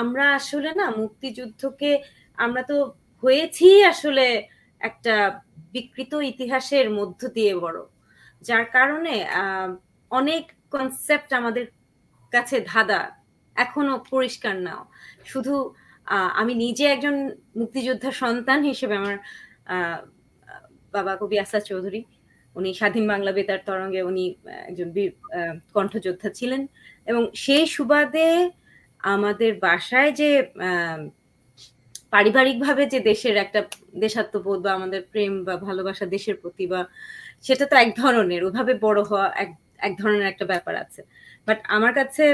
[0.00, 1.90] আমরা আসলে না মুক্তিযুদ্ধকে,
[2.38, 2.76] আমরা তো
[3.22, 4.26] হয়েছি আসলে
[4.80, 5.14] একটা
[5.74, 7.78] বিকৃত ইতিহাসের মধ্য দিয়ে বড়
[8.42, 9.14] যার কারণে
[10.10, 10.44] অনেক
[10.74, 11.66] কনসেপ্ট আমাদের
[12.32, 13.00] কাছে ধাঁধা,
[13.56, 14.82] এখনও পরিষ্কার নাও
[15.30, 15.54] শুধু
[16.40, 17.16] আমি নিজে একজন
[17.60, 19.16] মুক্তিযোদ্ধার সন্তান হিসেবে আমার
[20.94, 22.00] বাবা কবি আসাদ চৌধুরী
[22.56, 24.24] উনি স্বাধীন বাংলা বেতার তরঙ্গে উনি
[24.70, 24.88] একজন
[25.76, 26.62] কণ্ঠযোদ্ধা ছিলেন।
[27.10, 28.28] এবং সেই সুবাদে
[29.14, 30.30] আমাদের বাসায় যে
[32.14, 33.60] পারিবারিকভাবে যে দেশের একটা
[34.04, 36.80] দেশাত্মবোধ বা আমাদের প্রেম বা ভালোবাসা দেশের প্রতি বা
[37.46, 39.50] সেটা তো এক ধরনের, ওভাবে বড় হওয়া এক
[39.86, 41.00] এক ধরনের একটা ব্যাপার আছে।
[41.46, 42.24] বাট আমার কাছে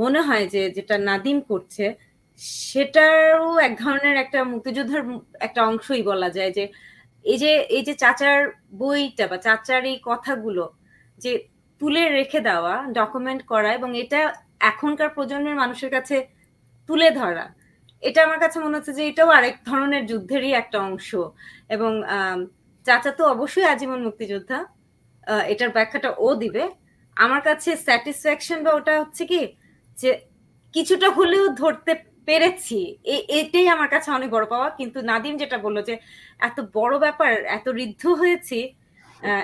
[0.00, 1.84] মনে হয় যে যেটা নাদিম করছে,
[2.68, 5.02] সেটারও এক ধরনের একটা মুক্তিযোদ্ধার
[5.46, 6.64] একটা অংশই বলা যায় যে
[7.24, 8.38] এই যে এই যে চাচার
[8.80, 10.64] বইটা বা চাচার এই কথাগুলো
[11.18, 11.32] যে
[11.80, 14.20] তুলে রেখে দেওয়া ডকুমেন্ট করা এবং এটা
[14.70, 16.16] এখনকার প্রজন্মের মানুষের কাছে
[16.88, 17.46] তুলে ধরা,
[18.02, 21.10] এটা আমার কাছে মনে হচ্ছে যে এটাও আরেক ধরনের যুদ্ধেরই একটা অংশ।
[21.74, 21.92] এবং
[22.86, 24.58] চাচা তো অবশ্যই আজীবন মুক্তিযোদ্ধা
[25.52, 26.64] এটার ব্যাখ্যাটা ও দিবে।
[27.16, 29.40] আমার কাছে স্যাটিসফ্যাকশন বা ওটা হচ্ছে কি
[29.96, 30.10] যে
[30.74, 31.92] কিছুটা হলেও ধরতে
[32.28, 32.80] পেরেছি।
[33.40, 35.94] এটাই আমার কাছে অনেক বড় পাওয়া। কিন্তু নাদিম যেটা বলল যে
[36.48, 38.58] এত বড় ব্যাপার এত ঋদ্ধ হয়েছি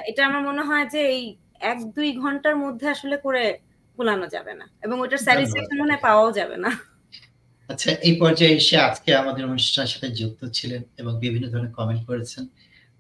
[0.09, 1.23] এটা আমার মনে হয় যে এই
[1.73, 3.45] এক দুই ঘণ্টার মধ্যে আসলে করে
[3.97, 6.71] ভুলানো যাবে না। এবং ওটার স্যাটিসফ্যাকশন মনে পাওয়াও যাবে না।
[7.71, 12.45] আচ্ছা এই পর্যায়ে এসে আজকে আমাদের অনুষ্ঠানের সাথে যুক্ত ছিলেন এবং বিভিন্ন ধরনের কমেন্ট করেছেন।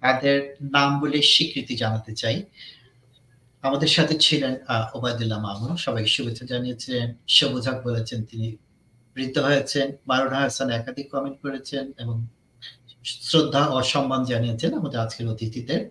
[0.02, 0.36] তাদের
[0.77, 2.36] নাম বলে স্বীকৃতি জানাতে চাই।
[3.65, 4.52] আমাদের সাথে ছিলেন
[4.97, 7.06] ওবায়দুল্লাহ মামুন। সবাইকে শুভেচ্ছা জানিয়েছিলেন
[7.36, 8.48] সবুজ হক বলেছেন তিনি
[9.15, 12.16] বৃদ্ধ হয়েছেন মারুনা হাসান একাধিক কমেন্ট করেছেন এবং
[13.28, 15.82] শ্রদ্ধা ও সম্মান জানিয়েছেন আমাদের আজকের অতিথিদের।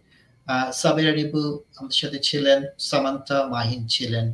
[0.82, 1.42] সাবেরা রিপু
[1.78, 2.60] আমাদের সাথে ছিলেন
[2.90, 4.26] সামান্তা মাহিন ছিলেন,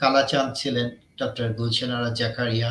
[0.00, 0.86] কালাচাঁদ ছিলেন
[1.20, 2.70] ডক্টর গুলশানারা জাকারিয়া,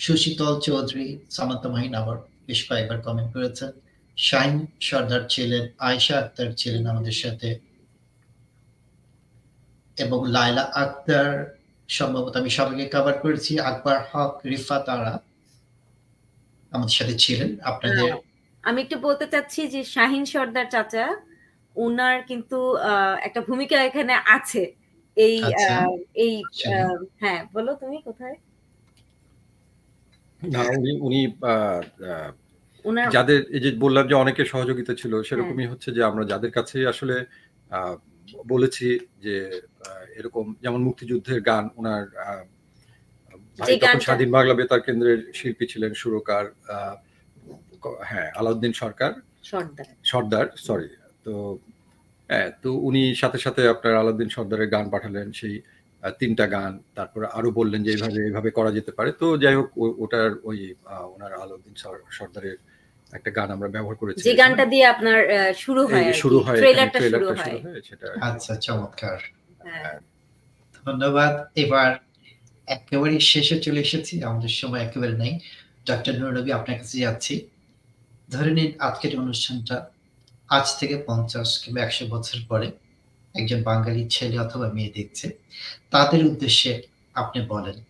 [0.00, 2.16] সুশীতল চৌধুরী সামান্তা মাহিন আবার
[2.48, 3.70] বেশ কয়েকবার কমেন্ট করেছেন,
[4.16, 4.56] শাহিন
[4.88, 7.50] সর্দার ছিলেন, আয়শা আক্তার ছিলেন আমাদের সাথে,
[9.96, 11.30] এবং লাইলা আক্তার
[11.88, 15.12] সম্ভবত আমি সবাইকে কভার করেছি আকবর হক রিফা তারা
[16.72, 18.20] আমাদের সাথে ছিলেন। আপনাদের হ্যাঁ,
[18.64, 21.06] আমি একটু বলতে চাচ্ছি যে শাহিন সর্দার চাচা
[21.76, 22.58] ওনার কিন্তু
[23.22, 24.62] একটা ভূমিকা এখানে আছে।
[25.16, 25.92] এই আচ্ছা। আহ,
[26.24, 26.34] এই
[27.20, 28.36] হ্যাঁ বলো তুমি কোথায়?
[30.42, 31.20] না উনি উনি
[33.14, 37.16] যাদের এই যে বললাম যে অনেকের সহযোগিতা ছিল সেরকমই হচ্ছে যে আমরা যাদের কাছে আসলে
[37.70, 37.94] আহ,
[38.44, 38.86] বলেছি
[39.20, 39.34] যে
[40.16, 42.02] এরকম যেমন মুক্তিযুদ্ধের গান ওনার
[44.00, 46.44] স্বাধীন বাংলা বেতার কেন্দ্রের শিল্পী ছিলেন সুরকার
[48.04, 49.12] হ্যাঁ আলাউদ্দিন সরকার।
[50.04, 50.88] সর্দার। সরি
[51.24, 51.32] তো
[52.30, 55.54] হ্যাঁ তো উনি সাথে সাথে আপনার আলাউদ্দিন সর্দারের গান পাঠালেন সেই
[56.18, 59.68] তিনটা গান তারপরে আরও বললেন যে এইভাবে এইভাবে করা যেতে পারে। তো যাই হোক
[59.98, 60.58] ওটার ওই
[61.14, 62.56] ওনার আলাউদ্দিন সর- সর্দারের
[63.12, 65.18] একটা গান আমরা ব্যবহার করেছি যে গানটা দিয়ে আপনার
[65.54, 69.18] শুরু হয় শুরু হয় ট্রেলারটা শুরু হয়। সেটা আচ্ছা চমৎকার।
[69.66, 69.98] হ্যাঁ।
[70.86, 71.98] ধন্যবাদ। এবার
[72.66, 75.40] একেবারে শেষে চলে এসেছি আমাদের সময় একেবারে নেই।
[75.86, 76.14] ডক্টর
[76.52, 77.48] আপনার কাছে যাচ্ছি।
[78.30, 79.90] ধরে নিন আজকের অনুষ্ঠানটা
[80.50, 82.72] আজ থেকে পঞ্চাশ কিংবা একশো বছর পরে
[83.34, 85.38] একজন বাঙালি ছেলে অথবা মেয়ে দেখছে।
[85.90, 86.82] তাদের উদ্দেশ্যে
[87.14, 87.80] আপনি বলেন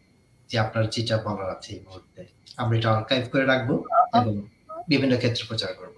[0.49, 2.25] যে আপনার যেটা বলার আছে এই মুহূর্তে।
[2.57, 3.85] আমরা এটা আর্কাইভ করে রাখব
[4.15, 4.56] এবং
[4.91, 5.95] বিভিন্ন ক্ষেত্রে প্রচার করব।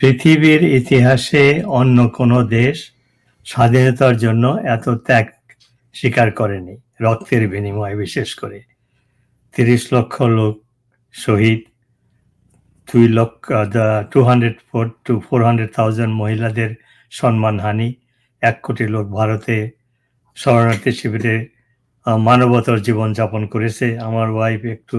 [0.00, 1.44] পৃথিবীর ইতিহাসে
[1.80, 2.76] অন্য কোনো দেশ
[3.46, 4.44] স্বাধীনতার জন্য
[4.74, 5.26] এত ত্যাগ
[5.94, 6.74] স্বীকার করেনি,
[7.04, 8.58] রক্তের বিনিময়ে বিশেষ করে।
[9.54, 10.54] তিরিশ লক্ষ লোক
[11.14, 11.60] শহীদ,
[12.88, 13.44] দুই লক্ষ
[14.12, 16.70] two hundred four two four hundred thousand মহিলাদের
[17.12, 17.88] সম্মানহানি,
[18.42, 19.56] এক কোটি লোক ভারতে
[20.36, 21.34] শরণার্থী শিবিরে
[22.28, 24.98] মানবতার জীবনযাপন করেছে। আমার ওয়াইফ একটু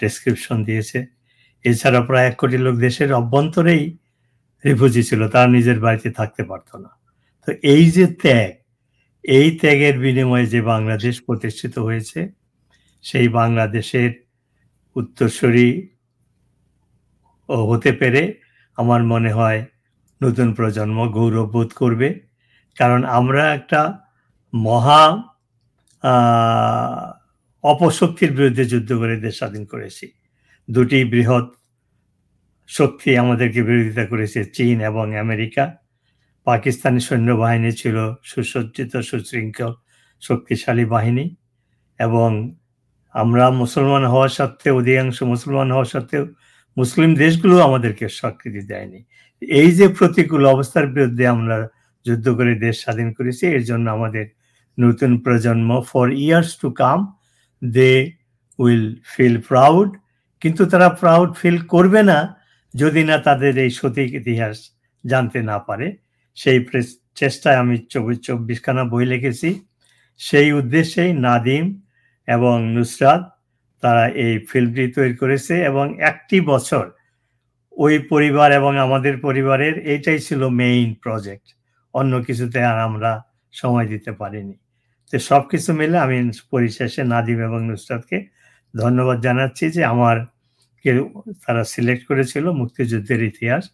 [0.00, 0.98] ডেসক্রিপশন দিয়েছে।
[1.64, 3.98] এছাড়া প্রায় এক কোটি লোক দেশের অভ্যন্তরেই
[4.64, 6.90] রিফিউজি ছিল, তারা নিজের বাড়িতে থাকতে পারতো না।
[7.48, 8.52] তো এই যে ত্যাগ,
[9.24, 12.20] এই ত্যাগের বিনিময়ে যে বাংলাদেশ প্রতিষ্ঠিত হয়েছে,
[13.04, 14.10] সেই বাংলাদেশের
[14.96, 15.68] উত্তরসূরি
[17.48, 18.22] হতে পেরে
[18.78, 19.60] আমার মনে হয়
[20.22, 22.08] নতুন প্রজন্ম গৌরব বোধ করবে।
[22.76, 23.80] কারণ আমরা একটা
[24.54, 25.02] মহা
[27.64, 30.06] অপশক্তির বিরুদ্ধে যুদ্ধ করে দেশ স্বাধীন করেছি।
[30.70, 31.46] দুটি বৃহৎ
[32.68, 35.64] শক্তি আমাদেরকে বিরোধিতা করেছে, চীন এবং আমেরিকা।
[36.46, 37.96] পাকিস্তানি সৈন্যবাহিনী ছিল
[38.30, 39.72] সুসজ্জিত, সুশৃঙ্খল,
[40.22, 41.24] শক্তিশালী বাহিনী
[42.00, 42.30] এবং
[43.14, 46.24] আমরা মুসলমান হওয়া সত্ত্বেও, অধিকাংশ মুসলমান হওয়া সত্ত্বেও
[46.76, 49.00] মুসলিম দেশগুলো আমাদেরকে স্বীকৃতি দেয়নি।
[49.60, 51.56] এই যে প্রতিকূল অবস্থার বিরুদ্ধে আমরা
[52.06, 54.26] যুদ্ধ করে দেশ স্বাধীন করেছি, এর জন্য আমাদের
[54.78, 56.98] নতুন প্রজন্ম for years to come
[57.62, 57.92] they
[58.58, 59.90] will feel proud
[60.42, 62.18] কিন্তু তারা প্রাউড ফিল করবে না
[62.74, 64.56] যদি না তাদের এই সঠিক ইতিহাস
[65.04, 65.86] জানতে না পারে।
[66.36, 66.58] সেই
[67.14, 69.50] চেষ্টায় আমি চব্বিশ, চব্বিশখানা বই লিখেছি।
[70.20, 71.64] সেই উদ্দেশ্যেই নাদিম
[72.28, 73.22] এবং নুসরাত
[73.82, 76.84] তারা এই ফিল্মটি তৈরি করেছে এবং একটি বছর
[77.76, 81.46] ওই পরিবার এবং আমাদের পরিবারের এইটাই ছিল মেইন প্রজেক্ট
[81.94, 83.12] অন্য কিছুতে আর আমরা
[83.54, 84.56] সময় দিতে পারিনি।
[85.12, 86.16] তো সব কিছু মিলে আমি
[86.50, 88.18] পরিশেষে নাদিম এবং নুসরাতকে
[88.76, 90.16] ধন্যবাদ জানাচ্ছি যে আমার
[90.84, 90.90] কে
[91.46, 93.70] তারা সিলেক্ট করেছিল মুক্তিযুদ্ধের ইতিহাস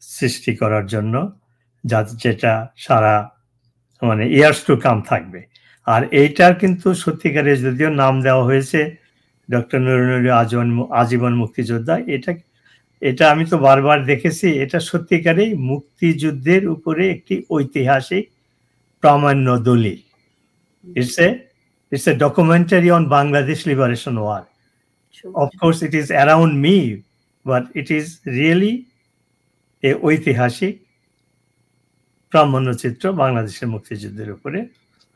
[0.00, 1.38] সৃষ্টি করার জন্য
[1.84, 3.30] যা যেটা সারা
[4.02, 5.40] মানে ইয়ার্স টু কাম থাকবে।
[5.86, 8.96] আর এইটার কিন্তু সত্যিকারের যদিও নাম দেওয়া হয়েছে
[9.50, 12.34] ডক্টর নরনুরি আজীবন আজীবন মুক্তিযোদ্ধা এটা
[13.00, 18.24] এটা আমি তো বারবার দেখেছি এটা সত্যিকারেই মুক্তিযুদ্ধের উপরে একটি ঐতিহাসিক
[19.00, 19.98] প্রামাণ্য দলিল।
[20.96, 21.28] It's a
[21.92, 24.44] it's a documentary on Bangladesh liberation war
[25.42, 26.76] of course it is around me
[27.46, 28.06] but it is
[28.38, 28.74] really
[29.82, 30.74] a ঐতিহাসিক
[32.32, 34.58] প্রামাণ্যচিত্র বাংলাদেশের মুক্তিযুদ্ধের উপরে।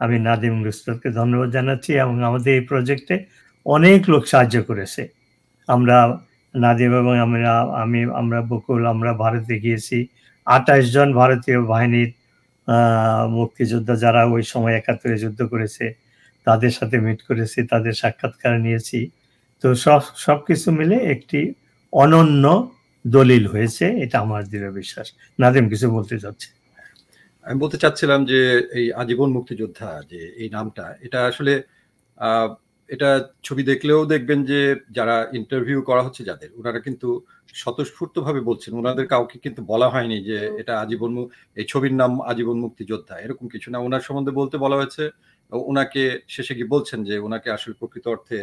[0.01, 3.17] আমি নাদিম গুস্তকে ধন্যবাদ জানাচ্ছি এবং আমাদের এই প্রজেক্টে
[3.67, 5.03] অনেক লোক সাহায্য করেছে।
[5.69, 5.97] আমরা
[6.55, 9.99] নাদিম এবং আমরা আমি আমরা বকুল আমরা ভারতে গিয়েছি।
[10.47, 12.11] আঠাশ জন ভারতীয় বাহিনীর
[13.39, 15.85] মুক্তিযোদ্ধা যারা ওই সময় একাত্তরে যুদ্ধ করেছে।
[16.49, 18.99] তাদের সাথে মিট করেছি, তাদের সাক্ষাৎকার নিয়েছি।
[19.65, 21.41] তো সব সব কিছু মিলে একটি
[21.93, 22.45] অনন্য
[23.05, 25.07] দলিল হয়েছে, এটা আমার দৃঢ় বিশ্বাস।
[25.43, 26.49] নাদিম কিছু বলতে চাচ্ছে
[27.47, 28.41] আমি বলতে চাচ্ছিলাম যে
[28.79, 31.53] এই আজীবন মুক্তিযোদ্ধা যে এই নামটা, এটা আসলে
[32.91, 33.11] এটা
[33.47, 34.61] ছবি দেখলেও দেখবেন যে
[34.99, 37.09] যারা ইন্টারভিউ করা হচ্ছে যাদের, ওনারা কিন্তু
[37.55, 41.13] স্বতঃস্ফূর্ত ভাবে বলছেন। ওনাদের কাউকে কিন্তু বলা হয়নি যে এটা আজীবন
[41.57, 45.11] এই ছবির নাম আজীবন মুক্তিযোদ্ধা এরকম কিছু না। ওনার সম্বন্ধে বলতে বলা হয়েছে
[45.53, 48.39] ওনাকে শেষে গিয়ে বলছেন যে ওনাকে আসলে প্রকৃত অর্থে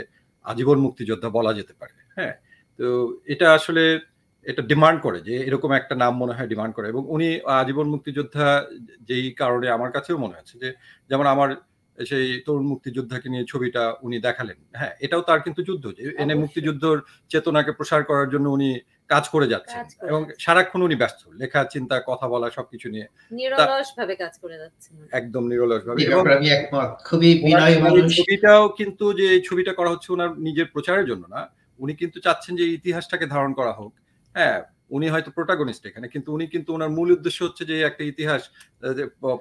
[0.46, 2.34] আজীবন মুক্তিযোদ্ধা বলা যেতে পারে। হ্যাঁ
[2.80, 2.86] তো
[3.26, 4.00] এটা আসলে
[4.46, 8.68] এটা ডিমান্ড করে যে এরকম একটা নাম মনে হয় ডিমান্ড করে। এবং উনি আজীবন মুক্তিযোদ্ধা
[9.02, 10.70] যেই কারণে আমার কাছেও মনে হচ্ছে যে
[11.10, 11.50] যেমন আমার
[11.98, 16.98] সেই তরুণ মুক্তিযোদ্ধাকে নিয়ে ছবিটা উনি দেখালেন। হ্যাঁ এটাও তার কিন্তু যুদ্ধ যে এনে মুক্তিযুদ্ধর
[17.30, 18.70] চেতনাকে প্রসার করার জন্য উনি
[19.10, 23.08] কাজ করে যাচ্ছেন এবং সারাক্ষণ উনি ব্যস্ত। লেখা চিন্তা কথা বলা সবকিছু নিয়ে।
[23.38, 26.00] নিরলস ভাবে কাজ করে যাচ্ছেন একদম নিরলস ভাবে
[26.38, 31.24] আমি একমত খুবই বিনয়ী মানুষ। ছবিটাও কিন্তু যে ছবিটা করা হচ্ছে ওনার নিজের প্রচারের জন্য
[31.36, 31.42] না
[31.80, 33.92] উনি কিন্তু চাচ্ছেন যে ইতিহাসটাকে ধারণ করা হোক।
[34.36, 34.58] হ্যাঁ
[34.96, 38.42] উনি হয়তো প্রোটাগনিস্ট এখানে কিন্তু উনি কিন্তু ওনার মূল উদ্দেশ্য হচ্ছে যে একটা ইতিহাস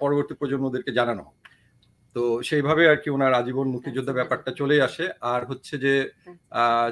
[0.02, 1.34] পরবর্তী প্রজন্মদেরকে জানানো হোক।
[2.14, 5.94] তো সেইভাবে আর কি ওনার আজীবন মুক্তিযোদ্ধা ব্যাপারটা চলে আসে। আর হচ্ছে যে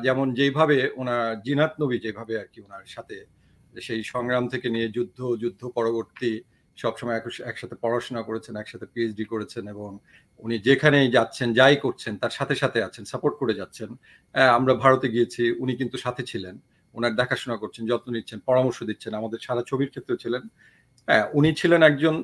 [0.06, 3.16] যেমন যেইভাবে ওনার জিনাত নবী যেভাবে আর কি ওনার সাথে
[3.86, 6.32] সেই সংগ্রাম থেকে নিয়ে যুদ্ধ যুদ্ধ পরবর্তী
[6.78, 7.18] সবসময়
[7.50, 9.90] একসাথে পড়াশোনা করেছেন একসাথে পিএইচডি করেছেন এবং
[10.44, 13.90] উনি যেখানেই যাচ্ছেন যাই করছেন তার সাথে সাথে আছেন সাপোর্ট করে যাচ্ছেন।
[14.58, 16.54] আমরা ভারতে গিয়েছি উনি কিন্তু সাথে ছিলেন।
[16.94, 20.42] ওনার দেখাশোনা করছেন যত্ন নিচ্ছেন পরামর্শ দিচ্ছেন আমাদের সারা ছবির ক্ষেত্রে ছিলেন।
[21.08, 22.14] হ্যাঁ উনি ছিলেন একজন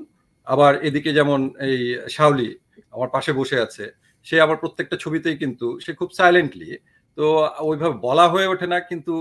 [0.46, 1.78] আবার এদিকে যেমন এই
[2.16, 2.48] শাওলি
[2.94, 3.84] আমার পাশে বসে আছে,
[4.26, 6.70] সে আমার প্রত্যেকটা ছবিতেই কিন্তু, সে খুব সাইলেন্টলি
[7.18, 7.24] তো
[7.68, 9.14] ওইভাবে বলা হয়ে ওঠে না, কিন্তু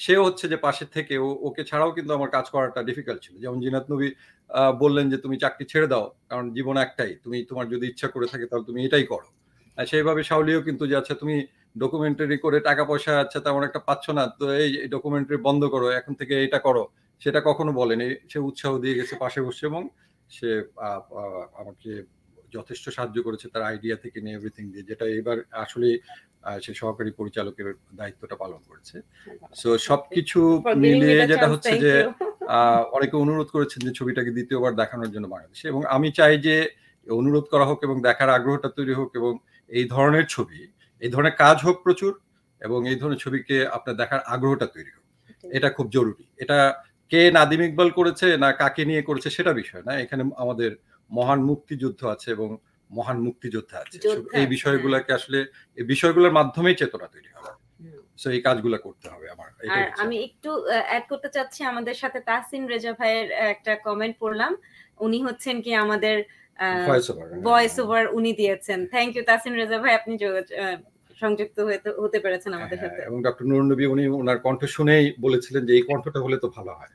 [0.00, 1.14] সে হচ্ছে যে পাশে থেকে
[1.48, 4.08] ওকে ছাড়াও কিন্তু আমার কাজ করাটা ডিফিকাল্ট ছিল। যেমন জিনাত নবী
[4.82, 8.44] বললেন যে তুমি চাকরি ছেড়ে দাও, কারণ জীবন একটাই, তুমি তোমার যদি ইচ্ছা করে থাকে
[8.50, 9.28] তাহলে তুমি এটাই করো।
[9.78, 11.36] সেইভাবে শাওলিও কিন্তু যে আচ্ছা তুমি
[11.82, 16.12] ডকুমেন্টারি করে টাকা পয়সা আচ্ছা তেমন একটা পাচ্ছ না, তো এই ডকুমেন্টারি বন্ধ করো, এখন
[16.20, 16.84] থেকে এটা করো।
[17.22, 19.82] সেটা কখনো বলেনি, সে উৎসাহ দিয়ে গেছে পাশে বসে এবং
[20.30, 20.50] সে
[21.60, 21.90] আমাকে
[22.56, 25.88] যথেষ্ট সাহায্য করেছে তার আইডিয়া থেকে নিয়ে এভরিথিং দিয়ে যেটা এবার আসলে
[26.64, 27.68] সে সহকারী পরিচালকের
[27.98, 28.96] দায়িত্বটা পালন করেছে।
[29.60, 30.40] সো সবকিছু
[30.84, 31.92] মিলিয়ে যেটা হচ্ছে যে
[32.96, 36.56] অনেকে অনুরোধ করেছেন যে ছবিটাকে দ্বিতীয়বার দেখানোর জন্য বাংলাদেশে। এবং আমি চাই যে
[37.06, 39.32] অনুরোধ করা হোক এবং দেখার আগ্রহটা তৈরি হোক এবং
[39.70, 40.60] এই ধরনের ছবি
[41.02, 42.12] এই ধরনের কাজ হোক প্রচুর
[42.60, 45.04] এবং এই ধরনের ছবিকে আপনার দেখার আগ্রহটা তৈরি হোক।
[45.56, 46.58] এটা খুব জরুরি। এটা
[47.12, 50.70] কে নাদিম ইকবাল করেছে না কাকে নিয়ে করেছে সেটা বিষয় না। এখানে আমাদের
[51.16, 52.48] মহান মুক্তিযুদ্ধ আছে এবং
[52.90, 53.96] মহান মুক্তিযোদ্ধা আছে।
[54.40, 55.38] এই বিষয়গুলোকে আসলে
[55.78, 57.52] এই বিষয়গুলোর মাধ্যমেই চেতনা তৈরি হবে।
[58.20, 60.50] সো এই কাজগুলো করতে হবে আমার আর আমি একটু
[60.88, 64.52] অ্যাড করতে চাচ্ছি আমাদের সাথে তাহসিন রেজা ভাইয়ের একটা কমেন্ট পড়লাম।
[65.06, 66.16] উনি হচ্ছেন কি আমাদের
[67.46, 70.12] ভয়েস ওভার উনি দিয়েছেন। থ্যাংক ইউ তাহসিন রেজা ভাই আপনি
[71.22, 71.56] সংযুক্ত
[72.02, 75.82] হতে পেরেছেন আমাদের সাথে। এবং ডক্টর নুরুন নবী উনি ওনার কণ্ঠ শুনেই বলেছিলেন যে এই
[75.88, 76.92] কণ্ঠটা হলে তো ভালো হয়।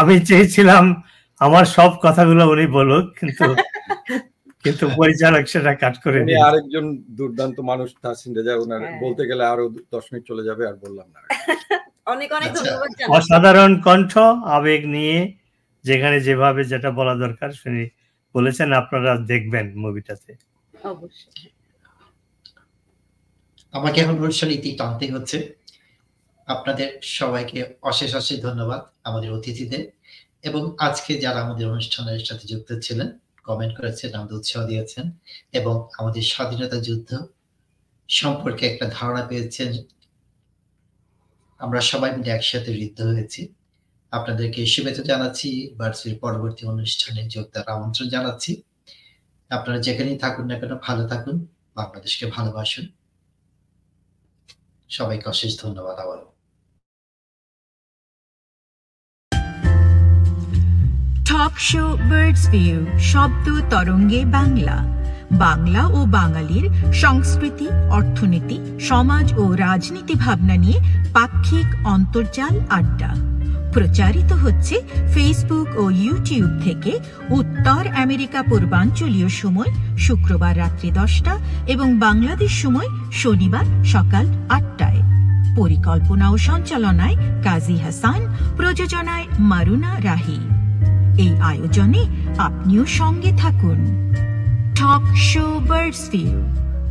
[0.00, 0.84] আমি চেয়েছিলাম
[1.40, 3.44] আমার সব কথাগুলো উনি বলুক কিন্তু
[4.64, 6.84] কিন্তু পরিচালক সেটা কাট করে উনি আরেকজন
[7.16, 11.20] দুর্দান্ত মানুষ তাহসিন রেজা ওনার বলতে গেলে আরও দশ মিনিট চলে যাবে আর বললাম না।
[12.06, 14.12] অনেক অনেক ধন্যবাদ অসাধারণ কণ্ঠ
[14.50, 15.18] আবেগ নিয়ে
[15.84, 17.84] যেখানে যেভাবে যেটা বলা দরকার শুনি
[18.34, 20.30] বলেছেন আপনারা দেখবেন মুভিটাতে।
[20.74, 21.48] অবশ্যই।
[23.74, 25.38] আমাকে এখন অনুষ্ঠান ইতি টানতে হচ্ছে।
[26.48, 26.88] আপনাদের
[27.18, 29.82] সবাইকে অশেষ অশেষ ধন্যবাদ আমাদের অতিথিদের।
[30.48, 33.08] এবং আজকে যারা আমাদের অনুষ্ঠানের সাথে যুক্ত ছিলেন
[33.44, 35.04] কমেন্ট করেছেন, আমাদের উৎসাহ দিয়েছেন
[35.52, 37.10] এবং আমাদের স্বাধীনতা যুদ্ধ
[38.08, 39.70] সম্পর্কে একটা ধারণা পেয়েছেন,
[41.60, 43.54] আমরা সবাই মিলে একসাথে ঋদ্ধ হয়েছি।
[44.12, 45.48] আপনাদেরকে শুভেচ্ছা জানাচ্ছি,
[45.78, 48.52] বার্ষিক পরবর্তী অনুষ্ঠানে যোগদান আমন্ত্রণ জানাচ্ছি।
[49.50, 51.36] আপনারা যেখানেই থাকুন না কেন, ভালো থাকুন,
[51.76, 52.86] বাংলাদেশকে ভালোবাসুন।
[54.90, 56.33] সবাইকে অশেষ ধন্যবাদ আবারও।
[61.30, 62.78] টক শো বার্ডস ভিউ
[63.12, 64.76] শব্দ তরঙ্গে বাংলা।
[65.44, 66.66] বাংলা ও বাঙালির
[67.04, 67.66] সংস্কৃতি,
[67.98, 70.78] অর্থনীতি, সমাজ ও রাজনীতি ভাবনা নিয়ে
[71.12, 73.10] পাক্ষিক অন্তর্জাল আড্ডা।
[73.72, 74.76] প্রচারিত হচ্ছে
[75.14, 76.92] ফেসবুক ও ইউটিউব থেকে
[77.30, 81.34] উত্তর আমেরিকা পূর্বাঞ্চলীয় সময় শুক্রবার রাত্রি দশটা
[81.66, 85.00] এবং বাংলাদেশ সময় শনিবার সকাল আটটায়।
[85.56, 88.20] পরিকল্পনা ও সঞ্চালনায় কাজী হাসান,
[88.56, 90.40] প্রযোজনায় মারুনা রাহি।
[91.18, 92.02] এই আয়োজনে
[92.38, 93.78] আপনিও সঙ্গে থাকুন।
[94.74, 96.38] টক শো বার্ডস ভিউ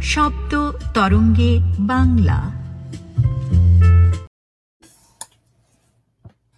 [0.02, 2.52] শব্দ তরঙ্গে বাংলা।